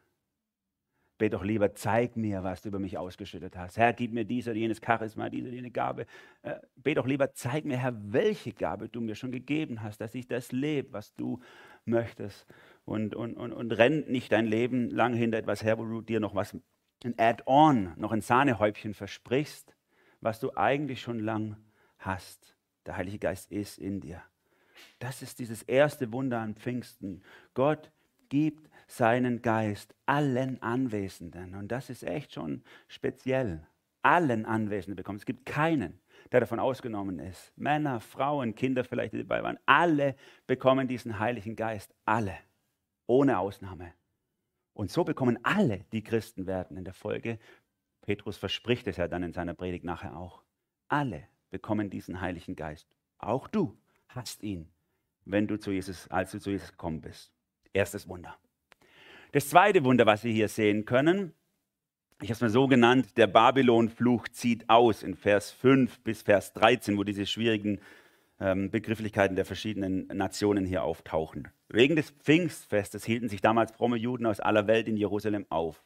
Bete 1.22 1.36
doch 1.36 1.44
lieber, 1.44 1.72
zeig 1.72 2.16
mir, 2.16 2.42
was 2.42 2.62
du 2.62 2.68
über 2.68 2.80
mich 2.80 2.98
ausgeschüttet 2.98 3.56
hast. 3.56 3.78
Herr, 3.78 3.92
gib 3.92 4.12
mir 4.12 4.24
dies 4.24 4.48
oder 4.48 4.56
jenes 4.56 4.80
Charisma, 4.84 5.28
diese 5.28 5.46
oder 5.46 5.54
jene 5.54 5.70
Gabe. 5.70 6.06
Äh, 6.42 6.56
bete 6.74 6.96
doch 6.96 7.06
lieber, 7.06 7.32
zeig 7.32 7.64
mir, 7.64 7.76
Herr, 7.76 7.94
welche 8.12 8.52
Gabe 8.52 8.88
du 8.88 9.00
mir 9.00 9.14
schon 9.14 9.30
gegeben 9.30 9.84
hast, 9.84 10.00
dass 10.00 10.16
ich 10.16 10.26
das 10.26 10.50
lebe, 10.50 10.92
was 10.92 11.14
du 11.14 11.38
möchtest. 11.84 12.44
Und, 12.84 13.14
und, 13.14 13.36
und, 13.36 13.52
und 13.52 13.70
renn 13.70 14.04
nicht 14.08 14.32
dein 14.32 14.46
Leben 14.46 14.90
lang 14.90 15.14
hinter 15.14 15.38
etwas 15.38 15.62
her, 15.62 15.78
wo 15.78 15.84
du 15.84 16.00
dir 16.00 16.18
noch 16.18 16.34
was, 16.34 16.56
ein 17.04 17.14
Add-on, 17.16 17.92
noch 17.96 18.10
ein 18.10 18.20
Sahnehäubchen 18.20 18.92
versprichst, 18.92 19.76
was 20.20 20.40
du 20.40 20.56
eigentlich 20.56 21.02
schon 21.02 21.20
lang 21.20 21.56
hast. 21.98 22.56
Der 22.84 22.96
Heilige 22.96 23.20
Geist 23.20 23.52
ist 23.52 23.78
in 23.78 24.00
dir. 24.00 24.20
Das 24.98 25.22
ist 25.22 25.38
dieses 25.38 25.62
erste 25.62 26.12
Wunder 26.12 26.40
an 26.40 26.56
Pfingsten. 26.56 27.22
Gott 27.54 27.92
gibt 28.28 28.71
seinen 28.92 29.40
Geist 29.40 29.94
allen 30.04 30.60
Anwesenden. 30.60 31.54
Und 31.54 31.68
das 31.68 31.88
ist 31.88 32.02
echt 32.02 32.34
schon 32.34 32.62
speziell. 32.88 33.66
Allen 34.02 34.44
Anwesenden 34.44 34.96
bekommen. 34.96 35.18
Es 35.18 35.24
gibt 35.24 35.46
keinen, 35.46 36.00
der 36.30 36.40
davon 36.40 36.58
ausgenommen 36.58 37.18
ist. 37.18 37.56
Männer, 37.56 38.00
Frauen, 38.00 38.54
Kinder 38.54 38.84
vielleicht, 38.84 39.14
die 39.14 39.18
dabei 39.18 39.42
waren. 39.42 39.58
Alle 39.64 40.16
bekommen 40.46 40.88
diesen 40.88 41.18
Heiligen 41.18 41.56
Geist. 41.56 41.94
Alle. 42.04 42.36
Ohne 43.06 43.38
Ausnahme. 43.38 43.92
Und 44.74 44.90
so 44.90 45.04
bekommen 45.04 45.38
alle, 45.42 45.84
die 45.92 46.02
Christen 46.02 46.46
werden 46.46 46.76
in 46.76 46.84
der 46.84 46.94
Folge. 46.94 47.38
Petrus 48.02 48.36
verspricht 48.36 48.86
es 48.88 48.96
ja 48.96 49.08
dann 49.08 49.22
in 49.22 49.32
seiner 49.32 49.54
Predigt 49.54 49.84
nachher 49.84 50.16
auch. 50.16 50.42
Alle 50.88 51.28
bekommen 51.50 51.88
diesen 51.88 52.20
Heiligen 52.20 52.56
Geist. 52.56 52.88
Auch 53.18 53.46
du 53.48 53.78
hast 54.08 54.42
ihn, 54.42 54.68
wenn 55.24 55.46
du 55.46 55.58
zu 55.58 55.70
Jesus, 55.70 56.08
als 56.08 56.32
du 56.32 56.40
zu 56.40 56.50
Jesus 56.50 56.72
gekommen 56.72 57.00
bist. 57.00 57.32
Erstes 57.72 58.08
Wunder. 58.08 58.36
Das 59.32 59.48
zweite 59.48 59.82
Wunder, 59.84 60.04
was 60.04 60.24
wir 60.24 60.32
hier 60.32 60.48
sehen 60.48 60.84
können, 60.84 61.32
ich 62.20 62.28
habe 62.28 62.34
es 62.34 62.40
mal 62.42 62.50
so 62.50 62.66
genannt, 62.68 63.16
der 63.16 63.26
Babylon-Fluch 63.26 64.28
zieht 64.28 64.68
aus 64.68 65.02
in 65.02 65.14
Vers 65.14 65.50
5 65.50 66.00
bis 66.00 66.20
Vers 66.20 66.52
13, 66.52 66.98
wo 66.98 67.02
diese 67.02 67.24
schwierigen 67.24 67.80
ähm, 68.38 68.70
Begrifflichkeiten 68.70 69.34
der 69.34 69.46
verschiedenen 69.46 70.06
Nationen 70.08 70.66
hier 70.66 70.84
auftauchen. 70.84 71.48
Wegen 71.70 71.96
des 71.96 72.10
Pfingstfestes 72.10 73.06
hielten 73.06 73.30
sich 73.30 73.40
damals 73.40 73.72
fromme 73.72 73.96
Juden 73.96 74.26
aus 74.26 74.38
aller 74.38 74.66
Welt 74.66 74.86
in 74.86 74.98
Jerusalem 74.98 75.46
auf. 75.48 75.82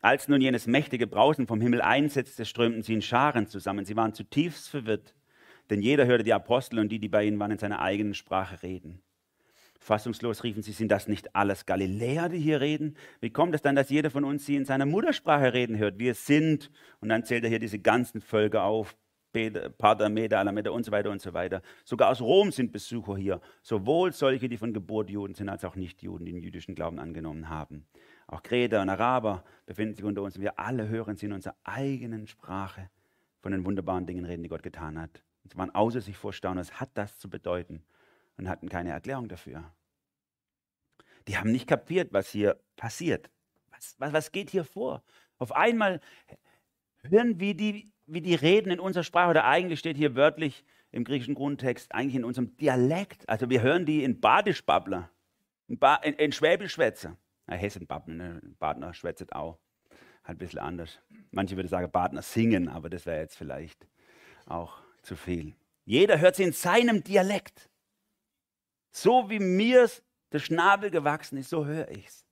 Als 0.00 0.28
nun 0.28 0.40
jenes 0.40 0.68
mächtige 0.68 1.08
Brausen 1.08 1.48
vom 1.48 1.60
Himmel 1.60 1.82
einsetzte, 1.82 2.44
strömten 2.44 2.84
sie 2.84 2.94
in 2.94 3.02
Scharen 3.02 3.48
zusammen. 3.48 3.86
Sie 3.86 3.96
waren 3.96 4.14
zutiefst 4.14 4.70
verwirrt, 4.70 5.16
denn 5.68 5.82
jeder 5.82 6.06
hörte 6.06 6.22
die 6.22 6.32
Apostel 6.32 6.78
und 6.78 6.90
die, 6.90 7.00
die 7.00 7.08
bei 7.08 7.24
ihnen 7.24 7.40
waren, 7.40 7.50
in 7.50 7.58
seiner 7.58 7.82
eigenen 7.82 8.14
Sprache 8.14 8.62
reden. 8.62 9.02
Fassungslos 9.78 10.44
riefen 10.44 10.62
sie, 10.62 10.72
sind 10.72 10.90
das 10.90 11.08
nicht 11.08 11.34
alles 11.34 11.64
Galiläer, 11.64 12.28
die 12.28 12.38
hier 12.38 12.60
reden? 12.60 12.96
Wie 13.20 13.30
kommt 13.30 13.54
es 13.54 13.62
dann, 13.62 13.76
dass 13.76 13.90
jeder 13.90 14.10
von 14.10 14.24
uns 14.24 14.44
sie 14.44 14.56
in 14.56 14.64
seiner 14.64 14.86
Muttersprache 14.86 15.52
reden 15.52 15.78
hört? 15.78 15.98
Wir 15.98 16.14
sind, 16.14 16.70
und 17.00 17.08
dann 17.08 17.24
zählt 17.24 17.44
er 17.44 17.50
hier 17.50 17.58
diese 17.58 17.78
ganzen 17.78 18.20
Völker 18.20 18.64
auf, 18.64 18.96
Pater, 19.78 20.08
Meda, 20.08 20.40
Alameda 20.40 20.70
und 20.70 20.84
so 20.84 20.90
weiter 20.90 21.10
und 21.10 21.20
so 21.20 21.32
weiter. 21.32 21.62
Sogar 21.84 22.10
aus 22.10 22.20
Rom 22.20 22.50
sind 22.50 22.72
Besucher 22.72 23.16
hier, 23.16 23.40
sowohl 23.62 24.12
solche, 24.12 24.48
die 24.48 24.56
von 24.56 24.72
Geburt 24.72 25.10
Juden 25.10 25.34
sind, 25.34 25.48
als 25.48 25.64
auch 25.64 25.76
Nicht-Juden, 25.76 26.24
die 26.24 26.32
den 26.32 26.42
jüdischen 26.42 26.74
Glauben 26.74 26.98
angenommen 26.98 27.48
haben. 27.48 27.86
Auch 28.26 28.42
Kreter 28.42 28.82
und 28.82 28.88
Araber 28.88 29.44
befinden 29.66 29.94
sich 29.94 30.04
unter 30.04 30.22
uns 30.22 30.40
wir 30.40 30.58
alle 30.58 30.88
hören 30.88 31.16
sie 31.16 31.26
in 31.26 31.32
unserer 31.32 31.56
eigenen 31.62 32.26
Sprache 32.26 32.90
von 33.40 33.52
den 33.52 33.64
wunderbaren 33.64 34.06
Dingen 34.06 34.24
reden, 34.24 34.42
die 34.42 34.48
Gott 34.48 34.62
getan 34.62 34.98
hat. 35.00 35.22
Und 35.44 35.52
sie 35.52 35.58
waren 35.58 35.74
außer 35.74 36.00
sich 36.00 36.16
vor 36.16 36.32
Staunen, 36.32 36.58
was 36.58 36.80
hat 36.80 36.90
das 36.94 37.18
zu 37.18 37.30
bedeuten 37.30 37.84
und 38.38 38.48
hatten 38.48 38.68
keine 38.68 38.90
Erklärung 38.90 39.28
dafür. 39.28 39.72
Die 41.26 41.36
haben 41.36 41.52
nicht 41.52 41.66
kapiert, 41.66 42.12
was 42.12 42.30
hier 42.30 42.58
passiert. 42.76 43.30
Was, 43.70 43.96
was, 43.98 44.12
was 44.12 44.32
geht 44.32 44.50
hier 44.50 44.64
vor? 44.64 45.02
Auf 45.36 45.52
einmal 45.52 46.00
hören 47.02 47.38
wir 47.38 47.54
die 47.54 47.92
wie 48.08 48.20
die 48.22 48.34
reden 48.34 48.70
in 48.70 48.80
unserer 48.80 49.04
Sprache, 49.04 49.30
oder 49.30 49.44
eigentlich 49.44 49.78
steht 49.78 49.96
hier 49.96 50.16
wörtlich 50.16 50.64
im 50.90 51.04
griechischen 51.04 51.34
Grundtext, 51.34 51.92
eigentlich 51.92 52.16
in 52.16 52.24
unserem 52.24 52.56
Dialekt. 52.56 53.28
Also 53.28 53.50
wir 53.50 53.62
hören 53.62 53.84
die 53.84 54.02
in 54.02 54.20
Badischbabbler, 54.20 55.10
in, 55.68 55.78
ba 55.78 55.96
in, 55.96 56.14
in 56.14 56.32
Schwäbischwätzer. 56.32 57.16
Ja, 57.48 57.54
Hessenbabbeln, 57.54 58.16
ne? 58.16 58.40
Badner 58.58 58.94
schwätzt 58.94 59.32
auch. 59.32 59.58
Halt 60.24 60.36
ein 60.36 60.38
bisschen 60.38 60.58
anders. 60.58 60.98
Manche 61.30 61.56
würden 61.56 61.68
sagen, 61.68 61.90
Badner 61.90 62.22
singen, 62.22 62.68
aber 62.68 62.90
das 62.90 63.06
wäre 63.06 63.20
jetzt 63.20 63.36
vielleicht 63.36 63.86
auch 64.46 64.78
zu 65.02 65.14
viel. 65.16 65.54
Jeder 65.84 66.18
hört 66.18 66.36
sie 66.36 66.42
in 66.42 66.52
seinem 66.52 67.02
Dialekt. 67.02 67.67
So 68.90 69.30
wie 69.30 69.38
mir 69.38 69.88
der 70.32 70.38
Schnabel 70.38 70.90
gewachsen 70.90 71.38
ist, 71.38 71.50
so 71.50 71.66
höre 71.66 71.90
ich 71.90 72.06
es. 72.06 72.26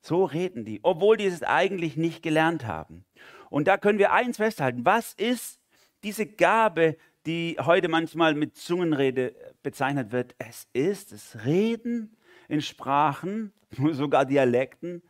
So 0.00 0.24
reden 0.24 0.64
die, 0.64 0.80
obwohl 0.82 1.16
die 1.16 1.26
es 1.26 1.42
eigentlich 1.42 1.96
nicht 1.96 2.22
gelernt 2.22 2.66
haben. 2.66 3.04
Und 3.48 3.68
da 3.68 3.78
können 3.78 3.98
wir 3.98 4.12
eins 4.12 4.36
festhalten. 4.36 4.84
Was 4.84 5.14
ist 5.14 5.60
diese 6.02 6.26
Gabe, 6.26 6.96
die 7.24 7.56
heute 7.58 7.88
manchmal 7.88 8.34
mit 8.34 8.56
Zungenrede 8.56 9.34
bezeichnet 9.62 10.12
wird? 10.12 10.34
Es 10.38 10.68
ist 10.74 11.12
das 11.12 11.44
Reden 11.44 12.16
in 12.48 12.60
Sprachen, 12.60 13.52
sogar 13.92 14.26
Dialekten, 14.26 15.02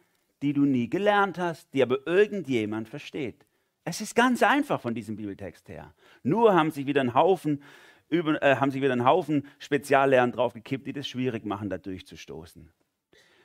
die 0.42 0.52
du 0.52 0.64
nie 0.64 0.88
gelernt 0.88 1.38
hast, 1.38 1.72
die 1.74 1.82
aber 1.82 2.06
irgendjemand 2.06 2.88
versteht. 2.88 3.46
Es 3.84 4.00
ist 4.00 4.14
ganz 4.14 4.42
einfach 4.42 4.80
von 4.80 4.94
diesem 4.94 5.16
Bibeltext 5.16 5.68
her. 5.68 5.92
Nur 6.22 6.54
haben 6.54 6.70
sich 6.70 6.86
wieder 6.86 7.00
ein 7.00 7.14
Haufen, 7.14 7.62
über, 8.08 8.42
äh, 8.42 8.56
haben 8.56 8.70
sich 8.70 8.82
wieder 8.82 8.92
einen 8.92 9.04
Haufen 9.04 9.46
Speziallehren 9.58 10.32
draufgekippt, 10.32 10.86
die 10.86 10.92
das 10.92 11.08
schwierig 11.08 11.44
machen, 11.44 11.70
da 11.70 11.78
durchzustoßen. 11.78 12.70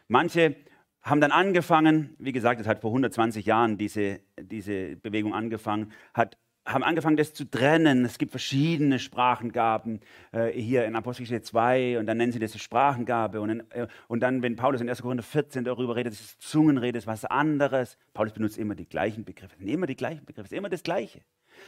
Manche 0.08 0.56
haben 1.02 1.22
dann 1.22 1.32
angefangen, 1.32 2.16
wie 2.20 2.32
gesagt, 2.32 2.60
es 2.60 2.68
hat 2.68 2.82
vor 2.82 2.92
120 2.92 3.46
Jahren 3.46 3.78
diese, 3.78 4.20
diese 4.40 4.96
Bewegung 4.98 5.34
angefangen, 5.34 5.92
hat, 6.14 6.38
haben 6.66 6.84
angefangen, 6.84 7.18
das 7.18 7.34
zu 7.34 7.46
trennen. 7.46 8.06
Es 8.06 8.18
gibt 8.18 8.32
verschiedene 8.32 9.00
Sprachengaben 9.00 10.02
äh, 10.32 10.50
hier 10.50 10.86
in 10.86 10.96
Apostelgeschichte 10.96 11.42
2 11.42 12.00
und 12.00 12.06
dann 12.06 12.18
nennen 12.18 12.32
sie 12.32 12.40
das 12.40 12.60
Sprachengabe. 12.60 13.42
Und, 13.42 13.50
in, 13.50 13.72
äh, 13.72 13.88
und 14.08 14.20
dann, 14.22 14.44
wenn 14.44 14.56
Paulus 14.56 14.82
in 14.82 14.90
1. 14.90 15.02
Korinther 15.02 15.24
14 15.24 15.64
darüber 15.64 15.96
redet, 15.96 16.14
das 16.14 16.22
ist 16.22 16.42
Zungenrede, 16.42 16.94
das 16.94 17.04
ist 17.04 17.08
was 17.08 17.26
anderes. 17.26 17.98
Paulus 18.14 18.34
benutzt 18.34 18.58
immer 18.58 18.76
die 18.76 18.88
gleichen 18.88 19.24
Begriffe, 19.24 19.56
immer 19.64 19.88
die 19.88 19.96
gleichen 19.96 20.26
Begriffe, 20.26 20.48
ist 20.48 20.54
immer 20.54 20.70
das 20.70 20.84
Gleiche. 20.84 21.22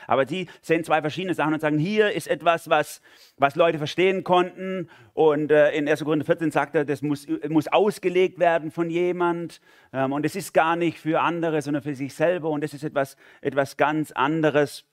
Aber 0.08 0.26
die 0.26 0.48
sehen 0.62 0.84
zwei 0.84 1.02
verschiedene 1.02 1.34
Sachen 1.34 1.54
und 1.54 1.60
sagen, 1.60 1.80
hier 1.80 2.12
ist 2.12 2.28
etwas, 2.28 2.70
was, 2.70 3.02
was 3.38 3.56
Leute 3.56 3.78
verstehen 3.78 4.24
konnten. 4.24 4.90
Und 5.14 5.52
äh, 5.52 5.72
in 5.72 5.88
1. 5.88 6.04
Korinther 6.04 6.26
14 6.26 6.52
sagt 6.52 6.76
er, 6.76 6.86
das 6.86 7.02
muss, 7.02 7.28
muss 7.50 7.68
ausgelegt 7.68 8.40
werden 8.40 8.72
von 8.72 8.90
jemand. 8.90 9.62
Ähm, 9.94 10.14
und 10.14 10.26
es 10.26 10.36
ist 10.36 10.54
gar 10.54 10.76
nicht 10.76 10.98
für 10.98 11.22
andere, 11.22 11.62
sondern 11.62 11.84
für 11.84 11.96
sich 11.96 12.14
selber. 12.14 12.50
Und 12.50 12.64
es 12.64 12.74
ist 12.74 12.84
etwas, 12.84 13.18
etwas 13.42 13.78
ganz 13.78 14.12
anderes. 14.12 14.86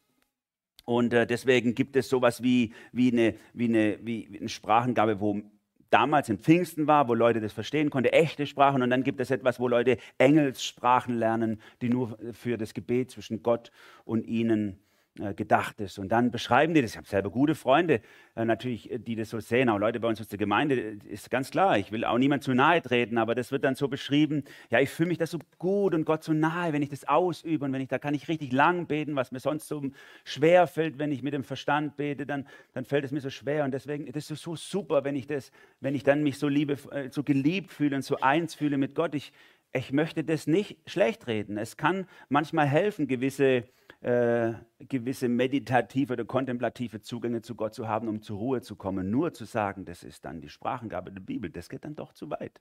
Und 0.84 1.12
äh, 1.12 1.26
deswegen 1.26 1.74
gibt 1.74 1.96
es 1.96 2.08
sowas 2.08 2.42
wie, 2.42 2.72
wie, 2.92 3.12
eine, 3.12 3.34
wie, 3.52 3.66
eine, 3.66 3.98
wie 4.02 4.38
eine 4.40 4.48
Sprachengabe, 4.48 5.20
wo 5.20 5.42
damals 5.90 6.28
in 6.28 6.38
Pfingsten 6.38 6.86
war, 6.86 7.08
wo 7.08 7.14
Leute 7.14 7.40
das 7.40 7.52
verstehen 7.52 7.90
konnten, 7.90 8.10
echte 8.10 8.46
Sprachen. 8.46 8.82
Und 8.82 8.90
dann 8.90 9.04
gibt 9.04 9.20
es 9.20 9.30
etwas, 9.30 9.60
wo 9.60 9.68
Leute 9.68 9.98
Engelssprachen 10.18 11.14
lernen, 11.14 11.60
die 11.82 11.88
nur 11.88 12.18
für 12.32 12.56
das 12.56 12.74
Gebet 12.74 13.10
zwischen 13.10 13.42
Gott 13.42 13.70
und 14.04 14.26
ihnen 14.26 14.78
gedacht 15.18 15.80
ist. 15.80 15.98
Und 15.98 16.10
dann 16.10 16.30
beschreiben 16.30 16.74
die 16.74 16.82
das. 16.82 16.92
Ich 16.92 16.96
habe 16.96 17.06
selber 17.06 17.30
gute 17.30 17.54
Freunde, 17.54 18.00
äh, 18.36 18.44
natürlich, 18.44 18.90
äh, 18.90 18.98
die 18.98 19.16
das 19.16 19.30
so 19.30 19.40
sehen. 19.40 19.68
Auch 19.68 19.78
Leute 19.78 20.00
bei 20.00 20.08
uns 20.08 20.20
aus 20.20 20.28
der 20.28 20.38
Gemeinde, 20.38 20.98
ist 21.08 21.30
ganz 21.30 21.50
klar. 21.50 21.78
Ich 21.78 21.90
will 21.92 22.04
auch 22.04 22.18
niemand 22.18 22.44
zu 22.44 22.54
nahe 22.54 22.80
treten, 22.80 23.18
aber 23.18 23.34
das 23.34 23.50
wird 23.50 23.64
dann 23.64 23.74
so 23.74 23.88
beschrieben. 23.88 24.44
Ja, 24.70 24.80
ich 24.80 24.90
fühle 24.90 25.08
mich 25.08 25.18
da 25.18 25.26
so 25.26 25.38
gut 25.58 25.94
und 25.94 26.04
Gott 26.04 26.22
so 26.22 26.32
nahe, 26.32 26.72
wenn 26.72 26.82
ich 26.82 26.88
das 26.88 27.06
ausübe 27.06 27.64
und 27.64 27.72
wenn 27.72 27.80
ich, 27.80 27.88
da 27.88 27.98
kann 27.98 28.14
ich 28.14 28.28
richtig 28.28 28.52
lang 28.52 28.86
beten, 28.86 29.16
was 29.16 29.32
mir 29.32 29.40
sonst 29.40 29.68
so 29.68 29.82
schwer 30.24 30.66
fällt, 30.66 30.98
wenn 30.98 31.12
ich 31.12 31.22
mit 31.22 31.34
dem 31.34 31.44
Verstand 31.44 31.96
bete, 31.96 32.26
dann, 32.26 32.46
dann 32.74 32.84
fällt 32.84 33.04
es 33.04 33.10
mir 33.10 33.20
so 33.20 33.30
schwer. 33.30 33.64
Und 33.64 33.72
deswegen, 33.72 34.10
das 34.12 34.30
ist 34.30 34.42
so 34.42 34.56
super, 34.56 35.04
wenn 35.04 35.16
ich 35.16 35.26
das, 35.26 35.50
wenn 35.80 35.94
ich 35.94 36.04
dann 36.04 36.22
mich 36.22 36.38
so 36.38 36.48
liebe, 36.48 36.76
so 37.10 37.22
geliebt 37.22 37.72
fühle 37.72 37.96
und 37.96 38.02
so 38.02 38.16
eins 38.20 38.54
fühle 38.54 38.78
mit 38.78 38.94
Gott. 38.94 39.14
Ich, 39.14 39.32
ich 39.72 39.92
möchte 39.92 40.24
das 40.24 40.46
nicht 40.46 40.78
schlecht 40.86 41.26
reden. 41.26 41.58
Es 41.58 41.76
kann 41.76 42.06
manchmal 42.28 42.66
helfen, 42.66 43.06
gewisse 43.06 43.64
äh, 44.00 44.54
gewisse 44.78 45.28
meditative 45.28 46.12
oder 46.12 46.24
kontemplative 46.24 47.00
Zugänge 47.00 47.42
zu 47.42 47.56
Gott 47.56 47.74
zu 47.74 47.88
haben, 47.88 48.08
um 48.08 48.22
zur 48.22 48.38
Ruhe 48.38 48.62
zu 48.62 48.76
kommen. 48.76 49.10
Nur 49.10 49.32
zu 49.32 49.44
sagen, 49.44 49.84
das 49.84 50.04
ist 50.04 50.24
dann 50.24 50.40
die 50.40 50.48
Sprachengabe 50.48 51.10
der 51.10 51.20
Bibel, 51.20 51.50
das 51.50 51.68
geht 51.68 51.84
dann 51.84 51.96
doch 51.96 52.12
zu 52.12 52.30
weit. 52.30 52.60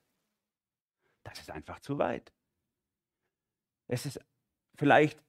Das 1.22 1.38
ist 1.38 1.50
einfach 1.50 1.78
zu 1.80 1.98
weit. 1.98 2.32
Es 3.86 4.04
ist 4.04 4.20
vielleicht 4.74 5.22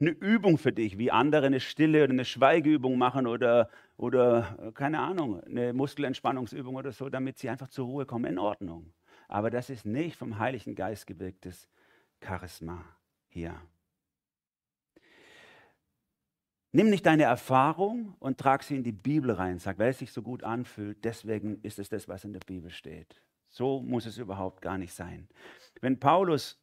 eine 0.00 0.10
Übung 0.10 0.58
für 0.58 0.72
dich, 0.72 0.98
wie 0.98 1.10
andere 1.10 1.46
eine 1.46 1.60
Stille 1.60 2.04
oder 2.04 2.12
eine 2.12 2.24
Schweigeübung 2.24 2.96
machen 2.96 3.26
oder, 3.26 3.68
oder 3.96 4.58
äh, 4.60 4.72
keine 4.72 5.00
Ahnung, 5.00 5.42
eine 5.42 5.72
Muskelentspannungsübung 5.72 6.76
oder 6.76 6.92
so, 6.92 7.08
damit 7.08 7.38
sie 7.38 7.48
einfach 7.48 7.68
zur 7.68 7.86
Ruhe 7.86 8.06
kommen. 8.06 8.26
In 8.26 8.38
Ordnung. 8.38 8.92
Aber 9.32 9.48
das 9.48 9.70
ist 9.70 9.86
nicht 9.86 10.16
vom 10.16 10.38
Heiligen 10.38 10.74
Geist 10.74 11.06
gewirktes 11.06 11.66
Charisma 12.22 12.84
hier. 13.28 13.58
Nimm 16.72 16.90
nicht 16.90 17.06
deine 17.06 17.22
Erfahrung 17.22 18.14
und 18.18 18.36
trag 18.36 18.62
sie 18.62 18.76
in 18.76 18.84
die 18.84 18.92
Bibel 18.92 19.30
rein. 19.30 19.58
Sag, 19.58 19.78
weil 19.78 19.88
es 19.88 20.00
sich 20.00 20.12
so 20.12 20.20
gut 20.20 20.44
anfühlt, 20.44 21.02
deswegen 21.02 21.62
ist 21.62 21.78
es 21.78 21.88
das, 21.88 22.08
was 22.08 22.24
in 22.24 22.34
der 22.34 22.40
Bibel 22.40 22.70
steht. 22.70 23.22
So 23.48 23.80
muss 23.80 24.04
es 24.04 24.18
überhaupt 24.18 24.60
gar 24.60 24.76
nicht 24.76 24.92
sein. 24.92 25.26
Wenn 25.80 25.98
Paulus 25.98 26.62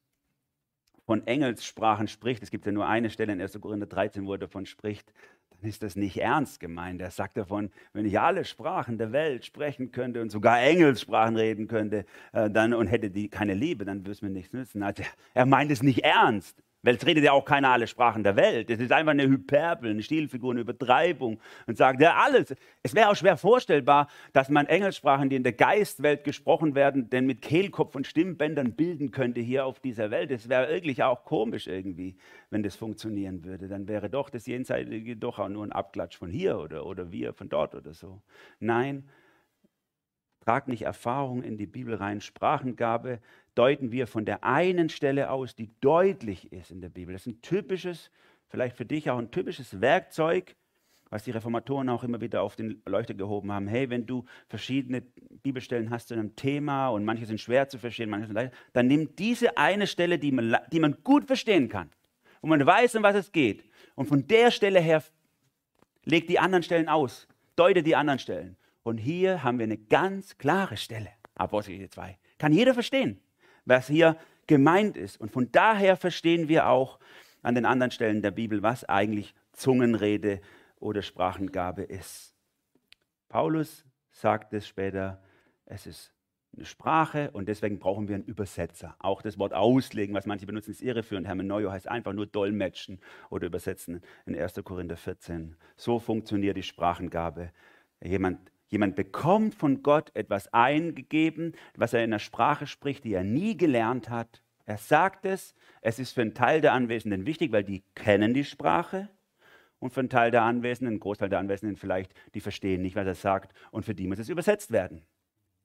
von 1.08 1.26
Engelssprachen 1.26 2.08
spricht, 2.08 2.44
es 2.44 2.52
gibt 2.52 2.68
ja 2.68 2.72
nur 2.72 2.86
eine 2.86 3.10
Stelle 3.10 3.34
in 3.34 3.42
1. 3.42 3.60
Korinther 3.60 3.88
13, 3.88 4.28
wo 4.28 4.34
er 4.34 4.38
davon 4.38 4.68
spricht, 4.68 5.12
dann 5.62 5.70
ist 5.70 5.84
das 5.84 5.96
nicht 5.96 6.18
ernst 6.18 6.60
gemeint. 6.60 7.02
Er 7.02 7.12
sagt 7.12 7.38
davon, 7.38 7.70
wenn 7.94 8.06
ich 8.06 8.20
alle 8.20 8.46
Sprachen 8.46 8.98
der 8.98 9.12
Welt 9.12 9.46
sprechen 9.46 9.92
könnte 9.92 10.22
und 10.22 10.30
sogar 10.30 10.62
Engelssprachen 10.62 11.36
reden 11.36 11.68
könnte 11.68 12.06
äh, 12.32 12.50
dann, 12.50 12.74
und 12.74 12.88
hätte 12.88 13.10
die 13.10 13.30
keine 13.30 13.54
Liebe, 13.54 13.86
dann 13.86 14.00
würde 14.00 14.12
es 14.12 14.22
mir 14.22 14.30
nichts 14.30 14.54
nützen. 14.54 14.84
Also 14.84 15.04
er 15.34 15.46
meint 15.46 15.72
es 15.72 15.84
nicht 15.84 16.04
ernst. 16.04 16.64
Weil 16.82 16.96
es 16.96 17.06
redet 17.06 17.26
ja 17.26 17.34
auch 17.34 17.44
keiner 17.44 17.72
alle 17.72 17.88
Sprachen 17.88 18.24
der 18.24 18.38
Welt. 18.38 18.70
Es 18.70 18.80
ist 18.80 18.92
einfach 18.94 19.12
eine 19.12 19.28
Hyperbel, 19.28 19.92
eine 19.92 20.02
Stilfigur, 20.02 20.52
eine 20.52 20.62
Übertreibung 20.62 21.40
und 21.68 21.78
sagt 21.78 22.00
ja 22.00 22.16
alles. 22.16 22.56
Es 22.84 22.96
wäre 22.96 23.10
auch 23.10 23.16
schwer 23.16 23.36
vorstellbar, 23.36 24.08
dass 24.32 24.48
man 24.48 24.66
Engelssprachen, 24.66 25.30
die 25.30 25.36
in 25.36 25.44
der 25.44 25.54
Geistwelt 25.54 26.24
gesprochen 26.24 26.76
werden, 26.76 27.10
denn 27.10 27.26
mit 27.26 27.42
Kehlkopf 27.42 27.96
und 27.96 28.08
Stimmbändern 28.08 28.74
bilden 28.74 29.12
könnte 29.12 29.42
hier 29.42 29.66
auf 29.66 29.82
dieser 29.82 30.10
Welt. 30.10 30.32
Es 30.32 30.48
wäre 30.48 30.70
wirklich 30.70 31.04
auch 31.04 31.26
komisch 31.26 31.68
irgendwie, 31.68 32.16
wenn 32.50 32.64
das 32.64 32.78
funktionieren 32.78 33.44
würde. 33.44 33.68
Dann 33.68 33.90
wäre 33.90 34.10
doch 34.10 34.30
das 34.30 34.46
Jenseitige 34.46 35.18
doch 35.18 35.40
auch 35.40 35.50
nur 35.50 35.66
ein 35.66 35.74
Abklatsch 35.74 36.18
von 36.18 36.30
hier 36.30 36.60
oder, 36.60 36.86
oder 36.86 37.12
wir 37.12 37.34
von 37.34 37.50
dort 37.50 37.76
oder 37.76 37.94
so. 37.94 38.22
Nein, 38.62 39.10
trag 40.40 40.70
nicht 40.70 40.84
Erfahrung 40.84 41.44
in 41.44 41.58
die 41.58 41.68
Bibel 41.68 41.96
rein. 41.96 42.22
Sprachengabe 42.22 43.20
deuten 43.60 43.92
wir 43.92 44.08
von 44.08 44.24
der 44.24 44.46
einen 44.46 44.88
Stelle 44.88 45.30
aus, 45.30 45.54
die 45.54 45.70
deutlich 45.82 46.54
ist 46.54 46.72
in 46.72 46.80
der 46.80 46.88
Bibel. 46.88 47.12
Das 47.12 47.24
ist 47.24 47.34
ein 47.34 47.42
typisches, 47.42 48.10
vielleicht 48.48 48.78
für 48.78 48.86
dich 48.86 49.10
auch 49.10 49.18
ein 49.18 49.32
typisches 49.32 49.82
Werkzeug, 49.82 50.56
was 51.10 51.26
die 51.26 51.32
Reformatoren 51.32 51.90
auch 51.90 52.06
immer 52.06 52.22
wieder 52.22 52.42
auf 52.42 52.56
den 52.56 52.82
Leuchter 52.86 53.16
gehoben 53.16 53.52
haben. 53.52 53.68
Hey, 53.68 53.90
wenn 53.90 54.06
du 54.06 54.24
verschiedene 54.48 55.02
Bibelstellen 55.44 55.90
hast 55.90 56.08
zu 56.08 56.14
einem 56.14 56.38
Thema 56.38 56.88
und 56.88 57.04
manche 57.04 57.26
sind 57.26 57.42
schwer 57.42 57.68
zu 57.68 57.78
verstehen, 57.78 58.10
manche 58.10 58.28
sind 58.28 58.36
leicht, 58.36 58.54
dann 58.72 58.88
nimm 58.88 59.14
diese 59.18 59.58
eine 59.58 59.88
Stelle, 59.88 60.20
die 60.20 60.32
man, 60.32 60.56
die 60.72 60.80
man 60.80 60.96
gut 61.04 61.26
verstehen 61.26 61.68
kann, 61.68 61.90
wo 62.42 62.48
man 62.48 62.66
weiß, 62.66 62.96
um 62.96 63.04
was 63.04 63.16
es 63.16 63.32
geht. 63.34 63.66
Und 63.96 64.06
von 64.06 64.26
der 64.26 64.52
Stelle 64.52 64.80
her 64.80 65.04
leg 66.06 66.28
die 66.28 66.40
anderen 66.40 66.64
Stellen 66.64 66.88
aus, 66.88 67.28
deute 67.58 67.84
die 67.84 67.98
anderen 67.98 68.20
Stellen. 68.20 68.56
Und 68.84 69.00
hier 69.00 69.44
haben 69.44 69.60
wir 69.60 69.66
eine 69.66 69.78
ganz 69.78 70.38
klare 70.38 70.78
Stelle. 70.78 71.10
Apostel 71.36 71.90
2. 71.90 72.18
Kann 72.38 72.54
jeder 72.54 72.74
verstehen, 72.74 73.20
was 73.70 73.88
hier 73.88 74.18
gemeint 74.48 74.98
ist. 74.98 75.22
Und 75.22 75.32
von 75.32 75.52
daher 75.52 75.96
verstehen 75.96 76.50
wir 76.50 76.68
auch 76.68 77.00
an 77.42 77.56
den 77.56 77.66
anderen 77.66 77.92
Stellen 77.92 78.22
der 78.22 78.32
Bibel, 78.32 78.62
was 78.64 78.84
eigentlich 78.84 79.34
Zungenrede 79.54 80.42
oder 80.80 81.02
Sprachengabe 81.02 81.84
ist. 81.84 82.34
Paulus 83.30 83.86
sagt 84.12 84.54
es 84.54 84.68
später, 84.68 85.22
es 85.66 85.86
ist 85.86 86.14
eine 86.56 86.66
Sprache 86.66 87.30
und 87.32 87.48
deswegen 87.48 87.78
brauchen 87.78 88.08
wir 88.08 88.16
einen 88.16 88.24
Übersetzer. 88.24 88.96
Auch 89.00 89.22
das 89.22 89.38
Wort 89.38 89.54
auslegen, 89.54 90.16
was 90.16 90.26
manche 90.26 90.48
benutzen, 90.48 90.72
ist 90.72 90.82
irreführend. 90.82 91.28
Hermeneuo 91.28 91.72
heißt 91.72 91.88
einfach 91.88 92.14
nur 92.14 92.26
dolmetschen 92.26 93.00
oder 93.30 93.48
übersetzen 93.48 94.02
in 94.26 94.36
1. 94.36 94.56
Korinther 94.64 94.98
14. 94.98 95.56
So 95.78 96.00
funktioniert 96.00 96.58
die 96.58 96.64
Sprachengabe. 96.64 97.52
Jemand, 98.04 98.52
jemand 98.70 98.96
bekommt 98.96 99.56
von 99.56 99.84
Gott 99.84 100.12
etwas 100.16 100.52
eingegeben, 100.54 101.54
was 101.76 101.94
er 101.94 102.04
in 102.04 102.12
der 102.12 102.20
Sprache 102.20 102.68
spricht, 102.68 103.04
die 103.04 103.14
er 103.14 103.24
nie 103.24 103.58
gelernt 103.58 104.10
hat. 104.10 104.44
Er 104.66 104.78
sagt 104.78 105.26
es, 105.26 105.56
es 105.82 106.00
ist 106.00 106.14
für 106.14 106.22
einen 106.22 106.36
Teil 106.36 106.62
der 106.62 106.74
Anwesenden 106.74 107.26
wichtig, 107.26 107.52
weil 107.52 107.64
die 107.64 107.84
kennen 107.96 108.34
die 108.34 108.44
Sprache 108.44 109.10
und 109.80 109.92
für 109.92 110.02
einen 110.02 110.10
Teil 110.10 110.32
der 110.32 110.44
Anwesenden, 110.44 110.94
einen 110.94 111.00
Großteil 111.00 111.30
der 111.30 111.40
Anwesenden 111.40 111.76
vielleicht, 111.76 112.14
die 112.36 112.40
verstehen 112.40 112.82
nicht, 112.82 112.96
was 112.96 113.08
er 113.08 113.16
sagt 113.16 113.54
und 113.72 113.84
für 113.84 113.96
die 113.96 114.08
muss 114.08 114.20
es 114.20 114.30
übersetzt 114.30 114.72
werden. 114.72 115.06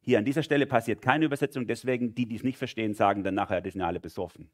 Hier 0.01 0.19
an 0.19 0.25
dieser 0.25 0.43
Stelle 0.43 0.67
passiert 0.67 1.03
keine 1.03 1.25
Übersetzung, 1.25 1.67
deswegen 1.67 2.14
die, 2.14 2.27
die 2.27 2.37
es 2.37 2.43
nicht 2.43 2.59
verstehen, 2.59 2.95
sagen 2.95 3.25
dann 3.25 3.35
nachher, 3.35 3.61
die 3.61 3.71
sind 3.71 3.83
alle 3.83 4.01
besoffen. 4.01 4.51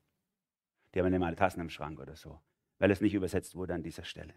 Die 0.94 1.00
haben 1.00 1.12
ja 1.12 1.18
mal 1.18 1.36
Tassen 1.36 1.60
im 1.60 1.70
Schrank 1.70 2.00
oder 2.00 2.16
so, 2.16 2.40
weil 2.78 2.90
es 2.90 3.00
nicht 3.00 3.14
übersetzt 3.14 3.54
wurde 3.54 3.74
an 3.74 3.82
dieser 3.82 4.04
Stelle. 4.04 4.34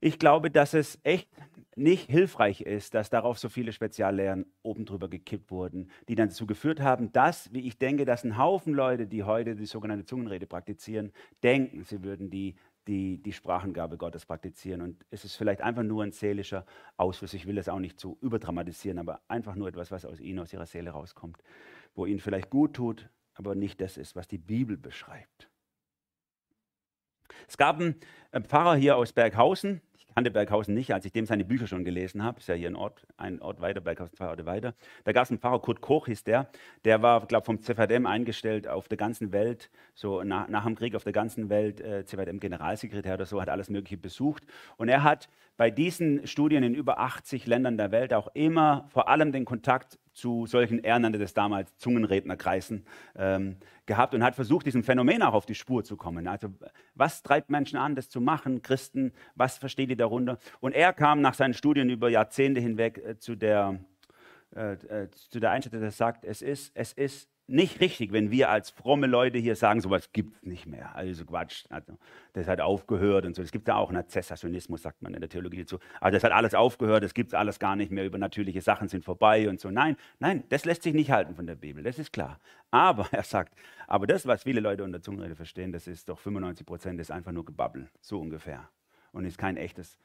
Ich 0.00 0.18
glaube, 0.18 0.50
dass 0.50 0.74
es 0.74 0.98
echt 1.02 1.28
nicht 1.76 2.10
hilfreich 2.10 2.62
ist, 2.62 2.94
dass 2.94 3.10
darauf 3.10 3.38
so 3.38 3.48
viele 3.48 3.72
Speziallehren 3.72 4.44
oben 4.62 4.84
drüber 4.84 5.08
gekippt 5.08 5.50
wurden, 5.50 5.90
die 6.08 6.14
dann 6.14 6.28
dazu 6.28 6.46
geführt 6.46 6.80
haben, 6.80 7.12
dass, 7.12 7.52
wie 7.52 7.66
ich 7.66 7.78
denke, 7.78 8.04
dass 8.04 8.24
ein 8.24 8.36
Haufen 8.36 8.74
Leute, 8.74 9.06
die 9.06 9.22
heute 9.24 9.54
die 9.54 9.66
sogenannte 9.66 10.04
Zungenrede 10.04 10.46
praktizieren, 10.46 11.12
denken, 11.42 11.84
sie 11.84 12.02
würden 12.02 12.30
die 12.30 12.56
die, 12.86 13.18
die 13.22 13.32
Sprachengabe 13.32 13.96
Gottes 13.96 14.26
praktizieren. 14.26 14.80
Und 14.80 15.04
es 15.10 15.24
ist 15.24 15.36
vielleicht 15.36 15.60
einfach 15.60 15.82
nur 15.82 16.02
ein 16.02 16.12
seelischer 16.12 16.64
Ausfluss. 16.96 17.34
Ich 17.34 17.46
will 17.46 17.54
das 17.54 17.68
auch 17.68 17.78
nicht 17.78 18.00
zu 18.00 18.18
überdramatisieren, 18.20 18.98
aber 18.98 19.20
einfach 19.28 19.54
nur 19.54 19.68
etwas, 19.68 19.90
was 19.90 20.04
aus 20.04 20.18
ihnen, 20.20 20.40
aus 20.40 20.52
ihrer 20.52 20.66
Seele 20.66 20.90
rauskommt, 20.90 21.42
wo 21.94 22.06
ihnen 22.06 22.20
vielleicht 22.20 22.50
gut 22.50 22.74
tut, 22.74 23.08
aber 23.34 23.54
nicht 23.54 23.80
das 23.80 23.96
ist, 23.96 24.16
was 24.16 24.28
die 24.28 24.38
Bibel 24.38 24.76
beschreibt. 24.76 25.48
Es 27.46 27.56
gab 27.56 27.78
einen 27.78 27.94
Pfarrer 28.44 28.74
hier 28.74 28.96
aus 28.96 29.12
Berghausen, 29.12 29.80
kannte 30.20 30.30
Berghausen 30.30 30.74
nicht, 30.74 30.92
als 30.92 31.06
ich 31.06 31.12
dem 31.12 31.24
seine 31.24 31.46
Bücher 31.46 31.66
schon 31.66 31.82
gelesen 31.82 32.22
habe. 32.22 32.40
Ist 32.40 32.48
ja 32.48 32.54
hier 32.54 32.68
ein 32.68 32.76
Ort, 32.76 33.06
ein 33.16 33.40
Ort 33.40 33.62
weiter, 33.62 33.80
Berghausen 33.80 34.14
zwei 34.14 34.28
Orte 34.28 34.44
weiter. 34.44 34.74
Da 35.04 35.12
gab 35.12 35.24
es 35.24 35.30
einen 35.30 35.38
Pfarrer, 35.38 35.60
Kurt 35.60 35.80
Koch 35.80 36.04
hieß 36.04 36.24
der. 36.24 36.50
Der 36.84 37.00
war, 37.00 37.24
glaube 37.26 37.46
vom 37.46 37.58
CVDM 37.58 38.04
eingestellt 38.04 38.68
auf 38.68 38.86
der 38.86 38.98
ganzen 38.98 39.32
Welt, 39.32 39.70
so 39.94 40.22
nach, 40.22 40.46
nach 40.48 40.66
dem 40.66 40.74
Krieg 40.74 40.94
auf 40.94 41.04
der 41.04 41.14
ganzen 41.14 41.48
Welt, 41.48 41.80
äh, 41.80 42.04
CVDM-Generalsekretär 42.04 43.14
oder 43.14 43.24
so, 43.24 43.40
hat 43.40 43.48
alles 43.48 43.70
Mögliche 43.70 43.96
besucht. 43.96 44.44
Und 44.76 44.90
er 44.90 45.04
hat 45.04 45.30
bei 45.56 45.70
diesen 45.70 46.26
Studien 46.26 46.64
in 46.64 46.74
über 46.74 46.98
80 46.98 47.46
Ländern 47.46 47.78
der 47.78 47.90
Welt 47.90 48.12
auch 48.12 48.28
immer 48.34 48.84
vor 48.88 49.08
allem 49.08 49.32
den 49.32 49.46
Kontakt 49.46 49.98
zu 50.20 50.46
solchen, 50.46 50.80
nannte 50.82 51.18
das 51.18 51.34
damals 51.34 51.76
Zungenrednerkreisen, 51.78 52.84
ähm, 53.16 53.56
gehabt 53.86 54.14
und 54.14 54.22
hat 54.22 54.34
versucht, 54.34 54.66
diesem 54.66 54.84
Phänomen 54.84 55.22
auch 55.22 55.34
auf 55.34 55.46
die 55.46 55.54
Spur 55.54 55.82
zu 55.82 55.96
kommen. 55.96 56.28
Also 56.28 56.48
was 56.94 57.22
treibt 57.22 57.50
Menschen 57.50 57.78
an, 57.78 57.94
das 57.94 58.08
zu 58.08 58.20
machen, 58.20 58.62
Christen, 58.62 59.12
was 59.34 59.58
versteht 59.58 59.90
ihr 59.90 59.96
darunter? 59.96 60.38
Und 60.60 60.74
er 60.74 60.92
kam 60.92 61.20
nach 61.20 61.34
seinen 61.34 61.54
Studien 61.54 61.90
über 61.90 62.08
Jahrzehnte 62.08 62.60
hinweg 62.60 62.98
äh, 62.98 63.18
zu, 63.18 63.34
der, 63.34 63.80
äh, 64.54 64.74
äh, 64.74 65.08
der 65.34 65.50
Einstellung, 65.50 65.82
dass 65.82 65.94
er 65.94 65.96
sagt, 65.96 66.24
es 66.24 66.42
ist, 66.42 66.70
es 66.74 66.92
ist 66.92 67.28
nicht 67.50 67.80
richtig, 67.80 68.12
wenn 68.12 68.30
wir 68.30 68.48
als 68.48 68.70
fromme 68.70 69.06
Leute 69.06 69.38
hier 69.38 69.56
sagen, 69.56 69.80
sowas 69.80 70.12
gibt 70.12 70.36
es 70.36 70.42
nicht 70.42 70.66
mehr. 70.66 70.94
Also 70.94 71.24
Quatsch. 71.24 71.64
Also, 71.68 71.98
das 72.32 72.46
hat 72.46 72.60
aufgehört 72.60 73.26
und 73.26 73.34
so. 73.34 73.42
Es 73.42 73.52
gibt 73.52 73.68
ja 73.68 73.76
auch 73.76 73.90
einen 73.90 74.08
Zessationismus, 74.08 74.82
sagt 74.82 75.02
man 75.02 75.14
in 75.14 75.20
der 75.20 75.28
Theologie 75.28 75.60
dazu. 75.60 75.78
Also 76.00 76.16
das 76.16 76.24
hat 76.24 76.32
alles 76.32 76.54
aufgehört, 76.54 77.02
das 77.02 77.14
gibt 77.14 77.32
es 77.32 77.34
alles 77.34 77.58
gar 77.58 77.76
nicht 77.76 77.90
mehr, 77.90 78.04
übernatürliche 78.04 78.60
Sachen 78.60 78.88
sind 78.88 79.04
vorbei 79.04 79.48
und 79.48 79.60
so. 79.60 79.70
Nein, 79.70 79.96
nein, 80.18 80.44
das 80.48 80.64
lässt 80.64 80.82
sich 80.82 80.94
nicht 80.94 81.10
halten 81.10 81.34
von 81.34 81.46
der 81.46 81.56
Bibel, 81.56 81.82
das 81.82 81.98
ist 81.98 82.12
klar. 82.12 82.40
Aber 82.70 83.08
er 83.12 83.24
sagt, 83.24 83.54
aber 83.86 84.06
das, 84.06 84.26
was 84.26 84.44
viele 84.44 84.60
Leute 84.60 84.84
unter 84.84 85.02
Zungenrede 85.02 85.36
verstehen, 85.36 85.72
das 85.72 85.86
ist 85.86 86.08
doch 86.08 86.18
95 86.18 86.66
Prozent, 86.66 87.00
ist 87.00 87.10
einfach 87.10 87.32
nur 87.32 87.44
Gebabbel, 87.44 87.88
so 88.00 88.20
ungefähr. 88.20 88.68
Und 89.12 89.24
ist 89.24 89.38
kein 89.38 89.56
echtes, 89.56 89.98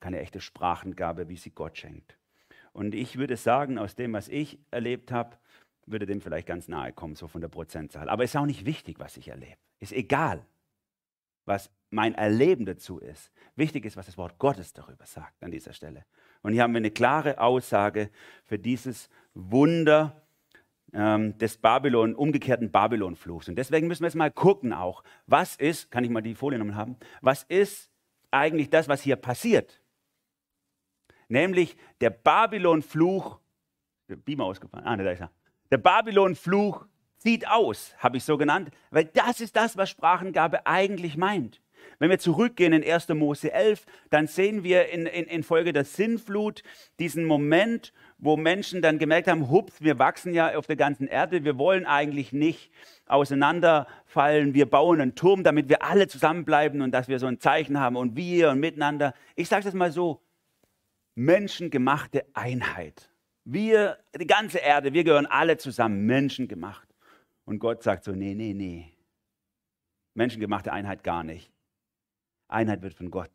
keine 0.00 0.20
echte 0.20 0.40
Sprachengabe, 0.40 1.28
wie 1.28 1.36
sie 1.36 1.50
Gott 1.50 1.78
schenkt. 1.78 2.18
Und 2.72 2.94
ich 2.94 3.18
würde 3.18 3.36
sagen, 3.36 3.78
aus 3.78 3.94
dem, 3.94 4.12
was 4.12 4.28
ich 4.28 4.58
erlebt 4.70 5.12
habe, 5.12 5.36
würde 5.86 6.06
dem 6.06 6.20
vielleicht 6.20 6.46
ganz 6.46 6.68
nahe 6.68 6.92
kommen, 6.92 7.16
so 7.16 7.28
von 7.28 7.40
der 7.40 7.48
Prozentzahl. 7.48 8.08
Aber 8.08 8.24
es 8.24 8.30
ist 8.30 8.36
auch 8.36 8.46
nicht 8.46 8.64
wichtig, 8.64 8.98
was 8.98 9.16
ich 9.16 9.28
erlebe. 9.28 9.56
Ist 9.80 9.92
egal, 9.92 10.44
was 11.44 11.70
mein 11.90 12.14
Erleben 12.14 12.64
dazu 12.64 12.98
ist. 12.98 13.30
Wichtig 13.56 13.84
ist, 13.84 13.96
was 13.96 14.06
das 14.06 14.16
Wort 14.16 14.38
Gottes 14.38 14.72
darüber 14.72 15.04
sagt 15.04 15.42
an 15.42 15.50
dieser 15.50 15.72
Stelle. 15.72 16.04
Und 16.42 16.52
hier 16.52 16.62
haben 16.62 16.72
wir 16.72 16.78
eine 16.78 16.90
klare 16.90 17.38
Aussage 17.38 18.10
für 18.44 18.58
dieses 18.58 19.08
Wunder 19.34 20.22
ähm, 20.92 21.36
des 21.38 21.58
Babylon, 21.58 22.14
umgekehrten 22.14 22.70
Babylonfluchs. 22.70 23.48
Und 23.48 23.56
deswegen 23.56 23.88
müssen 23.88 24.02
wir 24.02 24.08
jetzt 24.08 24.14
mal 24.14 24.30
gucken 24.30 24.72
auch, 24.72 25.02
was 25.26 25.56
ist, 25.56 25.90
kann 25.90 26.04
ich 26.04 26.10
mal 26.10 26.22
die 26.22 26.34
Folie 26.34 26.58
nochmal 26.58 26.76
haben, 26.76 26.96
was 27.20 27.42
ist 27.44 27.90
eigentlich 28.30 28.70
das, 28.70 28.88
was 28.88 29.02
hier 29.02 29.16
passiert? 29.16 29.80
Nämlich 31.28 31.76
der 32.00 32.10
Babylonfluch, 32.10 33.40
Beamer 34.06 34.44
ausgefallen, 34.44 34.86
ah, 34.86 34.96
da 34.96 35.10
ist 35.10 35.20
er 35.20 35.30
der 35.72 35.78
Babylon-Fluch 35.78 36.84
zieht 37.16 37.48
aus, 37.48 37.94
habe 37.98 38.18
ich 38.18 38.24
so 38.24 38.36
genannt, 38.36 38.70
weil 38.90 39.06
das 39.06 39.40
ist 39.40 39.56
das, 39.56 39.78
was 39.78 39.88
Sprachengabe 39.88 40.66
eigentlich 40.66 41.16
meint. 41.16 41.62
Wenn 41.98 42.10
wir 42.10 42.18
zurückgehen 42.18 42.74
in 42.74 42.84
1. 42.84 43.08
Mose 43.08 43.52
11, 43.52 43.86
dann 44.10 44.26
sehen 44.26 44.64
wir 44.64 44.90
in, 44.90 45.06
in, 45.06 45.24
in, 45.24 45.42
Folge 45.42 45.72
der 45.72 45.84
Sinnflut 45.84 46.62
diesen 46.98 47.24
Moment, 47.24 47.94
wo 48.18 48.36
Menschen 48.36 48.82
dann 48.82 48.98
gemerkt 48.98 49.28
haben, 49.28 49.50
hups, 49.50 49.80
wir 49.80 49.98
wachsen 49.98 50.34
ja 50.34 50.56
auf 50.56 50.66
der 50.66 50.76
ganzen 50.76 51.08
Erde, 51.08 51.42
wir 51.42 51.56
wollen 51.56 51.86
eigentlich 51.86 52.32
nicht 52.32 52.70
auseinanderfallen, 53.06 54.52
wir 54.52 54.66
bauen 54.66 55.00
einen 55.00 55.14
Turm, 55.14 55.42
damit 55.42 55.70
wir 55.70 55.82
alle 55.82 56.06
zusammenbleiben 56.06 56.82
und 56.82 56.92
dass 56.92 57.08
wir 57.08 57.18
so 57.18 57.26
ein 57.26 57.40
Zeichen 57.40 57.80
haben 57.80 57.96
und 57.96 58.14
wir 58.14 58.50
und 58.50 58.60
miteinander. 58.60 59.14
Ich 59.36 59.48
sage 59.48 59.64
das 59.64 59.74
mal 59.74 59.90
so, 59.90 60.20
menschengemachte 61.14 62.26
Einheit. 62.34 63.11
Wir, 63.44 63.98
die 64.18 64.26
ganze 64.26 64.58
Erde, 64.58 64.92
wir 64.92 65.04
gehören 65.04 65.26
alle 65.26 65.56
zusammen, 65.56 66.06
Menschen 66.06 66.48
gemacht. 66.48 66.88
Und 67.44 67.58
Gott 67.58 67.82
sagt 67.82 68.04
so, 68.04 68.12
nee, 68.12 68.34
nee, 68.34 68.54
nee. 68.54 68.92
Menschengemachte 70.14 70.72
Einheit 70.72 71.02
gar 71.02 71.24
nicht. 71.24 71.50
Einheit 72.48 72.82
wird 72.82 72.94
von 72.94 73.10
Gott. 73.10 73.30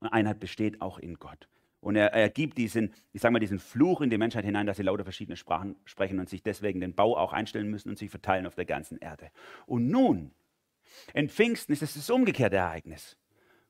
Und 0.00 0.08
Einheit 0.08 0.40
besteht 0.40 0.82
auch 0.82 0.98
in 0.98 1.14
Gott. 1.14 1.48
Und 1.80 1.96
er, 1.96 2.12
er 2.12 2.28
gibt 2.30 2.58
diesen, 2.58 2.94
ich 3.12 3.20
sage 3.20 3.32
mal, 3.32 3.38
diesen 3.38 3.58
Fluch 3.58 4.00
in 4.00 4.10
die 4.10 4.18
Menschheit 4.18 4.44
hinein, 4.44 4.66
dass 4.66 4.78
sie 4.78 4.82
lauter 4.82 5.04
verschiedene 5.04 5.36
Sprachen 5.36 5.76
sprechen 5.84 6.18
und 6.18 6.28
sich 6.28 6.42
deswegen 6.42 6.80
den 6.80 6.94
Bau 6.94 7.16
auch 7.16 7.32
einstellen 7.32 7.70
müssen 7.70 7.90
und 7.90 7.98
sich 7.98 8.10
verteilen 8.10 8.46
auf 8.46 8.54
der 8.54 8.64
ganzen 8.64 8.98
Erde. 8.98 9.30
Und 9.66 9.88
nun, 9.88 10.32
in 11.12 11.28
Pfingsten 11.28 11.72
ist 11.72 11.82
es 11.82 11.94
das 11.94 12.10
umgekehrte 12.10 12.56
Ereignis. 12.56 13.16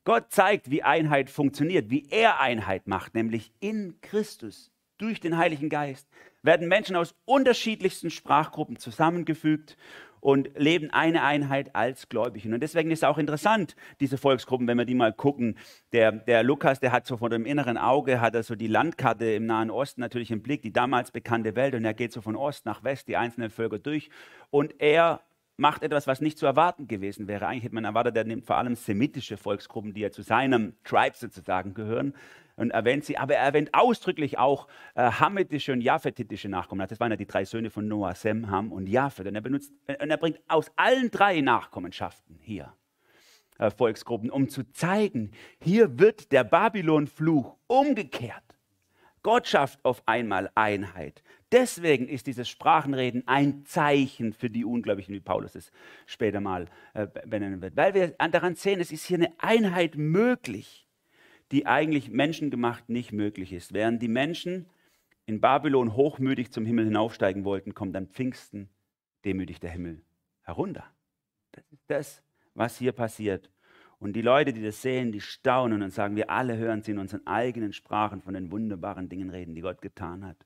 Gott 0.04 0.30
zeigt, 0.30 0.70
wie 0.70 0.82
Einheit 0.82 1.30
funktioniert, 1.30 1.90
wie 1.90 2.06
er 2.10 2.40
Einheit 2.40 2.86
macht, 2.86 3.14
nämlich 3.14 3.52
in 3.60 4.00
Christus 4.00 4.70
durch 4.98 5.20
den 5.20 5.36
Heiligen 5.36 5.68
Geist 5.68 6.08
werden 6.42 6.68
Menschen 6.68 6.96
aus 6.96 7.14
unterschiedlichsten 7.24 8.10
Sprachgruppen 8.10 8.76
zusammengefügt 8.76 9.76
und 10.24 10.50
leben 10.56 10.90
eine 10.90 11.22
Einheit 11.22 11.74
als 11.76 12.08
Gläubigen. 12.08 12.54
Und 12.54 12.62
deswegen 12.62 12.90
ist 12.90 13.00
es 13.00 13.04
auch 13.04 13.18
interessant, 13.18 13.76
diese 14.00 14.16
Volksgruppen, 14.16 14.66
wenn 14.66 14.78
wir 14.78 14.86
die 14.86 14.94
mal 14.94 15.12
gucken. 15.12 15.58
Der, 15.92 16.12
der 16.12 16.42
Lukas, 16.42 16.80
der 16.80 16.92
hat 16.92 17.06
so 17.06 17.18
vor 17.18 17.28
dem 17.28 17.44
inneren 17.44 17.76
Auge, 17.76 18.22
hat 18.22 18.34
er 18.34 18.42
so 18.42 18.54
die 18.54 18.66
Landkarte 18.66 19.26
im 19.26 19.44
Nahen 19.44 19.70
Osten 19.70 20.00
natürlich 20.00 20.30
im 20.30 20.42
Blick, 20.42 20.62
die 20.62 20.72
damals 20.72 21.10
bekannte 21.10 21.56
Welt. 21.56 21.74
Und 21.74 21.84
er 21.84 21.92
geht 21.92 22.12
so 22.12 22.22
von 22.22 22.36
Ost 22.36 22.64
nach 22.64 22.82
West, 22.84 23.08
die 23.08 23.18
einzelnen 23.18 23.50
Völker 23.50 23.78
durch. 23.78 24.08
Und 24.50 24.80
er 24.80 25.20
macht 25.58 25.82
etwas, 25.82 26.06
was 26.06 26.22
nicht 26.22 26.38
zu 26.38 26.46
erwarten 26.46 26.88
gewesen 26.88 27.28
wäre. 27.28 27.46
Eigentlich 27.46 27.64
hätte 27.64 27.74
man 27.74 27.84
erwartet, 27.84 28.16
er 28.16 28.24
nimmt 28.24 28.46
vor 28.46 28.56
allem 28.56 28.76
semitische 28.76 29.36
Volksgruppen, 29.36 29.92
die 29.92 30.00
ja 30.00 30.10
zu 30.10 30.22
seinem 30.22 30.74
Tribe 30.84 31.16
sozusagen 31.16 31.74
gehören, 31.74 32.14
und 32.56 32.70
erwähnt 32.70 33.04
sie, 33.04 33.18
aber 33.18 33.34
er 33.34 33.44
erwähnt 33.44 33.70
ausdrücklich 33.72 34.38
auch 34.38 34.68
äh, 34.94 35.10
hamitische 35.10 35.72
und 35.72 35.80
japhetitische 35.80 36.48
Nachkommen. 36.48 36.86
Das 36.88 37.00
waren 37.00 37.10
ja 37.10 37.16
die 37.16 37.26
drei 37.26 37.44
Söhne 37.44 37.70
von 37.70 37.88
Noah, 37.88 38.14
Sem, 38.14 38.50
Ham 38.50 38.72
und 38.72 38.86
Japhet. 38.86 39.26
Und 39.26 39.34
er, 39.34 39.40
benutzt, 39.40 39.72
und 39.88 40.10
er 40.10 40.16
bringt 40.16 40.40
aus 40.48 40.70
allen 40.76 41.10
drei 41.10 41.40
Nachkommenschaften 41.40 42.38
hier 42.40 42.72
äh, 43.58 43.70
Volksgruppen, 43.70 44.30
um 44.30 44.48
zu 44.48 44.70
zeigen, 44.72 45.32
hier 45.60 45.98
wird 45.98 46.32
der 46.32 46.44
Babylon-Fluch 46.44 47.56
umgekehrt. 47.66 48.42
Gott 49.22 49.48
schafft 49.48 49.84
auf 49.84 50.02
einmal 50.06 50.50
Einheit. 50.54 51.22
Deswegen 51.50 52.08
ist 52.08 52.26
dieses 52.26 52.48
Sprachenreden 52.48 53.22
ein 53.26 53.64
Zeichen 53.64 54.32
für 54.32 54.50
die 54.50 54.64
Ungläubigen, 54.64 55.14
wie 55.14 55.20
Paulus 55.20 55.54
es 55.54 55.70
später 56.04 56.40
mal 56.40 56.66
äh, 56.92 57.06
benennen 57.26 57.62
wird. 57.62 57.76
Weil 57.76 57.94
wir 57.94 58.08
daran 58.08 58.54
sehen, 58.54 58.80
es 58.80 58.92
ist 58.92 59.06
hier 59.06 59.18
eine 59.18 59.32
Einheit 59.38 59.96
möglich, 59.96 60.83
die 61.52 61.66
eigentlich 61.66 62.10
menschengemacht 62.10 62.88
nicht 62.88 63.12
möglich 63.12 63.52
ist. 63.52 63.72
Während 63.72 64.02
die 64.02 64.08
Menschen 64.08 64.66
in 65.26 65.40
Babylon 65.40 65.94
hochmütig 65.94 66.52
zum 66.52 66.66
Himmel 66.66 66.86
hinaufsteigen 66.86 67.44
wollten, 67.44 67.74
kommt 67.74 67.96
an 67.96 68.08
Pfingsten 68.08 68.68
demütig 69.24 69.60
der 69.60 69.70
Himmel 69.70 70.02
herunter. 70.42 70.84
Das 71.52 71.64
ist 71.70 71.84
das, 71.88 72.22
was 72.54 72.78
hier 72.78 72.92
passiert. 72.92 73.50
Und 73.98 74.14
die 74.14 74.22
Leute, 74.22 74.52
die 74.52 74.62
das 74.62 74.82
sehen, 74.82 75.12
die 75.12 75.20
staunen 75.20 75.82
und 75.82 75.90
sagen, 75.90 76.16
wir 76.16 76.28
alle 76.28 76.56
hören 76.56 76.82
sie 76.82 76.90
in 76.90 76.98
unseren 76.98 77.26
eigenen 77.26 77.72
Sprachen 77.72 78.20
von 78.20 78.34
den 78.34 78.50
wunderbaren 78.50 79.08
Dingen 79.08 79.30
reden, 79.30 79.54
die 79.54 79.62
Gott 79.62 79.80
getan 79.80 80.26
hat. 80.26 80.44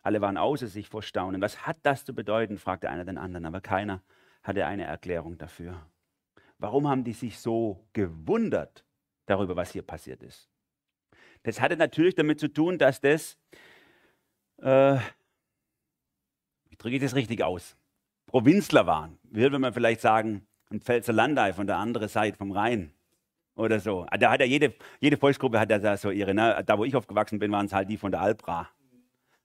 Alle 0.00 0.20
waren 0.20 0.36
außer 0.36 0.66
sich 0.66 0.88
vor 0.88 1.02
Staunen. 1.02 1.40
Was 1.40 1.66
hat 1.66 1.78
das 1.82 2.04
zu 2.04 2.14
bedeuten? 2.14 2.58
fragte 2.58 2.88
einer 2.88 3.04
den 3.04 3.18
anderen, 3.18 3.46
aber 3.46 3.60
keiner 3.60 4.02
hatte 4.42 4.66
eine 4.66 4.84
Erklärung 4.84 5.38
dafür. 5.38 5.86
Warum 6.58 6.88
haben 6.88 7.04
die 7.04 7.12
sich 7.12 7.38
so 7.38 7.84
gewundert 7.92 8.84
darüber, 9.26 9.56
was 9.56 9.72
hier 9.72 9.82
passiert 9.82 10.22
ist? 10.22 10.48
Das 11.42 11.60
hatte 11.60 11.76
natürlich 11.76 12.14
damit 12.14 12.38
zu 12.38 12.48
tun, 12.48 12.78
dass 12.78 13.00
das, 13.00 13.36
äh, 14.58 14.96
wie 16.68 16.76
drücke 16.76 16.96
ich 16.96 17.02
das 17.02 17.14
richtig 17.14 17.42
aus, 17.42 17.76
Provinzler 18.26 18.86
waren. 18.86 19.18
Würde 19.24 19.58
man 19.58 19.72
vielleicht 19.72 20.00
sagen, 20.00 20.46
ein 20.70 20.80
Pfälzer 20.80 21.12
Landei 21.12 21.52
von 21.52 21.66
der 21.66 21.76
anderen 21.76 22.08
Seite 22.08 22.36
vom 22.36 22.52
Rhein 22.52 22.92
oder 23.54 23.80
so. 23.80 24.06
Da 24.18 24.30
hat 24.30 24.40
ja 24.40 24.46
jede, 24.46 24.74
jede 25.00 25.16
Volksgruppe 25.16 25.60
hat 25.60 25.70
ja 25.70 25.96
so 25.96 26.10
ihre, 26.10 26.34
ne? 26.34 26.62
da 26.64 26.78
wo 26.78 26.84
ich 26.84 26.96
aufgewachsen 26.96 27.38
bin, 27.38 27.52
waren 27.52 27.66
es 27.66 27.72
halt 27.72 27.90
die 27.90 27.96
von 27.96 28.10
der 28.10 28.20
Albra. 28.20 28.70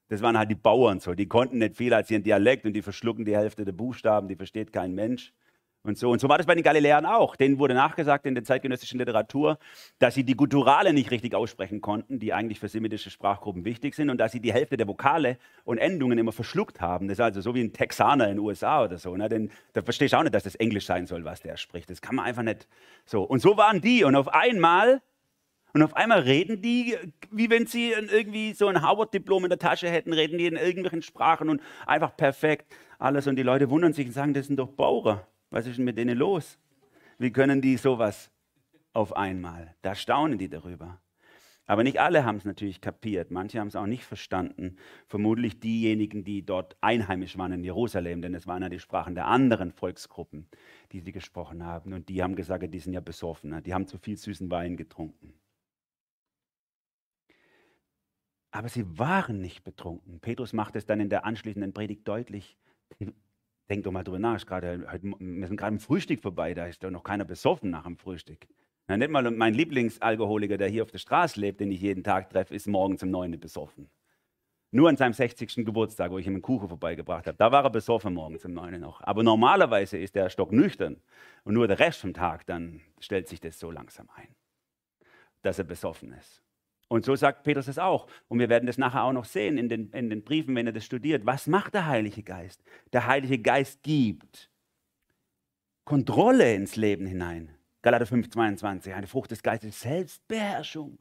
Das 0.10 0.22
waren 0.22 0.38
halt 0.38 0.50
die 0.50 0.56
Bauern 0.56 1.00
so. 1.02 1.13
Die 1.13 1.28
konnten 1.28 1.58
nicht 1.58 1.76
viel 1.76 1.94
als 1.94 2.10
ihren 2.10 2.24
Dialekt 2.24 2.66
und 2.66 2.74
die 2.74 2.82
verschlucken 2.82 3.26
die 3.26 3.36
Hälfte 3.36 3.66
der 3.66 3.74
Buchstaben, 3.74 4.30
die 4.30 4.38
versteht 4.38 4.72
kein 4.72 4.94
Mensch. 4.94 5.34
Und 5.88 5.97
so. 5.97 6.12
und 6.12 6.19
so 6.19 6.28
war 6.28 6.38
das 6.38 6.45
bei 6.45 6.54
den 6.54 6.63
Galiläern 6.63 7.06
auch. 7.06 7.36
Denen 7.36 7.60
wurde 7.60 7.73
nachgesagt 7.73 8.26
in 8.26 8.36
der 8.36 8.43
zeitgenössischen 8.43 9.00
Literatur, 9.00 9.58
dass 10.00 10.15
sie 10.15 10.23
die 10.23 10.36
Gutturale 10.36 10.93
nicht 10.93 11.12
richtig 11.12 11.34
aussprechen 11.34 11.82
konnten, 11.82 12.19
die 12.19 12.34
eigentlich 12.34 12.60
für 12.60 12.67
semitische 12.67 13.10
Sprachgruppen 13.10 13.63
wichtig 13.63 13.95
sind, 13.95 14.10
und 14.10 14.17
dass 14.17 14.34
sie 14.34 14.41
die 14.41 14.52
Hälfte 14.52 14.78
der 14.78 14.88
Vokale 14.88 15.38
und 15.63 15.78
Endungen 15.78 16.17
immer 16.17 16.34
verschluckt 16.34 16.82
haben. 16.82 17.08
Das 17.08 17.17
ist 17.17 17.23
also 17.23 17.41
so 17.41 17.56
wie 17.56 17.63
ein 17.63 17.73
Texaner 17.73 18.26
in 18.26 18.38
den 18.38 18.39
USA 18.39 18.84
oder 18.84 18.97
so. 18.97 19.15
Ne? 19.15 19.30
Denn 19.30 19.50
da 19.73 19.82
verstehst 19.82 20.13
du 20.13 20.17
auch 20.17 20.23
nicht, 20.23 20.36
dass 20.36 20.43
das 20.43 20.56
Englisch 20.56 20.86
sein 20.86 21.08
soll, 21.08 21.23
was 21.23 21.41
der 21.41 21.58
spricht. 21.58 21.89
Das 21.89 22.02
kann 22.02 22.15
man 22.15 22.26
einfach 22.26 22.43
nicht 22.43 22.67
so. 23.06 23.23
Und 23.23 23.41
so 23.41 23.58
waren 23.58 23.82
die. 23.82 24.04
Und 24.04 24.15
auf 24.15 24.28
einmal 24.28 25.02
und 25.73 25.84
auf 25.84 25.95
einmal 25.95 26.21
reden 26.21 26.62
die, 26.62 26.97
wie 27.30 27.50
wenn 27.50 27.67
sie 27.67 27.91
irgendwie 27.91 28.54
so 28.54 28.67
ein 28.67 28.82
Harvard-Diplom 28.82 29.43
in 29.43 29.50
der 29.50 29.60
Tasche 29.60 29.89
hätten, 29.89 30.12
reden 30.12 30.38
die 30.38 30.47
in 30.47 30.56
irgendwelchen 30.56 31.02
Sprachen 31.02 31.50
und 31.50 31.62
einfach 31.86 32.17
perfekt 32.17 32.73
alles. 32.97 33.28
Und 33.28 33.36
die 33.36 33.43
Leute 33.43 33.69
wundern 33.69 33.93
sich 33.93 34.08
und 34.08 34.13
sagen, 34.13 34.34
das 34.34 34.47
sind 34.47 34.58
doch 34.58 34.69
Bauer. 34.69 35.28
Was 35.49 35.67
ist 35.67 35.77
denn 35.77 35.86
mit 35.86 35.97
denen 35.97 36.17
los? 36.17 36.60
Wie 37.17 37.31
können 37.31 37.62
die 37.62 37.77
sowas 37.77 38.31
auf 38.93 39.15
einmal? 39.15 39.75
Da 39.81 39.95
staunen 39.95 40.38
die 40.38 40.49
darüber. 40.49 41.01
Aber 41.69 41.83
nicht 41.83 41.99
alle 41.99 42.23
haben 42.23 42.38
es 42.38 42.45
natürlich 42.45 42.79
kapiert. 42.79 43.29
Manche 43.29 43.60
haben 43.60 43.67
es 43.67 43.75
auch 43.75 43.88
nicht 43.88 44.05
verstanden. 44.05 44.77
Vermutlich 45.05 45.60
diejenigen, 45.60 46.23
die 46.23 46.45
dort 46.45 46.77
einheimisch 46.79 47.38
waren 47.38 47.51
in 47.51 47.63
Jerusalem, 47.63 48.21
denn 48.21 48.33
es 48.33 48.47
waren 48.47 48.63
ja 48.63 48.69
die 48.69 48.79
Sprachen 48.79 49.15
der 49.15 49.27
anderen 49.27 49.73
Volksgruppen, 49.73 50.47
die 50.93 51.01
sie 51.01 51.12
gesprochen 51.12 51.65
haben. 51.65 51.91
Und 51.91 52.07
die 52.07 52.23
haben 52.23 52.36
gesagt, 52.36 52.73
die 52.73 52.79
sind 52.79 52.93
ja 52.93 53.01
besoffen. 53.01 53.62
Die 53.63 53.73
haben 53.73 53.86
zu 53.86 53.97
viel 53.97 54.15
süßen 54.15 54.49
Wein 54.49 54.77
getrunken. 54.77 55.33
Aber 58.51 58.69
sie 58.69 58.97
waren 58.97 59.41
nicht 59.41 59.65
betrunken. 59.65 60.21
Petrus 60.21 60.53
macht 60.53 60.77
es 60.77 60.86
dann 60.86 61.01
in 61.01 61.10
der 61.10 61.25
anschließenden 61.25 61.73
Predigt 61.73 62.07
deutlich. 62.07 62.57
Denk 63.69 63.84
doch 63.84 63.91
mal 63.91 64.03
drüber 64.03 64.19
nach, 64.19 64.45
grade, 64.45 64.88
wir 65.01 65.47
sind 65.47 65.58
gerade 65.58 65.73
im 65.73 65.80
Frühstück 65.80 66.21
vorbei, 66.21 66.53
da 66.53 66.67
ist 66.67 66.84
doch 66.84 66.89
noch 66.89 67.03
keiner 67.03 67.25
besoffen 67.25 67.69
nach 67.69 67.84
dem 67.84 67.97
Frühstück. 67.97 68.47
Na, 68.88 68.95
nicht 68.95 69.12
mal 69.12 69.30
mein 69.32 69.53
Lieblingsalkoholiker, 69.53 70.58
der 70.58 70.69
hier 70.69 70.84
auf 70.84 70.91
der 70.91 70.99
Straße 70.99 71.39
lebt, 71.39 71.60
den 71.60 71.71
ich 71.71 71.82
jeden 71.82 72.03
Tag 72.03 72.30
treffe, 72.30 72.56
ist 72.56 72.67
morgens 72.67 73.03
um 73.03 73.12
9 73.12 73.38
besoffen. 73.38 73.89
Nur 74.71 74.88
an 74.88 74.95
seinem 74.95 75.13
60. 75.13 75.65
Geburtstag, 75.65 76.12
wo 76.12 76.17
ich 76.17 76.27
ihm 76.27 76.34
einen 76.34 76.41
Kuchen 76.41 76.69
vorbeigebracht 76.69 77.27
habe, 77.27 77.38
da 77.38 77.51
war 77.51 77.65
er 77.65 77.69
besoffen 77.69 78.13
morgens 78.13 78.45
um 78.45 78.53
9 78.53 78.80
noch. 78.80 79.01
Aber 79.01 79.23
normalerweise 79.23 79.97
ist 79.97 80.15
er 80.15 80.30
stocknüchtern 80.30 81.01
und 81.43 81.53
nur 81.53 81.67
der 81.67 81.80
Rest 81.80 81.99
vom 81.99 82.13
Tag, 82.13 82.45
dann 82.45 82.82
stellt 82.99 83.27
sich 83.27 83.41
das 83.41 83.60
so 83.60 83.69
langsam 83.69 84.10
ein, 84.15 84.30
dass 85.41 85.60
er 85.60 85.65
besoffen 85.65 86.13
ist. 86.13 86.41
Und 86.88 87.06
so 87.06 87.15
sagt 87.15 87.43
Petrus 87.43 87.67
es 87.67 87.80
auch. 87.80 88.08
Und 88.28 88.39
wir 88.39 88.50
werden 88.50 88.65
das 88.65 88.78
nachher 88.78 89.04
auch 89.04 89.12
noch 89.12 89.26
sehen 89.26 89.58
in 89.58 89.69
den, 89.69 89.91
in 89.91 90.10
den 90.10 90.23
Briefen, 90.23 90.56
wenn 90.56 90.67
er 90.67 90.73
das 90.73 90.86
studiert. 90.86 91.26
Was 91.26 91.47
macht 91.47 91.73
der 91.73 91.88
Heilige 91.88 92.23
Geist? 92.23 92.63
Der 92.93 93.08
Heilige 93.08 93.39
Geist 93.39 93.84
gibt 93.84 94.50
Kontrolle 95.84 96.54
ins 96.54 96.76
Leben 96.76 97.06
hinein. 97.06 97.56
Galater 97.82 98.06
5, 98.06 98.30
22. 98.30 98.93
Eine 98.93 99.08
Frucht 99.08 99.32
des 99.32 99.43
Geistes 99.43 99.69
ist 99.69 99.82
Selbstbeherrschung. 99.82 100.97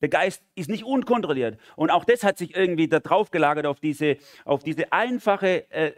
Der 0.00 0.08
Geist 0.08 0.42
ist 0.54 0.68
nicht 0.68 0.84
unkontrolliert. 0.84 1.58
Und 1.74 1.90
auch 1.90 2.04
das 2.04 2.22
hat 2.22 2.38
sich 2.38 2.54
irgendwie 2.54 2.88
da 2.88 3.00
drauf 3.00 3.30
gelagert 3.30 3.66
auf 3.66 3.80
diese, 3.80 4.18
auf 4.44 4.62
diese 4.62 4.92
einfache 4.92 5.70
äh, 5.70 5.92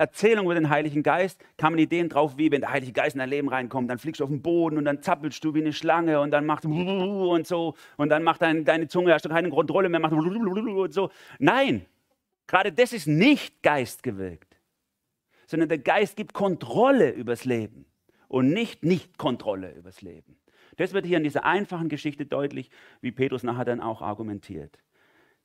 Erzählung 0.00 0.46
über 0.46 0.54
den 0.54 0.70
Heiligen 0.70 1.02
Geist 1.02 1.44
kamen 1.58 1.78
Ideen 1.78 2.08
drauf, 2.08 2.38
wie 2.38 2.50
wenn 2.50 2.62
der 2.62 2.72
Heilige 2.72 2.92
Geist 2.92 3.14
in 3.14 3.18
dein 3.18 3.28
Leben 3.28 3.50
reinkommt, 3.50 3.90
dann 3.90 3.98
fliegst 3.98 4.20
du 4.20 4.24
auf 4.24 4.30
den 4.30 4.40
Boden 4.40 4.78
und 4.78 4.86
dann 4.86 5.02
zappelst 5.02 5.44
du 5.44 5.52
wie 5.52 5.60
eine 5.60 5.74
Schlange 5.74 6.20
und 6.20 6.30
dann 6.30 6.46
macht 6.46 6.64
und 6.64 7.46
so 7.46 7.74
und 7.98 8.08
dann 8.08 8.22
macht 8.22 8.40
dein, 8.40 8.64
deine 8.64 8.88
Zunge, 8.88 9.12
hast 9.12 9.26
du 9.26 9.28
keine 9.28 9.50
Kontrolle 9.50 9.90
mehr, 9.90 10.00
macht 10.00 10.12
und 10.14 10.94
so. 10.94 11.10
Nein, 11.38 11.84
gerade 12.46 12.72
das 12.72 12.94
ist 12.94 13.08
nicht 13.08 13.62
geistgewirkt, 13.62 14.56
sondern 15.46 15.68
der 15.68 15.78
Geist 15.78 16.16
gibt 16.16 16.32
Kontrolle 16.32 17.10
übers 17.10 17.44
Leben 17.44 17.84
und 18.28 18.54
nicht 18.54 18.82
Nicht-Kontrolle 18.82 19.74
übers 19.74 20.00
Leben. 20.00 20.38
Das 20.78 20.94
wird 20.94 21.04
hier 21.04 21.18
in 21.18 21.24
dieser 21.24 21.44
einfachen 21.44 21.90
Geschichte 21.90 22.24
deutlich, 22.24 22.70
wie 23.02 23.12
Petrus 23.12 23.42
nachher 23.42 23.66
dann 23.66 23.80
auch 23.80 24.00
argumentiert. 24.00 24.78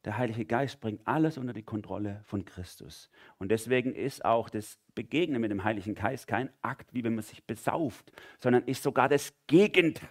Der 0.05 0.19
Heilige 0.19 0.45
Geist 0.45 0.79
bringt 0.79 1.01
alles 1.07 1.39
unter 1.39 1.51
die 1.51 1.63
Kontrolle 1.63 2.21
von 2.25 2.45
Christus. 2.45 3.09
Und 3.39 3.49
deswegen 3.49 3.95
ist 3.95 4.23
auch 4.23 4.49
das 4.49 4.77
Begegnen 4.93 5.41
mit 5.41 5.49
dem 5.49 5.63
Heiligen 5.63 5.95
Geist 5.95 6.27
kein 6.27 6.49
Akt, 6.61 6.93
wie 6.93 7.03
wenn 7.03 7.15
man 7.15 7.23
sich 7.23 7.43
besauft, 7.43 8.11
sondern 8.37 8.63
ist 8.65 8.83
sogar 8.83 9.09
das 9.09 9.33
Gegenteil. 9.47 10.07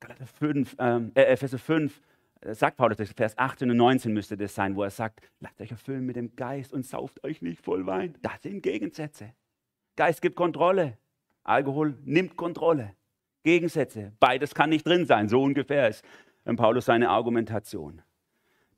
Galater 0.00 0.26
5, 0.26 0.76
ähm, 0.80 1.12
äh, 1.14 1.22
Epheser 1.22 1.58
5 1.58 2.02
äh, 2.40 2.52
sagt 2.52 2.76
Paulus, 2.76 2.96
Vers 3.12 3.38
18 3.38 3.70
und 3.70 3.76
19 3.76 4.12
müsste 4.12 4.36
das 4.36 4.52
sein, 4.56 4.74
wo 4.74 4.82
er 4.82 4.90
sagt, 4.90 5.20
lasst 5.38 5.60
euch 5.60 5.70
erfüllen 5.70 6.04
mit 6.04 6.16
dem 6.16 6.34
Geist 6.34 6.72
und 6.72 6.84
sauft 6.84 7.22
euch 7.22 7.42
nicht 7.42 7.62
voll 7.62 7.86
Wein. 7.86 8.18
Das 8.22 8.42
sind 8.42 8.60
Gegensätze. 8.60 9.32
Geist 9.94 10.20
gibt 10.20 10.34
Kontrolle. 10.34 10.98
Alkohol 11.44 11.96
nimmt 12.04 12.36
Kontrolle. 12.36 12.96
Gegensätze. 13.44 14.12
Beides 14.18 14.52
kann 14.52 14.70
nicht 14.70 14.84
drin 14.84 15.06
sein. 15.06 15.28
So 15.28 15.40
ungefähr 15.40 15.88
ist 15.88 16.04
Paulus 16.56 16.86
seine 16.86 17.10
Argumentation. 17.10 18.02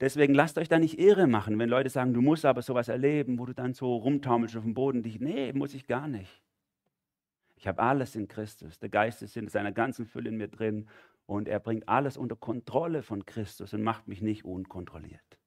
Deswegen 0.00 0.34
lasst 0.34 0.58
euch 0.58 0.68
da 0.68 0.78
nicht 0.78 0.98
irre 0.98 1.26
machen, 1.26 1.58
wenn 1.58 1.70
Leute 1.70 1.88
sagen, 1.88 2.12
du 2.12 2.20
musst 2.20 2.44
aber 2.44 2.60
sowas 2.60 2.88
erleben, 2.88 3.38
wo 3.38 3.46
du 3.46 3.54
dann 3.54 3.72
so 3.72 3.96
rumtaumelst 3.96 4.56
auf 4.56 4.64
dem 4.64 4.74
Boden. 4.74 5.02
Die, 5.02 5.18
nee, 5.18 5.52
muss 5.52 5.74
ich 5.74 5.86
gar 5.86 6.06
nicht. 6.06 6.42
Ich 7.56 7.66
habe 7.66 7.82
alles 7.82 8.14
in 8.14 8.28
Christus. 8.28 8.78
Der 8.78 8.90
Geist 8.90 9.22
ist 9.22 9.36
in 9.36 9.48
seiner 9.48 9.72
ganzen 9.72 10.04
Fülle 10.04 10.28
in 10.28 10.36
mir 10.36 10.48
drin 10.48 10.88
und 11.24 11.48
er 11.48 11.60
bringt 11.60 11.88
alles 11.88 12.18
unter 12.18 12.36
Kontrolle 12.36 13.02
von 13.02 13.24
Christus 13.24 13.72
und 13.72 13.82
macht 13.82 14.06
mich 14.06 14.20
nicht 14.20 14.44
unkontrolliert. 14.44 15.38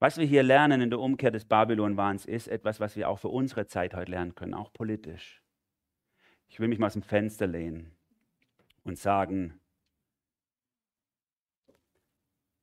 Was 0.00 0.18
wir 0.18 0.26
hier 0.26 0.42
lernen 0.42 0.80
in 0.80 0.90
der 0.90 0.98
Umkehr 0.98 1.30
des 1.30 1.44
Babylonwahns 1.44 2.26
ist 2.26 2.48
etwas, 2.48 2.80
was 2.80 2.96
wir 2.96 3.08
auch 3.08 3.20
für 3.20 3.28
unsere 3.28 3.66
Zeit 3.66 3.94
heute 3.94 4.10
lernen 4.10 4.34
können, 4.34 4.52
auch 4.52 4.72
politisch. 4.72 5.40
Ich 6.48 6.60
will 6.60 6.68
mich 6.68 6.78
mal 6.78 6.88
aus 6.88 6.92
dem 6.92 7.02
Fenster 7.02 7.46
lehnen 7.46 7.92
und 8.82 8.98
sagen, 8.98 9.60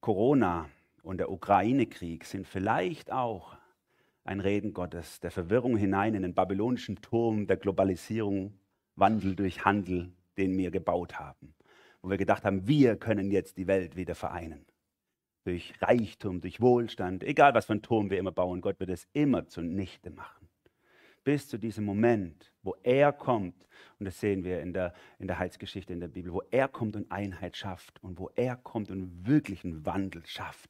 Corona 0.02 0.70
und 1.04 1.18
der 1.18 1.32
Ukraine-Krieg 1.32 2.26
sind 2.26 2.48
vielleicht 2.48 3.12
auch 3.12 3.58
ein 4.24 4.40
Reden 4.40 4.74
Gottes 4.74 5.20
der 5.20 5.32
Verwirrung 5.32 5.78
hinein 5.78 6.14
in 6.14 6.22
den 6.22 6.34
babylonischen 6.34 7.02
Turm 7.02 7.48
der 7.48 7.58
Globalisierung, 7.58 8.54
Wandel 8.96 9.36
durch 9.36 9.66
Handel, 9.66 10.12
den 10.38 10.58
wir 10.58 10.72
gebaut 10.72 11.20
haben. 11.20 11.54
Wo 12.02 12.10
wir 12.10 12.18
gedacht 12.18 12.46
haben, 12.46 12.68
wir 12.68 12.98
können 12.98 13.32
jetzt 13.32 13.58
die 13.58 13.68
Welt 13.68 13.96
wieder 13.96 14.16
vereinen. 14.16 14.66
Durch 15.44 15.74
Reichtum, 15.82 16.42
durch 16.42 16.62
Wohlstand, 16.62 17.24
egal 17.24 17.54
was 17.54 17.66
für 17.66 17.74
einen 17.74 17.82
Turm 17.82 18.10
wir 18.10 18.20
immer 18.20 18.32
bauen, 18.32 18.62
Gott 18.62 18.80
wird 18.80 18.92
es 18.92 19.08
immer 19.14 19.48
zunichte 19.48 20.12
machen 20.12 20.42
bis 21.24 21.48
zu 21.48 21.58
diesem 21.58 21.86
Moment, 21.86 22.52
wo 22.64 22.76
er 22.84 23.12
kommt, 23.12 23.68
und 24.00 24.06
das 24.06 24.20
sehen 24.20 24.44
wir 24.44 24.62
in 24.62 24.74
der, 24.74 24.94
in 25.20 25.28
der 25.28 25.40
Heilsgeschichte 25.40 25.94
in 25.94 26.00
der 26.00 26.08
Bibel, 26.08 26.34
wo 26.34 26.42
er 26.52 26.68
kommt 26.68 26.96
und 26.96 27.12
Einheit 27.12 27.56
schafft 27.58 28.04
und 28.04 28.20
wo 28.20 28.30
er 28.36 28.56
kommt 28.56 28.92
und 28.92 29.28
wirklichen 29.28 29.86
Wandel 29.86 30.26
schafft. 30.26 30.70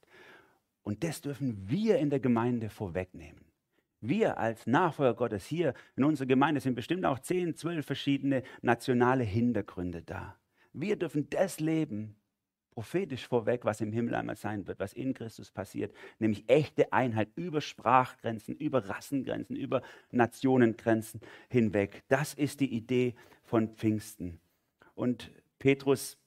Und 0.84 1.04
das 1.04 1.22
dürfen 1.22 1.70
wir 1.70 1.98
in 2.00 2.10
der 2.10 2.20
Gemeinde 2.20 2.70
vorwegnehmen. 2.70 3.46
Wir 4.00 4.40
als 4.40 4.66
Nachfolger 4.66 5.14
Gottes 5.14 5.46
hier 5.46 5.76
in 5.96 6.04
unserer 6.04 6.28
Gemeinde 6.28 6.60
sind 6.60 6.74
bestimmt 6.74 7.06
auch 7.06 7.20
10, 7.20 7.56
12 7.56 7.86
verschiedene 7.86 8.42
nationale 8.62 9.24
Hintergründe 9.24 10.02
da. 10.02 10.40
Wir 10.74 10.96
dürfen 10.96 11.30
das 11.30 11.60
leben, 11.60 12.16
prophetisch 12.72 13.28
vorweg, 13.28 13.64
was 13.64 13.82
im 13.82 13.92
Himmel 13.92 14.16
einmal 14.16 14.38
sein 14.38 14.66
wird, 14.66 14.80
was 14.80 14.94
in 14.94 15.14
Christus 15.14 15.52
passiert, 15.52 15.94
nämlich 16.18 16.50
echte 16.50 16.92
Einheit 16.94 17.30
über 17.36 17.62
Sprachgrenzen, 17.62 18.56
über 18.56 18.90
Rassengrenzen, 18.90 19.56
über 19.56 19.84
Nationengrenzen 20.10 21.22
hinweg. 21.50 22.04
Das 22.08 22.34
ist 22.34 22.60
die 22.60 22.74
Idee 22.74 23.14
von 23.44 23.76
Pfingsten. 23.76 24.40
Und 24.96 25.32
Petrus 25.60 26.18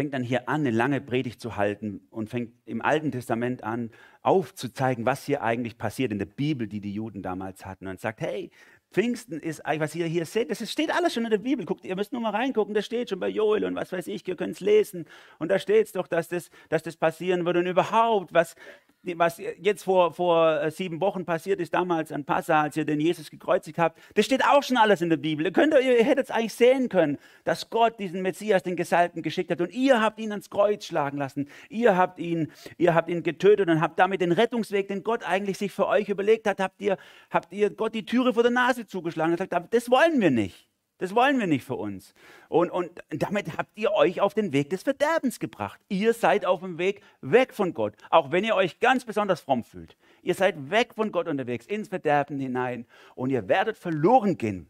fängt 0.00 0.14
dann 0.14 0.22
hier 0.22 0.48
an, 0.48 0.62
eine 0.62 0.70
lange 0.70 1.02
Predigt 1.02 1.42
zu 1.42 1.56
halten 1.56 2.00
und 2.08 2.30
fängt 2.30 2.54
im 2.64 2.80
Alten 2.80 3.12
Testament 3.12 3.62
an, 3.62 3.90
aufzuzeigen, 4.22 5.04
was 5.04 5.26
hier 5.26 5.42
eigentlich 5.42 5.76
passiert 5.76 6.10
in 6.10 6.18
der 6.18 6.24
Bibel, 6.24 6.66
die 6.66 6.80
die 6.80 6.94
Juden 6.94 7.20
damals 7.20 7.66
hatten. 7.66 7.86
Und 7.86 8.00
sagt, 8.00 8.22
hey, 8.22 8.50
Pfingsten 8.90 9.38
ist 9.38 9.66
eigentlich, 9.66 9.80
was 9.80 9.94
ihr 9.94 10.06
hier 10.06 10.24
seht, 10.24 10.50
das 10.50 10.66
steht 10.70 10.90
alles 10.90 11.12
schon 11.12 11.26
in 11.26 11.30
der 11.30 11.36
Bibel. 11.36 11.66
Guckt, 11.66 11.84
ihr 11.84 11.96
müsst 11.96 12.14
nur 12.14 12.22
mal 12.22 12.30
reingucken, 12.30 12.72
das 12.72 12.86
steht 12.86 13.10
schon 13.10 13.20
bei 13.20 13.28
Joel 13.28 13.66
und 13.66 13.74
was 13.74 13.92
weiß 13.92 14.06
ich, 14.06 14.26
ihr 14.26 14.36
könnt 14.36 14.54
es 14.54 14.60
lesen. 14.60 15.04
Und 15.38 15.50
da 15.50 15.58
steht 15.58 15.84
es 15.84 15.92
doch, 15.92 16.06
dass 16.06 16.28
das, 16.28 16.48
dass 16.70 16.82
das 16.82 16.96
passieren 16.96 17.44
wird 17.44 17.58
und 17.58 17.66
überhaupt, 17.66 18.32
was, 18.32 18.54
was 19.02 19.38
jetzt 19.38 19.84
vor, 19.84 20.12
vor 20.12 20.60
äh, 20.60 20.70
sieben 20.70 21.00
Wochen 21.00 21.24
passiert 21.24 21.60
ist, 21.60 21.72
damals 21.74 22.12
an 22.12 22.24
Passa, 22.24 22.62
als 22.62 22.76
ihr 22.76 22.84
den 22.84 23.00
Jesus 23.00 23.30
gekreuzigt 23.30 23.78
habt, 23.78 23.98
das 24.14 24.26
steht 24.26 24.44
auch 24.44 24.62
schon 24.62 24.76
alles 24.76 25.00
in 25.00 25.08
der 25.08 25.16
Bibel. 25.16 25.46
Ihr, 25.46 25.52
könnt, 25.52 25.74
ihr 25.74 26.04
hättet 26.04 26.26
es 26.26 26.30
eigentlich 26.30 26.54
sehen 26.54 26.88
können, 26.88 27.18
dass 27.44 27.70
Gott 27.70 27.98
diesen 27.98 28.22
Messias, 28.22 28.62
den 28.62 28.76
Gesalbten, 28.76 29.22
geschickt 29.22 29.50
hat 29.50 29.60
und 29.60 29.72
ihr 29.72 30.00
habt 30.00 30.18
ihn 30.18 30.30
ans 30.30 30.50
Kreuz 30.50 30.84
schlagen 30.84 31.18
lassen. 31.18 31.48
Ihr 31.68 31.96
habt 31.96 32.18
ihn, 32.18 32.52
ihr 32.78 32.94
habt 32.94 33.08
ihn 33.08 33.22
getötet 33.22 33.68
und 33.68 33.80
habt 33.80 33.98
damit 33.98 34.20
den 34.20 34.32
Rettungsweg, 34.32 34.88
den 34.88 35.02
Gott 35.02 35.22
eigentlich 35.26 35.58
sich 35.58 35.72
für 35.72 35.86
euch 35.86 36.08
überlegt 36.08 36.46
hat, 36.46 36.60
habt 36.60 36.80
ihr, 36.80 36.96
habt 37.30 37.52
ihr 37.52 37.70
Gott 37.70 37.94
die 37.94 38.04
Türe 38.04 38.34
vor 38.34 38.42
der 38.42 38.52
Nase 38.52 38.86
zugeschlagen 38.86 39.32
und 39.32 39.38
gesagt, 39.38 39.74
das 39.74 39.90
wollen 39.90 40.20
wir 40.20 40.30
nicht. 40.30 40.69
Das 41.00 41.14
wollen 41.14 41.38
wir 41.40 41.46
nicht 41.46 41.64
für 41.64 41.76
uns. 41.76 42.12
Und, 42.50 42.70
und 42.70 42.90
damit 43.08 43.56
habt 43.56 43.70
ihr 43.74 43.92
euch 43.92 44.20
auf 44.20 44.34
den 44.34 44.52
Weg 44.52 44.68
des 44.68 44.82
Verderbens 44.82 45.40
gebracht. 45.40 45.80
Ihr 45.88 46.12
seid 46.12 46.44
auf 46.44 46.60
dem 46.60 46.76
Weg 46.76 47.02
weg 47.22 47.54
von 47.54 47.72
Gott, 47.72 47.94
auch 48.10 48.32
wenn 48.32 48.44
ihr 48.44 48.54
euch 48.54 48.80
ganz 48.80 49.06
besonders 49.06 49.40
fromm 49.40 49.64
fühlt. 49.64 49.96
Ihr 50.22 50.34
seid 50.34 50.70
weg 50.70 50.92
von 50.94 51.10
Gott 51.10 51.26
unterwegs, 51.26 51.64
ins 51.64 51.88
Verderben 51.88 52.38
hinein 52.38 52.86
und 53.14 53.30
ihr 53.30 53.48
werdet 53.48 53.78
verloren 53.78 54.36
gehen. 54.36 54.68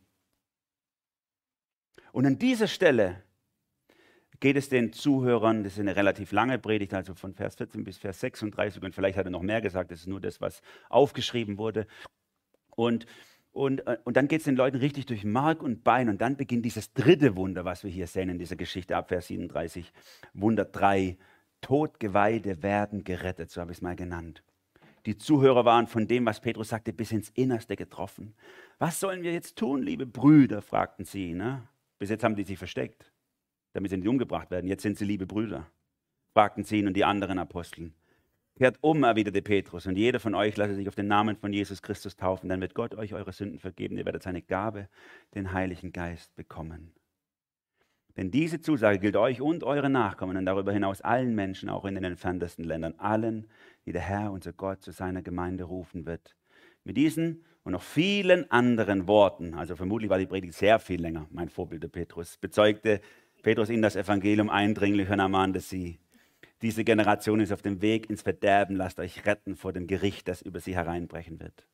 Und 2.12 2.26
an 2.26 2.38
dieser 2.38 2.68
Stelle 2.68 3.24
geht 4.38 4.56
es 4.56 4.68
den 4.68 4.92
Zuhörern, 4.92 5.64
das 5.64 5.72
ist 5.72 5.80
eine 5.80 5.96
relativ 5.96 6.30
lange 6.30 6.60
Predigt, 6.60 6.94
also 6.94 7.14
von 7.14 7.34
Vers 7.34 7.56
14 7.56 7.82
bis 7.82 7.98
Vers 7.98 8.20
36, 8.20 8.82
und 8.84 8.94
vielleicht 8.94 9.18
hat 9.18 9.26
er 9.26 9.30
noch 9.32 9.42
mehr 9.42 9.60
gesagt, 9.60 9.90
das 9.90 10.00
ist 10.00 10.06
nur 10.06 10.20
das, 10.20 10.40
was 10.40 10.62
aufgeschrieben 10.90 11.58
wurde. 11.58 11.88
Und 12.70 13.04
und, 13.52 13.86
äh, 13.86 13.98
und 14.04 14.16
dann 14.16 14.28
geht 14.28 14.40
es 14.40 14.44
den 14.44 14.56
Leuten 14.56 14.76
richtig 14.76 15.06
durch 15.06 15.24
Mark 15.24 15.62
und 15.62 15.82
Bein. 15.82 16.08
Und 16.08 16.20
dann 16.20 16.36
beginnt 16.36 16.64
dieses 16.64 16.92
dritte 16.92 17.36
Wunder, 17.36 17.64
was 17.64 17.84
wir 17.84 17.90
hier 17.90 18.06
sehen 18.06 18.28
in 18.28 18.38
dieser 18.38 18.56
Geschichte 18.56 18.96
ab 18.96 19.08
Vers 19.08 19.26
37. 19.28 19.92
Wunder 20.34 20.64
3. 20.64 21.16
Todgeweide 21.60 22.62
werden 22.62 23.04
gerettet, 23.04 23.50
so 23.50 23.60
habe 23.60 23.72
ich 23.72 23.78
es 23.78 23.82
mal 23.82 23.96
genannt. 23.96 24.42
Die 25.06 25.16
Zuhörer 25.16 25.64
waren 25.64 25.86
von 25.86 26.06
dem, 26.06 26.26
was 26.26 26.40
Petrus 26.40 26.68
sagte, 26.68 26.92
bis 26.92 27.12
ins 27.12 27.30
Innerste 27.30 27.76
getroffen. 27.76 28.34
Was 28.78 29.00
sollen 29.00 29.22
wir 29.22 29.32
jetzt 29.32 29.56
tun, 29.56 29.82
liebe 29.82 30.06
Brüder? 30.06 30.62
fragten 30.62 31.04
sie. 31.04 31.32
Ne? 31.32 31.66
Bis 31.98 32.10
jetzt 32.10 32.22
haben 32.22 32.36
die 32.36 32.44
sich 32.44 32.58
versteckt, 32.58 33.10
damit 33.72 33.90
sie 33.90 33.96
nicht 33.96 34.08
umgebracht 34.08 34.50
werden. 34.50 34.68
Jetzt 34.68 34.82
sind 34.82 34.98
sie 34.98 35.04
liebe 35.04 35.26
Brüder, 35.26 35.66
fragten 36.32 36.64
sie 36.64 36.78
ihn 36.78 36.86
und 36.86 36.94
die 36.94 37.04
anderen 37.04 37.38
Aposteln. 37.38 37.94
Kehrt 38.60 38.76
um, 38.82 39.04
erwiderte 39.04 39.40
Petrus, 39.40 39.86
und 39.86 39.96
jeder 39.96 40.20
von 40.20 40.34
euch 40.34 40.54
lasse 40.58 40.74
sich 40.74 40.86
auf 40.86 40.94
den 40.94 41.06
Namen 41.06 41.34
von 41.34 41.50
Jesus 41.50 41.80
Christus 41.80 42.14
taufen, 42.14 42.50
dann 42.50 42.60
wird 42.60 42.74
Gott 42.74 42.94
euch 42.94 43.14
eure 43.14 43.32
Sünden 43.32 43.58
vergeben, 43.58 43.96
ihr 43.96 44.04
werdet 44.04 44.22
seine 44.22 44.42
Gabe, 44.42 44.90
den 45.34 45.54
Heiligen 45.54 45.92
Geist, 45.92 46.36
bekommen. 46.36 46.92
Denn 48.18 48.30
diese 48.30 48.60
Zusage 48.60 48.98
gilt 48.98 49.16
euch 49.16 49.40
und 49.40 49.64
euren 49.64 49.92
Nachkommen 49.92 50.36
und 50.36 50.44
darüber 50.44 50.74
hinaus 50.74 51.00
allen 51.00 51.34
Menschen, 51.34 51.70
auch 51.70 51.86
in 51.86 51.94
den 51.94 52.04
entferntesten 52.04 52.66
Ländern, 52.66 52.96
allen, 52.98 53.48
die 53.86 53.92
der 53.92 54.02
Herr, 54.02 54.30
unser 54.30 54.52
Gott, 54.52 54.82
zu 54.82 54.90
seiner 54.90 55.22
Gemeinde 55.22 55.64
rufen 55.64 56.04
wird. 56.04 56.36
Mit 56.84 56.98
diesen 56.98 57.46
und 57.64 57.72
noch 57.72 57.82
vielen 57.82 58.50
anderen 58.50 59.08
Worten, 59.08 59.54
also 59.54 59.74
vermutlich 59.74 60.10
war 60.10 60.18
die 60.18 60.26
Predigt 60.26 60.52
sehr 60.52 60.78
viel 60.78 61.00
länger, 61.00 61.26
mein 61.30 61.48
Vorbild 61.48 61.82
der 61.82 61.88
Petrus, 61.88 62.36
bezeugte 62.36 63.00
Petrus 63.42 63.70
ihnen 63.70 63.80
das 63.80 63.96
Evangelium 63.96 64.50
eindringlich 64.50 65.08
und 65.08 65.18
ermahnte 65.18 65.60
sie, 65.60 65.98
diese 66.62 66.84
Generation 66.84 67.40
ist 67.40 67.52
auf 67.52 67.62
dem 67.62 67.80
Weg 67.80 68.10
ins 68.10 68.22
Verderben. 68.22 68.76
Lasst 68.76 68.98
euch 68.98 69.24
retten 69.26 69.56
vor 69.56 69.72
dem 69.72 69.86
Gericht, 69.86 70.28
das 70.28 70.42
über 70.42 70.60
sie 70.60 70.74
hereinbrechen 70.74 71.40
wird. 71.40 71.66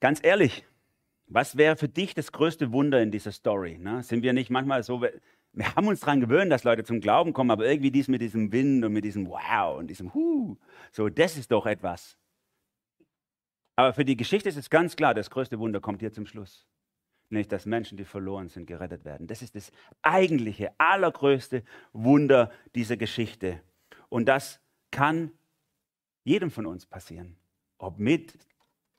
Ganz 0.00 0.20
ehrlich, 0.22 0.64
was 1.26 1.56
wäre 1.56 1.76
für 1.76 1.88
dich 1.88 2.14
das 2.14 2.32
größte 2.32 2.72
Wunder 2.72 3.02
in 3.02 3.10
dieser 3.10 3.32
Story? 3.32 3.78
Ne? 3.78 4.02
Sind 4.02 4.22
wir 4.22 4.32
nicht 4.32 4.50
manchmal 4.50 4.82
so, 4.82 5.02
wir 5.02 5.74
haben 5.76 5.88
uns 5.88 6.00
daran 6.00 6.20
gewöhnt, 6.20 6.50
dass 6.50 6.64
Leute 6.64 6.84
zum 6.84 7.00
Glauben 7.00 7.34
kommen, 7.34 7.50
aber 7.50 7.66
irgendwie 7.66 7.90
dies 7.90 8.08
mit 8.08 8.22
diesem 8.22 8.50
Wind 8.50 8.84
und 8.84 8.92
mit 8.92 9.04
diesem 9.04 9.28
Wow 9.28 9.78
und 9.78 9.88
diesem 9.88 10.14
Hu, 10.14 10.56
so, 10.92 11.08
das 11.08 11.36
ist 11.36 11.52
doch 11.52 11.66
etwas. 11.66 12.16
Aber 13.76 13.92
für 13.92 14.04
die 14.04 14.16
Geschichte 14.16 14.48
ist 14.48 14.56
es 14.56 14.70
ganz 14.70 14.96
klar, 14.96 15.14
das 15.14 15.30
größte 15.30 15.58
Wunder 15.58 15.80
kommt 15.80 16.00
hier 16.00 16.12
zum 16.12 16.26
Schluss 16.26 16.66
nämlich 17.30 17.48
dass 17.48 17.66
Menschen, 17.66 17.96
die 17.96 18.04
verloren 18.04 18.48
sind, 18.48 18.66
gerettet 18.66 19.04
werden. 19.04 19.26
Das 19.26 19.42
ist 19.42 19.54
das 19.54 19.72
eigentliche, 20.02 20.72
allergrößte 20.78 21.62
Wunder 21.92 22.50
dieser 22.74 22.96
Geschichte. 22.96 23.60
Und 24.08 24.26
das 24.26 24.60
kann 24.90 25.30
jedem 26.24 26.50
von 26.50 26.66
uns 26.66 26.86
passieren, 26.86 27.36
ob 27.78 27.98
mit 27.98 28.34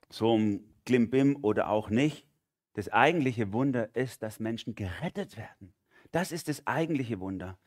so 0.09 0.33
einem 0.33 0.63
Klimbim 0.85 1.37
oder 1.41 1.69
auch 1.69 1.89
nicht. 1.89 2.27
Das 2.73 2.89
eigentliche 2.89 3.51
Wunder 3.51 3.93
ist, 3.95 4.23
dass 4.23 4.39
Menschen 4.39 4.75
gerettet 4.75 5.37
werden. 5.37 5.73
Das 6.11 6.31
ist 6.31 6.47
das 6.47 6.65
eigentliche 6.65 7.19
Wunder. 7.19 7.57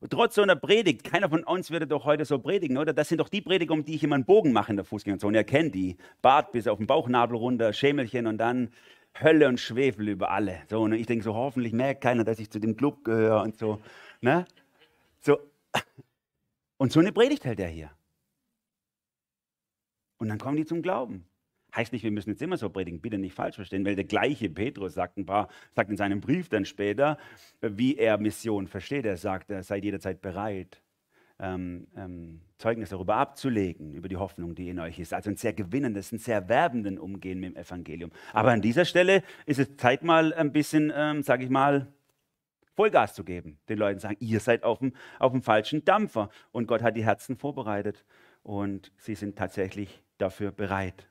Und 0.00 0.10
trotz 0.10 0.34
so 0.34 0.42
einer 0.42 0.56
Predigt, 0.56 1.04
keiner 1.04 1.30
von 1.30 1.44
uns 1.44 1.70
würde 1.70 1.86
doch 1.86 2.04
heute 2.04 2.24
so 2.26 2.38
predigen, 2.38 2.76
oder? 2.76 2.92
Das 2.92 3.08
sind 3.08 3.18
doch 3.18 3.30
die 3.30 3.40
Prediger, 3.40 3.72
um 3.72 3.84
die 3.84 3.94
ich 3.94 4.04
immer 4.04 4.16
einen 4.16 4.26
Bogen 4.26 4.52
mache 4.52 4.70
in 4.70 4.76
der 4.76 4.84
Fußgängerzone. 4.84 5.38
Ihr 5.38 5.44
kennt 5.44 5.74
die. 5.74 5.96
Bart 6.20 6.52
bis 6.52 6.66
auf 6.66 6.76
den 6.76 6.86
Bauchnabel 6.86 7.36
runter, 7.36 7.72
Schämelchen 7.72 8.26
und 8.26 8.36
dann 8.36 8.70
Hölle 9.20 9.48
und 9.48 9.60
Schwefel 9.60 10.08
über 10.08 10.30
alle. 10.30 10.62
So, 10.68 10.80
und 10.82 10.92
ich 10.92 11.06
denke 11.06 11.24
so, 11.24 11.34
hoffentlich 11.34 11.72
merkt 11.72 12.02
keiner, 12.02 12.24
dass 12.24 12.38
ich 12.38 12.50
zu 12.50 12.58
dem 12.58 12.76
Club 12.76 13.04
gehöre 13.04 13.42
und 13.42 13.56
so. 13.56 13.80
Ne? 14.20 14.44
so. 15.20 15.38
Und 16.76 16.92
so 16.92 17.00
eine 17.00 17.12
Predigt 17.12 17.44
hält 17.44 17.60
er 17.60 17.68
hier. 17.68 17.90
Und 20.18 20.28
dann 20.28 20.38
kommen 20.38 20.56
die 20.56 20.64
zum 20.64 20.82
Glauben. 20.82 21.26
Heißt 21.74 21.92
nicht, 21.92 22.04
wir 22.04 22.12
müssen 22.12 22.30
jetzt 22.30 22.42
immer 22.42 22.56
so 22.56 22.70
predigen, 22.70 23.00
bitte 23.00 23.18
nicht 23.18 23.34
falsch 23.34 23.56
verstehen, 23.56 23.84
weil 23.84 23.96
der 23.96 24.04
gleiche 24.04 24.48
Petrus 24.48 24.94
sagt, 24.94 25.16
ein 25.16 25.26
paar, 25.26 25.48
sagt 25.74 25.90
in 25.90 25.96
seinem 25.96 26.20
Brief 26.20 26.48
dann 26.48 26.64
später, 26.64 27.18
wie 27.60 27.96
er 27.96 28.18
Mission 28.18 28.68
versteht. 28.68 29.06
Er 29.06 29.16
sagt, 29.16 29.50
er 29.50 29.62
sei 29.64 29.78
jederzeit 29.78 30.20
bereit, 30.20 30.83
ähm, 31.38 31.86
ähm, 31.96 32.40
Zeugnis 32.58 32.90
darüber 32.90 33.16
abzulegen, 33.16 33.94
über 33.94 34.08
die 34.08 34.16
Hoffnung, 34.16 34.54
die 34.54 34.68
in 34.68 34.78
euch 34.78 34.98
ist. 34.98 35.12
Also 35.12 35.30
ein 35.30 35.36
sehr 35.36 35.52
gewinnendes, 35.52 36.12
ein 36.12 36.18
sehr 36.18 36.48
werbenden 36.48 36.98
Umgehen 36.98 37.40
mit 37.40 37.54
dem 37.54 37.56
Evangelium. 37.56 38.12
Aber 38.32 38.52
an 38.52 38.62
dieser 38.62 38.84
Stelle 38.84 39.22
ist 39.46 39.58
es 39.58 39.76
Zeit 39.76 40.02
mal 40.02 40.32
ein 40.32 40.52
bisschen, 40.52 40.92
ähm, 40.94 41.22
sage 41.22 41.44
ich 41.44 41.50
mal, 41.50 41.92
Vollgas 42.74 43.14
zu 43.14 43.24
geben. 43.24 43.58
Den 43.68 43.78
Leuten 43.78 44.00
sagen, 44.00 44.16
ihr 44.20 44.40
seid 44.40 44.64
auf 44.64 44.78
dem, 44.80 44.94
auf 45.18 45.32
dem 45.32 45.42
falschen 45.42 45.84
Dampfer. 45.84 46.30
Und 46.52 46.66
Gott 46.66 46.82
hat 46.82 46.96
die 46.96 47.04
Herzen 47.04 47.36
vorbereitet 47.36 48.04
und 48.42 48.92
sie 48.96 49.14
sind 49.14 49.36
tatsächlich 49.36 50.02
dafür 50.18 50.50
bereit. 50.52 51.08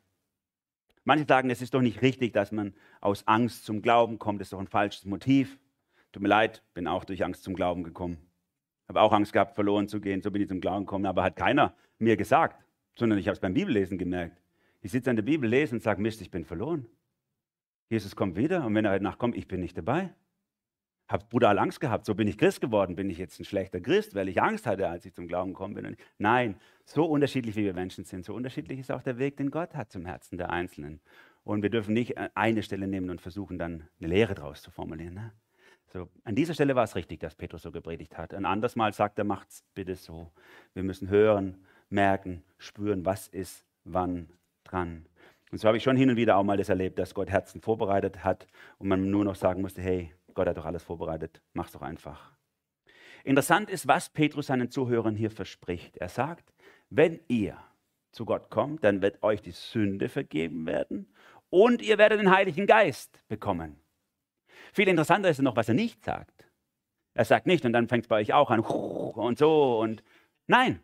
Manche 1.05 1.25
sagen, 1.27 1.49
es 1.49 1.61
ist 1.61 1.73
doch 1.73 1.81
nicht 1.81 2.01
richtig, 2.01 2.33
dass 2.33 2.51
man 2.51 2.73
aus 3.01 3.27
Angst 3.27 3.65
zum 3.65 3.81
Glauben 3.81 4.19
kommt. 4.19 4.39
Das 4.39 4.47
ist 4.47 4.53
doch 4.53 4.59
ein 4.59 4.67
falsches 4.67 5.05
Motiv. 5.05 5.59
Tut 6.13 6.23
mir 6.23 6.29
leid, 6.29 6.63
bin 6.73 6.87
auch 6.87 7.03
durch 7.03 7.23
Angst 7.23 7.43
zum 7.43 7.55
Glauben 7.55 7.83
gekommen. 7.83 8.17
Habe 8.93 9.01
auch 9.01 9.13
Angst 9.13 9.33
gehabt, 9.33 9.55
verloren 9.55 9.87
zu 9.87 9.99
gehen. 9.99 10.21
So 10.21 10.29
bin 10.29 10.43
ich 10.43 10.47
zum 10.47 10.61
Glauben 10.61 10.85
gekommen. 10.85 11.07
Aber 11.07 11.23
hat 11.23 11.35
keiner 11.35 11.73
mir 11.97 12.15
gesagt, 12.15 12.63
sondern 12.95 13.17
ich 13.17 13.27
habe 13.27 13.33
es 13.33 13.39
beim 13.39 13.55
Bibellesen 13.55 13.97
gemerkt. 13.97 14.39
Ich 14.81 14.91
sitze 14.91 15.09
an 15.09 15.15
der 15.15 15.23
Bibel, 15.23 15.49
lese 15.49 15.73
und 15.73 15.81
sage, 15.81 15.99
Mist, 15.99 16.21
ich 16.21 16.29
bin 16.29 16.45
verloren. 16.45 16.85
Jesus 17.89 18.15
kommt 18.15 18.35
wieder 18.35 18.63
und 18.63 18.75
wenn 18.75 18.85
er 18.85 18.91
heute 18.91 19.03
Nacht 19.03 19.17
kommt, 19.17 19.35
ich 19.35 19.47
bin 19.47 19.61
nicht 19.61 19.75
dabei. 19.75 20.13
Habe 21.07 21.25
brutal 21.27 21.57
Angst 21.57 21.79
gehabt. 21.79 22.05
So 22.05 22.13
bin 22.13 22.27
ich 22.27 22.37
Christ 22.37 22.61
geworden. 22.61 22.95
Bin 22.95 23.09
ich 23.09 23.17
jetzt 23.17 23.39
ein 23.39 23.45
schlechter 23.45 23.81
Christ, 23.81 24.13
weil 24.13 24.29
ich 24.29 24.39
Angst 24.43 24.67
hatte, 24.67 24.87
als 24.87 25.05
ich 25.05 25.13
zum 25.15 25.27
Glauben 25.27 25.53
gekommen 25.53 25.73
bin? 25.73 25.97
Nein, 26.19 26.55
so 26.85 27.05
unterschiedlich 27.05 27.55
wie 27.55 27.63
wir 27.63 27.73
Menschen 27.73 28.05
sind, 28.05 28.25
so 28.25 28.35
unterschiedlich 28.35 28.79
ist 28.79 28.91
auch 28.91 29.01
der 29.01 29.17
Weg, 29.17 29.37
den 29.37 29.49
Gott 29.49 29.73
hat 29.73 29.91
zum 29.91 30.05
Herzen 30.05 30.37
der 30.37 30.51
Einzelnen. 30.51 31.01
Und 31.43 31.63
wir 31.63 31.71
dürfen 31.71 31.95
nicht 31.95 32.15
eine 32.35 32.61
Stelle 32.61 32.87
nehmen 32.87 33.09
und 33.09 33.21
versuchen, 33.21 33.57
dann 33.57 33.87
eine 33.99 34.09
Lehre 34.09 34.35
daraus 34.35 34.61
zu 34.61 34.69
formulieren. 34.69 35.15
Ne? 35.15 35.31
So, 35.93 36.09
an 36.23 36.33
dieser 36.33 36.55
Stelle 36.55 36.75
war 36.75 36.85
es 36.85 36.95
richtig, 36.95 37.19
dass 37.19 37.35
Petrus 37.35 37.61
so 37.61 37.71
gepredigt 37.71 38.17
hat. 38.17 38.33
Ein 38.33 38.45
anderes 38.45 38.75
Mal 38.75 38.93
sagt 38.93 39.19
er, 39.19 39.25
macht's 39.25 39.63
bitte 39.75 39.95
so. 39.95 40.31
Wir 40.73 40.81
müssen 40.81 41.07
hören, 41.07 41.63
merken, 41.89 42.43
spüren, 42.57 43.05
was 43.05 43.27
ist 43.27 43.63
wann 43.83 44.27
dran. 44.63 45.05
Und 45.51 45.59
so 45.59 45.67
habe 45.67 45.77
ich 45.77 45.83
schon 45.83 45.95
hin 45.95 46.09
und 46.09 46.15
wieder 46.15 46.37
auch 46.37 46.43
mal 46.43 46.57
das 46.57 46.69
erlebt, 46.69 46.97
dass 46.97 47.13
Gott 47.13 47.29
Herzen 47.29 47.61
vorbereitet 47.61 48.23
hat 48.23 48.47
und 48.79 48.87
man 48.87 49.11
nur 49.11 49.23
noch 49.23 49.35
sagen 49.35 49.61
musste, 49.61 49.83
hey, 49.83 50.11
Gott 50.33 50.47
hat 50.47 50.57
doch 50.57 50.65
alles 50.65 50.81
vorbereitet, 50.81 51.43
mach's 51.53 51.73
doch 51.73 51.83
einfach. 51.83 52.31
Interessant 53.23 53.69
ist, 53.69 53.87
was 53.87 54.09
Petrus 54.09 54.47
seinen 54.47 54.71
Zuhörern 54.71 55.15
hier 55.15 55.29
verspricht. 55.29 55.97
Er 55.97 56.09
sagt, 56.09 56.51
wenn 56.89 57.19
ihr 57.27 57.55
zu 58.11 58.25
Gott 58.25 58.49
kommt, 58.49 58.83
dann 58.83 59.03
wird 59.03 59.21
euch 59.21 59.43
die 59.43 59.51
Sünde 59.51 60.09
vergeben 60.09 60.65
werden 60.65 61.13
und 61.51 61.83
ihr 61.83 61.99
werdet 61.99 62.19
den 62.19 62.31
Heiligen 62.31 62.65
Geist 62.65 63.23
bekommen. 63.27 63.82
Viel 64.73 64.87
interessanter 64.87 65.29
ist 65.29 65.41
noch, 65.41 65.55
was 65.55 65.69
er 65.69 65.75
nicht 65.75 66.03
sagt. 66.03 66.47
Er 67.13 67.25
sagt 67.25 67.45
nicht, 67.45 67.63
und 67.63 67.73
dann 67.73 67.87
fängt 67.87 68.05
es 68.05 68.07
bei 68.07 68.17
euch 68.17 68.33
auch 68.33 68.49
an, 68.49 68.59
und 68.59 69.37
so, 69.37 69.79
und 69.79 70.03
nein. 70.47 70.79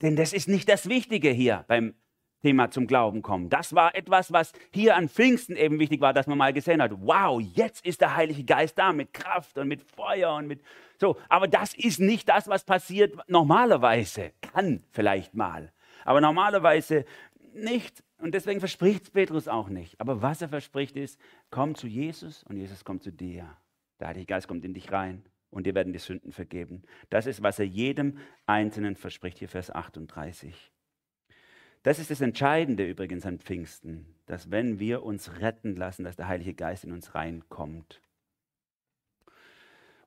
Denn 0.00 0.16
das 0.16 0.32
ist 0.32 0.48
nicht 0.48 0.68
das 0.68 0.88
Wichtige 0.88 1.30
hier 1.30 1.64
beim 1.66 1.94
Thema 2.42 2.70
zum 2.70 2.86
Glauben 2.86 3.22
kommen. 3.22 3.48
Das 3.48 3.74
war 3.74 3.94
etwas, 3.94 4.32
was 4.32 4.52
hier 4.72 4.96
an 4.96 5.08
Pfingsten 5.08 5.56
eben 5.56 5.78
wichtig 5.78 6.00
war, 6.00 6.12
dass 6.12 6.26
man 6.26 6.38
mal 6.38 6.52
gesehen 6.52 6.82
hat, 6.82 6.92
wow, 7.00 7.40
jetzt 7.40 7.84
ist 7.86 8.00
der 8.00 8.16
Heilige 8.16 8.44
Geist 8.44 8.78
da 8.78 8.92
mit 8.92 9.12
Kraft 9.12 9.58
und 9.58 9.68
mit 9.68 9.82
Feuer 9.82 10.34
und 10.34 10.46
mit 10.46 10.60
so. 11.00 11.16
Aber 11.28 11.48
das 11.48 11.74
ist 11.74 12.00
nicht 12.00 12.28
das, 12.28 12.48
was 12.48 12.64
passiert 12.64 13.16
normalerweise. 13.28 14.32
Kann 14.40 14.84
vielleicht 14.90 15.34
mal. 15.34 15.72
Aber 16.04 16.20
normalerweise 16.20 17.04
nicht. 17.54 18.02
Und 18.22 18.34
deswegen 18.34 18.60
verspricht 18.60 19.12
Petrus 19.12 19.48
auch 19.48 19.68
nicht. 19.68 20.00
Aber 20.00 20.22
was 20.22 20.40
er 20.40 20.48
verspricht 20.48 20.96
ist, 20.96 21.18
komm 21.50 21.74
zu 21.74 21.88
Jesus 21.88 22.44
und 22.44 22.56
Jesus 22.56 22.84
kommt 22.84 23.02
zu 23.02 23.10
dir. 23.10 23.56
Der 23.98 24.08
Heilige 24.08 24.26
Geist 24.26 24.46
kommt 24.46 24.64
in 24.64 24.74
dich 24.74 24.92
rein 24.92 25.24
und 25.50 25.66
dir 25.66 25.74
werden 25.74 25.92
die 25.92 25.98
Sünden 25.98 26.30
vergeben. 26.30 26.84
Das 27.10 27.26
ist, 27.26 27.42
was 27.42 27.58
er 27.58 27.66
jedem 27.66 28.18
Einzelnen 28.46 28.94
verspricht, 28.94 29.38
hier 29.38 29.48
Vers 29.48 29.72
38. 29.72 30.70
Das 31.82 31.98
ist 31.98 32.12
das 32.12 32.20
Entscheidende 32.20 32.88
übrigens 32.88 33.26
an 33.26 33.40
Pfingsten, 33.40 34.06
dass 34.26 34.52
wenn 34.52 34.78
wir 34.78 35.02
uns 35.02 35.40
retten 35.40 35.74
lassen, 35.74 36.04
dass 36.04 36.14
der 36.14 36.28
Heilige 36.28 36.54
Geist 36.54 36.84
in 36.84 36.92
uns 36.92 37.16
reinkommt. 37.16 38.01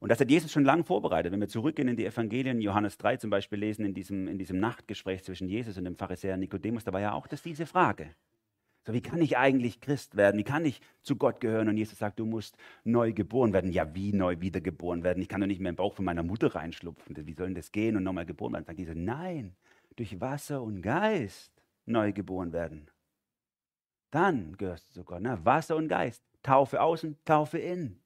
Und 0.06 0.10
das 0.10 0.20
hat 0.20 0.30
Jesus 0.30 0.51
schon 0.51 0.66
lange 0.66 0.84
vorbereitet. 0.84 1.32
Wenn 1.32 1.39
wir 1.39 1.47
zurückgehen 1.47 1.88
in 1.88 1.95
die 1.97 2.06
Evangelien, 2.06 2.62
Johannes 2.62 2.99
3 2.99 3.18
zum 3.18 3.32
Beispiel 3.32 3.58
lesen, 3.58 3.84
in 3.86 3.95
diesem, 3.95 4.28
in 4.28 4.38
diesem 4.38 4.60
Nachtgespräch 4.60 5.24
zwischen 5.24 5.49
Jesus 5.49 5.80
und 5.80 5.86
dem 5.86 5.95
Pharisäer 5.95 6.38
Nikodemus, 6.38 6.84
da 6.84 6.93
war 6.93 7.01
ja 7.01 7.14
auch 7.14 7.26
das 7.26 7.41
diese 7.41 7.66
Frage. 7.66 8.14
So, 8.86 8.93
wie 8.93 9.01
kann 9.01 9.20
ich 9.20 9.36
eigentlich 9.36 9.82
Christ 9.82 10.16
werden? 10.16 10.38
Wie 10.38 10.43
kann 10.43 10.64
ich 10.64 10.80
zu 11.01 11.16
Gott 11.16 11.41
gehören? 11.41 11.70
Und 11.70 11.78
Jesus 11.78 11.97
sagt, 11.97 12.20
du 12.20 12.28
musst 12.28 12.56
neu 12.84 13.14
geboren 13.14 13.51
werden. 13.51 13.72
Ja, 13.72 13.95
wie 13.95 14.14
neu 14.14 14.39
wiedergeboren 14.41 15.01
werden? 15.03 15.24
Ich 15.24 15.28
kann 15.28 15.41
doch 15.41 15.47
nicht 15.47 15.60
mehr 15.60 15.72
im 15.72 15.76
Bauch 15.76 15.95
von 15.95 16.06
meiner 16.06 16.22
Mutter 16.22 16.53
reinschlupfen. 16.53 17.16
Wie 17.26 17.34
soll 17.34 17.47
denn 17.47 17.56
das 17.56 17.72
gehen 17.72 17.97
und 17.97 18.03
nochmal 18.03 18.28
geboren 18.28 18.53
werden? 18.53 18.66
Sagt 18.66 18.78
Jesus, 18.78 18.93
nein, 18.95 19.56
durch 19.95 20.22
Wasser 20.22 20.62
und 20.62 20.84
Geist 20.84 21.51
neu 21.88 22.14
geboren 22.14 22.53
werden. 22.53 22.91
Dann 24.12 24.56
gehörst 24.56 24.88
du 24.89 24.99
zu 24.99 25.03
Gott. 25.03 25.24
Ne? 25.24 25.39
Wasser 25.43 25.76
und 25.76 25.88
Geist. 25.88 26.22
Taufe 26.43 26.80
außen, 26.80 27.18
Taufe 27.26 27.58
innen. 27.58 28.05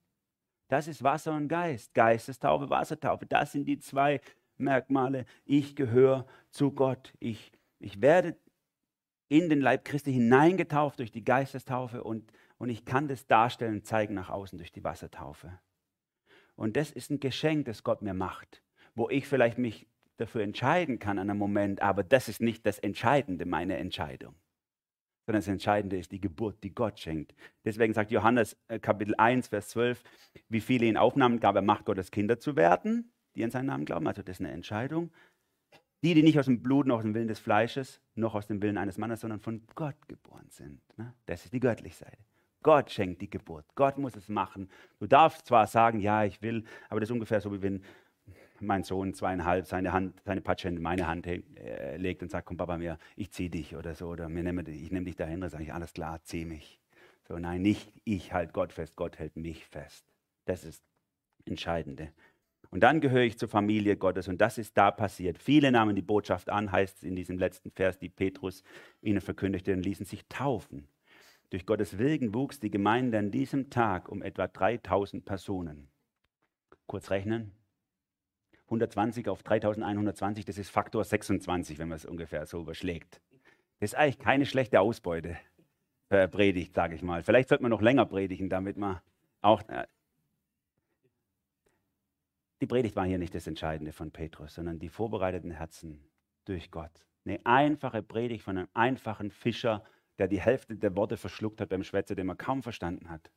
Das 0.69 0.87
ist 0.87 1.03
Wasser 1.03 1.33
und 1.35 1.49
Geist. 1.49 1.93
Geistestaufe, 1.93 2.69
Wassertaufe. 2.69 3.25
Das 3.25 3.51
sind 3.51 3.65
die 3.65 3.79
zwei 3.79 4.21
Merkmale. 4.57 5.25
Ich 5.43 5.75
gehöre 5.75 6.25
zu 6.51 6.71
Gott. 6.71 7.13
Ich, 7.19 7.51
ich 7.79 8.01
werde 8.01 8.37
in 9.27 9.49
den 9.49 9.61
Leib 9.61 9.83
Christi 9.83 10.13
hineingetauft 10.13 10.99
durch 10.99 11.11
die 11.11 11.23
Geistestaufe 11.23 12.03
und, 12.03 12.31
und 12.57 12.69
ich 12.69 12.85
kann 12.85 13.07
das 13.07 13.27
darstellen, 13.27 13.83
zeigen 13.83 14.13
nach 14.13 14.29
außen 14.29 14.57
durch 14.57 14.71
die 14.71 14.83
Wassertaufe. 14.83 15.59
Und 16.55 16.77
das 16.77 16.91
ist 16.91 17.09
ein 17.09 17.19
Geschenk, 17.19 17.65
das 17.65 17.83
Gott 17.83 18.01
mir 18.01 18.13
macht, 18.13 18.61
wo 18.95 19.09
ich 19.09 19.27
vielleicht 19.27 19.57
mich 19.57 19.87
dafür 20.17 20.43
entscheiden 20.43 20.99
kann 20.99 21.17
an 21.17 21.29
einem 21.29 21.39
Moment, 21.39 21.81
aber 21.81 22.03
das 22.03 22.27
ist 22.27 22.41
nicht 22.41 22.65
das 22.65 22.79
Entscheidende, 22.79 23.45
meine 23.45 23.77
Entscheidung. 23.77 24.35
Sondern 25.29 25.41
das 25.41 25.47
Entscheidende 25.47 25.99
ist 25.99 26.11
die 26.11 26.19
Geburt, 26.19 26.63
die 26.63 26.73
Gott 26.73 26.99
schenkt. 26.99 27.35
Deswegen 27.63 27.93
sagt 27.93 28.09
Johannes 28.09 28.57
äh, 28.67 28.79
Kapitel 28.79 29.13
1, 29.15 29.49
Vers 29.49 29.69
12, 29.69 30.03
wie 30.47 30.59
viele 30.59 30.87
ihn 30.87 30.97
aufnahmen, 30.97 31.39
gab 31.39 31.55
er 31.55 31.61
Macht, 31.61 31.85
Gottes 31.85 32.09
Kinder 32.09 32.39
zu 32.39 32.55
werden, 32.55 33.11
die 33.35 33.43
an 33.43 33.51
seinen 33.51 33.67
Namen 33.67 33.85
glauben. 33.85 34.07
Also 34.07 34.23
das 34.23 34.37
ist 34.37 34.39
eine 34.39 34.51
Entscheidung. 34.51 35.11
Die, 36.01 36.15
die 36.15 36.23
nicht 36.23 36.39
aus 36.39 36.45
dem 36.45 36.63
Blut, 36.63 36.87
noch 36.87 36.97
aus 36.97 37.03
dem 37.03 37.13
Willen 37.13 37.27
des 37.27 37.37
Fleisches, 37.37 38.01
noch 38.15 38.33
aus 38.33 38.47
dem 38.47 38.59
Willen 38.63 38.79
eines 38.79 38.97
Mannes, 38.97 39.19
sondern 39.19 39.39
von 39.39 39.61
Gott 39.75 40.07
geboren 40.07 40.47
sind. 40.49 40.81
Ne? 40.97 41.13
Das 41.27 41.45
ist 41.45 41.53
die 41.53 41.59
göttliche 41.59 41.97
Seite. 41.97 42.17
Gott 42.63 42.89
schenkt 42.89 43.21
die 43.21 43.29
Geburt. 43.29 43.65
Gott 43.75 43.99
muss 43.99 44.15
es 44.15 44.29
machen. 44.29 44.67
Du 44.97 45.05
darfst 45.05 45.45
zwar 45.45 45.67
sagen, 45.67 45.99
ja, 45.99 46.23
ich 46.23 46.41
will, 46.41 46.63
aber 46.89 47.01
das 47.01 47.09
ist 47.09 47.13
ungefähr 47.13 47.39
so, 47.39 47.53
wie 47.53 47.61
wenn 47.61 47.83
mein 48.61 48.83
Sohn 48.83 49.13
zweieinhalb 49.13 49.65
seine, 49.65 49.93
Hand, 49.93 50.21
seine 50.25 50.41
Patsche 50.41 50.67
in 50.67 50.81
meine 50.81 51.07
Hand 51.07 51.27
äh, 51.27 51.97
legt 51.97 52.21
und 52.21 52.31
sagt, 52.31 52.47
komm 52.47 52.57
Papa, 52.57 52.77
mir, 52.77 52.97
ich 53.15 53.31
zieh 53.31 53.49
dich 53.49 53.75
oder 53.75 53.95
so, 53.95 54.07
oder 54.07 54.29
mir 54.29 54.43
nehme, 54.43 54.61
ich 54.69 54.91
nehme 54.91 55.05
dich 55.05 55.15
dahin, 55.15 55.41
dann 55.41 55.49
sage 55.49 55.63
ich, 55.63 55.73
alles 55.73 55.93
klar, 55.93 56.21
zieh 56.23 56.45
mich. 56.45 56.79
So, 57.27 57.37
nein, 57.37 57.61
nicht 57.61 57.91
ich 58.05 58.33
halte 58.33 58.53
Gott 58.53 58.73
fest, 58.73 58.95
Gott 58.95 59.19
hält 59.19 59.35
mich 59.35 59.65
fest. 59.65 60.05
Das 60.45 60.63
ist 60.63 60.83
Entscheidende. 61.45 62.11
Und 62.71 62.81
dann 62.81 63.01
gehöre 63.01 63.23
ich 63.23 63.37
zur 63.37 63.49
Familie 63.49 63.97
Gottes 63.97 64.27
und 64.27 64.39
das 64.39 64.57
ist 64.57 64.77
da 64.77 64.91
passiert. 64.91 65.39
Viele 65.39 65.71
nahmen 65.71 65.95
die 65.95 66.03
Botschaft 66.03 66.49
an, 66.49 66.71
heißt 66.71 66.97
es 66.97 67.03
in 67.03 67.15
diesem 67.15 67.39
letzten 67.39 67.71
Vers, 67.71 67.97
die 67.97 68.09
Petrus 68.09 68.63
ihnen 69.01 69.21
verkündigte 69.21 69.73
und 69.73 69.83
ließen 69.83 70.05
sich 70.05 70.27
taufen. 70.27 70.87
Durch 71.49 71.65
Gottes 71.65 71.97
Willen 71.97 72.33
wuchs 72.35 72.59
die 72.59 72.69
Gemeinde 72.69 73.17
an 73.17 73.31
diesem 73.31 73.71
Tag 73.71 74.07
um 74.09 74.21
etwa 74.21 74.47
3000 74.47 75.25
Personen. 75.25 75.89
Kurz 76.85 77.09
rechnen, 77.09 77.51
120 78.69 79.27
auf 79.29 79.41
3120, 79.41 80.45
das 80.45 80.59
ist 80.59 80.69
Faktor 80.69 81.03
26, 81.03 81.79
wenn 81.79 81.89
man 81.89 81.95
es 81.95 82.05
ungefähr 82.05 82.45
so 82.45 82.61
überschlägt. 82.61 83.19
Das 83.79 83.91
ist 83.91 83.95
eigentlich 83.95 84.19
keine 84.19 84.45
schlechte 84.45 84.79
Ausbeute 84.79 85.37
für 86.07 86.27
Predigt, 86.27 86.75
sage 86.75 86.95
ich 86.95 87.01
mal. 87.01 87.23
Vielleicht 87.23 87.49
sollte 87.49 87.63
man 87.63 87.71
noch 87.71 87.81
länger 87.81 88.05
predigen, 88.05 88.49
damit 88.49 88.77
man 88.77 88.99
auch. 89.41 89.67
Äh, 89.69 89.87
die 92.61 92.67
Predigt 92.67 92.95
war 92.95 93.05
hier 93.05 93.17
nicht 93.17 93.33
das 93.33 93.47
Entscheidende 93.47 93.93
von 93.93 94.11
Petrus, 94.11 94.55
sondern 94.55 94.79
die 94.79 94.89
vorbereiteten 94.89 95.51
Herzen 95.51 96.03
durch 96.45 96.71
Gott. 96.71 96.91
Eine 97.25 97.39
einfache 97.45 98.03
Predigt 98.03 98.43
von 98.43 98.57
einem 98.57 98.67
einfachen 98.73 99.31
Fischer, 99.31 99.83
der 100.17 100.27
die 100.27 100.41
Hälfte 100.41 100.75
der 100.75 100.95
Worte 100.95 101.15
verschluckt 101.15 101.61
hat 101.61 101.69
beim 101.69 101.83
Schwätzer, 101.83 102.15
den 102.15 102.27
man 102.27 102.37
kaum 102.37 102.61
verstanden 102.61 103.09
hat, 103.09 103.31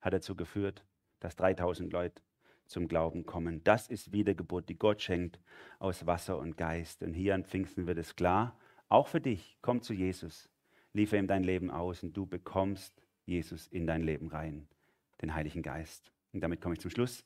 hat 0.00 0.12
dazu 0.12 0.36
geführt, 0.36 0.84
dass 1.18 1.34
3000 1.36 1.92
Leute 1.92 2.22
zum 2.68 2.88
Glauben 2.88 3.26
kommen. 3.26 3.62
Das 3.64 3.88
ist 3.88 4.12
Wiedergeburt, 4.12 4.68
die 4.68 4.78
Gott 4.78 5.02
schenkt 5.02 5.40
aus 5.78 6.06
Wasser 6.06 6.38
und 6.38 6.56
Geist. 6.56 7.02
Und 7.02 7.14
hier 7.14 7.34
an 7.34 7.44
Pfingsten 7.44 7.86
wird 7.86 7.98
es 7.98 8.14
klar, 8.14 8.56
auch 8.88 9.08
für 9.08 9.20
dich, 9.20 9.58
komm 9.60 9.82
zu 9.82 9.92
Jesus, 9.92 10.48
liefer 10.92 11.18
ihm 11.18 11.26
dein 11.26 11.44
Leben 11.44 11.70
aus 11.70 12.02
und 12.02 12.16
du 12.16 12.26
bekommst 12.26 13.02
Jesus 13.26 13.66
in 13.66 13.86
dein 13.86 14.02
Leben 14.02 14.28
rein, 14.28 14.66
den 15.20 15.34
Heiligen 15.34 15.62
Geist. 15.62 16.10
Und 16.32 16.40
damit 16.40 16.60
komme 16.60 16.74
ich 16.74 16.80
zum 16.80 16.90
Schluss. 16.90 17.24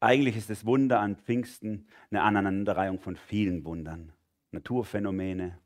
Eigentlich 0.00 0.36
ist 0.36 0.50
das 0.50 0.64
Wunder 0.66 1.00
an 1.00 1.16
Pfingsten 1.16 1.86
eine 2.10 2.22
Aneinanderreihung 2.22 2.98
von 2.98 3.16
vielen 3.16 3.64
Wundern. 3.64 4.12
Naturphänomene, 4.50 5.58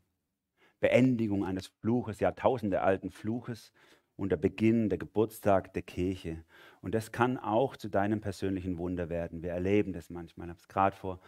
Beendigung 0.79 1.43
eines 1.43 1.67
Fluches, 1.67 2.19
jahrtausendealten 2.19 3.09
Fluches 3.09 3.71
und 4.17 4.29
der 4.29 4.37
Beginn, 4.37 4.89
der 4.89 4.97
Geburtstag 4.97 5.73
der 5.73 5.81
Kirche. 5.81 6.43
Und 6.81 6.95
das 6.95 7.11
kann 7.11 7.37
auch 7.37 7.75
zu 7.75 7.89
deinem 7.89 8.21
persönlichen 8.21 8.77
Wunder 8.77 9.09
werden. 9.09 9.43
Wir 9.43 9.51
erleben 9.51 9.93
das 9.93 10.09
manchmal. 10.09 10.47
Ich 10.47 10.51
habe 10.51 10.59
es 10.59 10.67
gerade 10.67 10.95
vor 10.95 11.19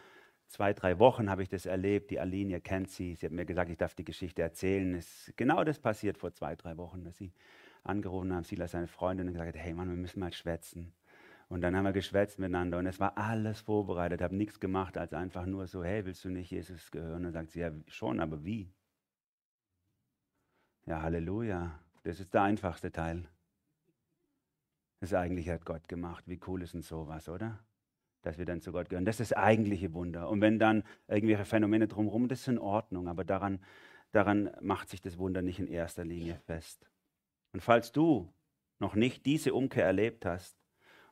zwei, 0.47 0.73
drei 0.73 0.99
Wochen 0.99 1.29
habe 1.29 1.43
ich 1.43 1.49
das 1.49 1.65
erlebt. 1.65 2.11
Die 2.11 2.19
Aline, 2.19 2.51
ihr 2.51 2.61
kennt 2.61 2.89
sie. 2.89 3.15
Sie 3.15 3.25
hat 3.25 3.33
mir 3.33 3.45
gesagt, 3.45 3.69
ich 3.69 3.77
darf 3.77 3.95
die 3.95 4.05
Geschichte 4.05 4.41
erzählen. 4.41 4.95
Es, 4.95 5.33
genau 5.35 5.63
das 5.63 5.79
passiert 5.79 6.17
vor 6.17 6.33
zwei, 6.33 6.55
drei 6.55 6.77
Wochen, 6.77 7.03
dass 7.03 7.17
sie 7.17 7.33
angerufen 7.83 8.33
haben, 8.33 8.43
Silas, 8.43 8.71
seine 8.71 8.88
Freundin, 8.88 9.27
und 9.27 9.33
gesagt 9.33 9.55
hat, 9.55 9.63
hey 9.63 9.73
Mann, 9.73 9.89
wir 9.89 9.95
müssen 9.95 10.19
mal 10.19 10.33
schwätzen. 10.33 10.93
Und 11.49 11.61
dann 11.61 11.75
haben 11.75 11.85
wir 11.85 11.93
geschwätzt 11.93 12.39
miteinander 12.39 12.77
und 12.77 12.88
es 12.88 12.99
war 12.99 13.17
alles 13.17 13.61
vorbereitet, 13.61 14.21
habe 14.21 14.35
nichts 14.35 14.59
gemacht, 14.59 14.97
als 14.97 15.13
einfach 15.13 15.45
nur 15.45 15.65
so, 15.67 15.81
hey, 15.81 16.05
willst 16.05 16.25
du 16.25 16.29
nicht 16.29 16.51
Jesus 16.51 16.91
gehören? 16.91 17.17
Und 17.17 17.23
dann 17.23 17.31
sagt 17.33 17.51
sie, 17.51 17.61
ja, 17.61 17.71
schon, 17.88 18.19
aber 18.19 18.43
wie? 18.43 18.69
Ja, 20.85 21.01
Halleluja. 21.01 21.79
Das 22.07 22.21
ist 22.21 22.33
der 22.33 22.43
einfachste 22.43 22.89
Teil. 22.89 23.27
Das 25.01 25.13
eigentliche 25.13 25.51
hat 25.51 25.65
Gott 25.65 25.89
gemacht. 25.89 26.23
Wie 26.25 26.39
cool 26.47 26.61
ist 26.61 26.73
denn 26.73 26.81
sowas, 26.81 27.27
oder? 27.27 27.59
Dass 28.21 28.37
wir 28.37 28.45
dann 28.45 28.61
zu 28.61 28.71
Gott 28.71 28.87
gehören. 28.87 29.03
Das 29.03 29.19
ist 29.19 29.31
das 29.31 29.37
eigentliche 29.37 29.93
Wunder. 29.93 30.29
Und 30.29 30.39
wenn 30.39 30.57
dann 30.57 30.85
irgendwelche 31.09 31.43
Phänomene 31.43 31.89
drumherum, 31.89 32.29
das 32.29 32.39
ist 32.39 32.47
in 32.47 32.59
Ordnung. 32.59 33.09
Aber 33.09 33.25
daran, 33.25 33.59
daran 34.13 34.49
macht 34.61 34.87
sich 34.87 35.01
das 35.01 35.17
Wunder 35.17 35.41
nicht 35.41 35.59
in 35.59 35.67
erster 35.67 36.05
Linie 36.05 36.39
fest. 36.45 36.89
Und 37.51 37.59
falls 37.59 37.91
du 37.91 38.33
noch 38.79 38.95
nicht 38.95 39.25
diese 39.25 39.53
Umkehr 39.53 39.83
erlebt 39.83 40.25
hast 40.25 40.57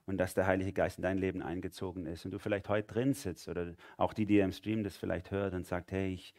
und 0.06 0.18
dass 0.18 0.34
der 0.34 0.48
Heilige 0.48 0.72
Geist 0.72 0.98
in 0.98 1.04
dein 1.04 1.18
Leben 1.18 1.42
eingezogen 1.42 2.06
ist 2.06 2.24
und 2.24 2.32
du 2.32 2.40
vielleicht 2.40 2.70
heute 2.70 2.88
drin 2.88 3.14
sitzt 3.14 3.50
oder 3.50 3.76
auch 3.98 4.14
die, 4.14 4.26
die 4.26 4.40
im 4.40 4.54
Stream 4.54 4.86
das 4.86 4.96
vielleicht 4.96 5.30
hört 5.30 5.56
und 5.56 5.68
sagt, 5.68 5.92
hey, 5.92 6.14
ich 6.14 6.34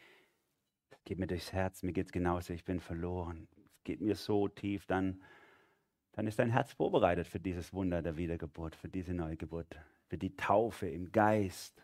gebe 1.03 1.19
mir 1.19 1.27
durchs 1.27 1.53
Herz, 1.53 1.83
mir 1.83 1.93
geht 1.93 2.07
es 2.07 2.11
genauso, 2.11 2.53
ich 2.53 2.65
bin 2.65 2.79
verloren 2.79 3.47
geht 3.87 4.01
mir 4.01 4.15
so 4.15 4.49
tief, 4.49 4.85
dann, 4.85 5.21
dann 6.11 6.27
ist 6.27 6.37
dein 6.39 6.51
Herz 6.51 6.73
vorbereitet 6.73 7.25
für 7.25 7.39
dieses 7.39 7.73
Wunder 7.73 8.01
der 8.01 8.17
Wiedergeburt, 8.17 8.75
für 8.75 8.89
diese 8.89 9.13
Neugeburt, 9.13 9.79
für 10.07 10.17
die 10.17 10.35
Taufe 10.35 10.87
im 10.89 11.11
Geist. 11.13 11.81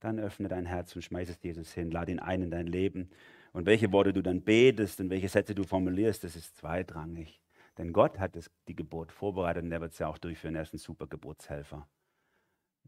Dann 0.00 0.18
öffne 0.18 0.48
dein 0.48 0.66
Herz 0.66 0.94
und 0.96 1.02
schmeiß 1.02 1.30
es 1.30 1.42
Jesus 1.42 1.72
hin, 1.72 1.92
lade 1.92 2.10
ihn 2.10 2.18
ein 2.18 2.42
in 2.42 2.50
dein 2.50 2.66
Leben. 2.66 3.08
Und 3.52 3.66
welche 3.66 3.92
Worte 3.92 4.12
du 4.12 4.20
dann 4.20 4.42
betest 4.42 5.00
und 5.00 5.08
welche 5.08 5.28
Sätze 5.28 5.54
du 5.54 5.62
formulierst, 5.62 6.24
das 6.24 6.34
ist 6.34 6.56
zweitrangig. 6.56 7.40
Denn 7.78 7.92
Gott 7.92 8.18
hat 8.18 8.34
das, 8.34 8.50
die 8.66 8.74
Geburt 8.74 9.12
vorbereitet 9.12 9.62
und 9.62 9.70
er 9.70 9.80
wird 9.80 9.94
sie 9.94 10.06
auch 10.06 10.18
durchführen. 10.18 10.56
Er 10.56 10.62
ist 10.62 10.74
ein 10.74 10.78
super 10.78 11.06
Geburtshelfer 11.06 11.86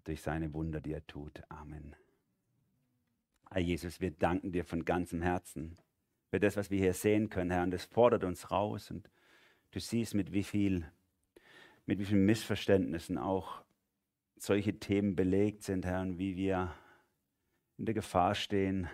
durch 0.02 0.22
seine 0.22 0.52
Wunder, 0.54 0.80
die 0.80 0.92
er 0.92 1.06
tut. 1.06 1.40
Amen. 1.48 1.94
Herr 3.50 3.62
Jesus, 3.62 4.00
wir 4.00 4.10
danken 4.10 4.50
dir 4.50 4.64
von 4.64 4.84
ganzem 4.84 5.22
Herzen 5.22 5.78
für 6.30 6.40
das, 6.40 6.56
was 6.56 6.70
wir 6.70 6.78
hier 6.78 6.94
sehen 6.94 7.30
können, 7.30 7.50
Herr. 7.50 7.62
Und 7.62 7.70
das 7.70 7.84
fordert 7.84 8.24
uns 8.24 8.50
raus. 8.50 8.90
Und 8.90 9.10
du 9.70 9.80
siehst, 9.80 10.14
mit 10.14 10.32
wie 10.32 10.42
viel, 10.42 10.86
mit 11.86 11.98
wie 11.98 12.04
vielen 12.04 12.26
Missverständnissen 12.26 13.18
auch 13.18 13.62
solche 14.36 14.78
Themen 14.78 15.16
belegt 15.16 15.62
sind, 15.62 15.84
Herr, 15.84 16.02
und 16.02 16.18
wie 16.18 16.36
wir 16.36 16.72
in 17.76 17.86
der 17.86 17.94
Gefahr 17.94 18.34
stehen, 18.34 18.88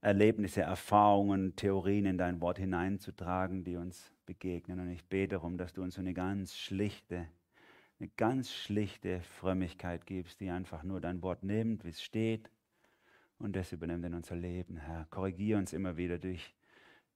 Erlebnisse, 0.00 0.62
Erfahrungen, 0.62 1.56
Theorien 1.56 2.06
in 2.06 2.18
dein 2.18 2.40
Wort 2.40 2.58
hineinzutragen, 2.58 3.64
die 3.64 3.76
uns 3.76 4.12
begegnen. 4.26 4.78
Und 4.78 4.90
ich 4.90 5.04
bete 5.04 5.34
darum, 5.34 5.58
dass 5.58 5.72
du 5.72 5.82
uns 5.82 5.94
so 5.94 6.00
eine 6.00 6.14
ganz 6.14 6.56
schlichte, 6.56 7.28
eine 7.98 8.08
ganz 8.16 8.52
schlichte 8.52 9.20
Frömmigkeit 9.22 10.06
gibst, 10.06 10.40
die 10.40 10.50
einfach 10.50 10.84
nur 10.84 11.00
dein 11.00 11.20
Wort 11.22 11.42
nimmt, 11.42 11.84
wie 11.84 11.90
es 11.90 12.00
steht, 12.00 12.48
und 13.38 13.54
das 13.54 13.72
übernimmt 13.72 14.04
in 14.04 14.14
unser 14.14 14.36
Leben, 14.36 14.76
Herr. 14.76 15.06
Korrigiere 15.10 15.58
uns 15.58 15.72
immer 15.72 15.96
wieder 15.96 16.18
durch, 16.18 16.54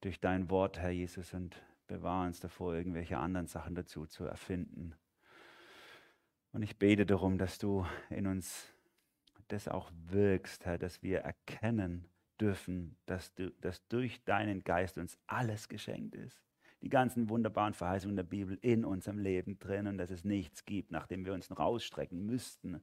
durch 0.00 0.20
dein 0.20 0.50
Wort, 0.50 0.78
Herr 0.78 0.90
Jesus, 0.90 1.34
und 1.34 1.60
bewahre 1.86 2.26
uns 2.26 2.40
davor, 2.40 2.74
irgendwelche 2.74 3.18
anderen 3.18 3.46
Sachen 3.46 3.74
dazu 3.74 4.06
zu 4.06 4.24
erfinden. 4.24 4.94
Und 6.52 6.62
ich 6.62 6.78
bete 6.78 7.06
darum, 7.06 7.38
dass 7.38 7.58
du 7.58 7.86
in 8.10 8.26
uns 8.26 8.68
das 9.48 9.68
auch 9.68 9.90
wirkst, 10.06 10.64
Herr, 10.64 10.78
dass 10.78 11.02
wir 11.02 11.20
erkennen 11.20 12.08
dürfen, 12.40 12.96
dass, 13.06 13.34
du, 13.34 13.50
dass 13.60 13.86
durch 13.88 14.22
deinen 14.24 14.64
Geist 14.64 14.98
uns 14.98 15.18
alles 15.26 15.68
geschenkt 15.68 16.14
ist. 16.14 16.42
Die 16.82 16.88
ganzen 16.88 17.28
wunderbaren 17.28 17.74
Verheißungen 17.74 18.16
der 18.16 18.24
Bibel 18.24 18.58
in 18.60 18.84
unserem 18.84 19.18
Leben 19.18 19.58
drin 19.58 19.86
und 19.86 19.98
dass 19.98 20.10
es 20.10 20.24
nichts 20.24 20.64
gibt, 20.64 20.90
nachdem 20.90 21.24
wir 21.24 21.32
uns 21.32 21.48
noch 21.48 21.60
ausstrecken 21.60 22.26
müssten. 22.26 22.80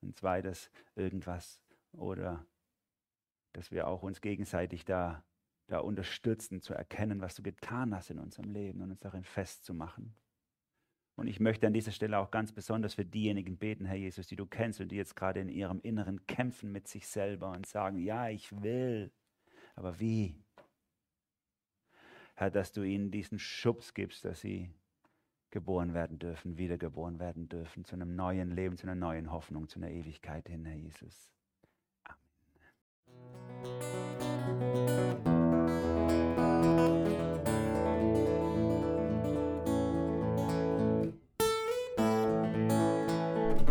Und 0.00 0.16
zweites, 0.16 0.70
irgendwas 0.96 1.60
oder 1.92 2.44
dass 3.52 3.70
wir 3.70 3.86
auch 3.86 4.02
uns 4.02 4.20
gegenseitig 4.20 4.84
da, 4.84 5.24
da 5.66 5.78
unterstützen, 5.78 6.60
zu 6.60 6.74
erkennen, 6.74 7.20
was 7.20 7.34
du 7.34 7.42
getan 7.42 7.94
hast 7.94 8.10
in 8.10 8.18
unserem 8.18 8.50
Leben 8.50 8.82
und 8.82 8.90
uns 8.90 9.00
darin 9.00 9.24
festzumachen. 9.24 10.14
Und 11.14 11.26
ich 11.26 11.40
möchte 11.40 11.66
an 11.66 11.74
dieser 11.74 11.92
Stelle 11.92 12.18
auch 12.18 12.30
ganz 12.30 12.52
besonders 12.52 12.94
für 12.94 13.04
diejenigen 13.04 13.58
beten, 13.58 13.84
Herr 13.84 13.96
Jesus, 13.96 14.26
die 14.26 14.36
du 14.36 14.46
kennst 14.46 14.80
und 14.80 14.88
die 14.88 14.96
jetzt 14.96 15.14
gerade 15.14 15.40
in 15.40 15.48
ihrem 15.48 15.80
Inneren 15.80 16.26
kämpfen 16.26 16.72
mit 16.72 16.88
sich 16.88 17.06
selber 17.06 17.50
und 17.50 17.66
sagen, 17.66 17.98
ja, 17.98 18.28
ich 18.28 18.50
will, 18.62 19.12
aber 19.74 20.00
wie? 20.00 20.34
Herr, 22.34 22.50
dass 22.50 22.72
du 22.72 22.82
ihnen 22.82 23.10
diesen 23.10 23.38
Schubs 23.38 23.92
gibst, 23.92 24.24
dass 24.24 24.40
sie 24.40 24.70
geboren 25.50 25.92
werden 25.92 26.18
dürfen, 26.18 26.56
wiedergeboren 26.56 27.20
werden 27.20 27.48
dürfen, 27.48 27.84
zu 27.84 27.94
einem 27.94 28.16
neuen 28.16 28.50
Leben, 28.50 28.76
zu 28.76 28.86
einer 28.86 28.94
neuen 28.94 29.30
Hoffnung, 29.30 29.68
zu 29.68 29.78
einer 29.78 29.90
Ewigkeit 29.90 30.48
hin, 30.48 30.64
Herr 30.64 30.76
Jesus. 30.76 31.30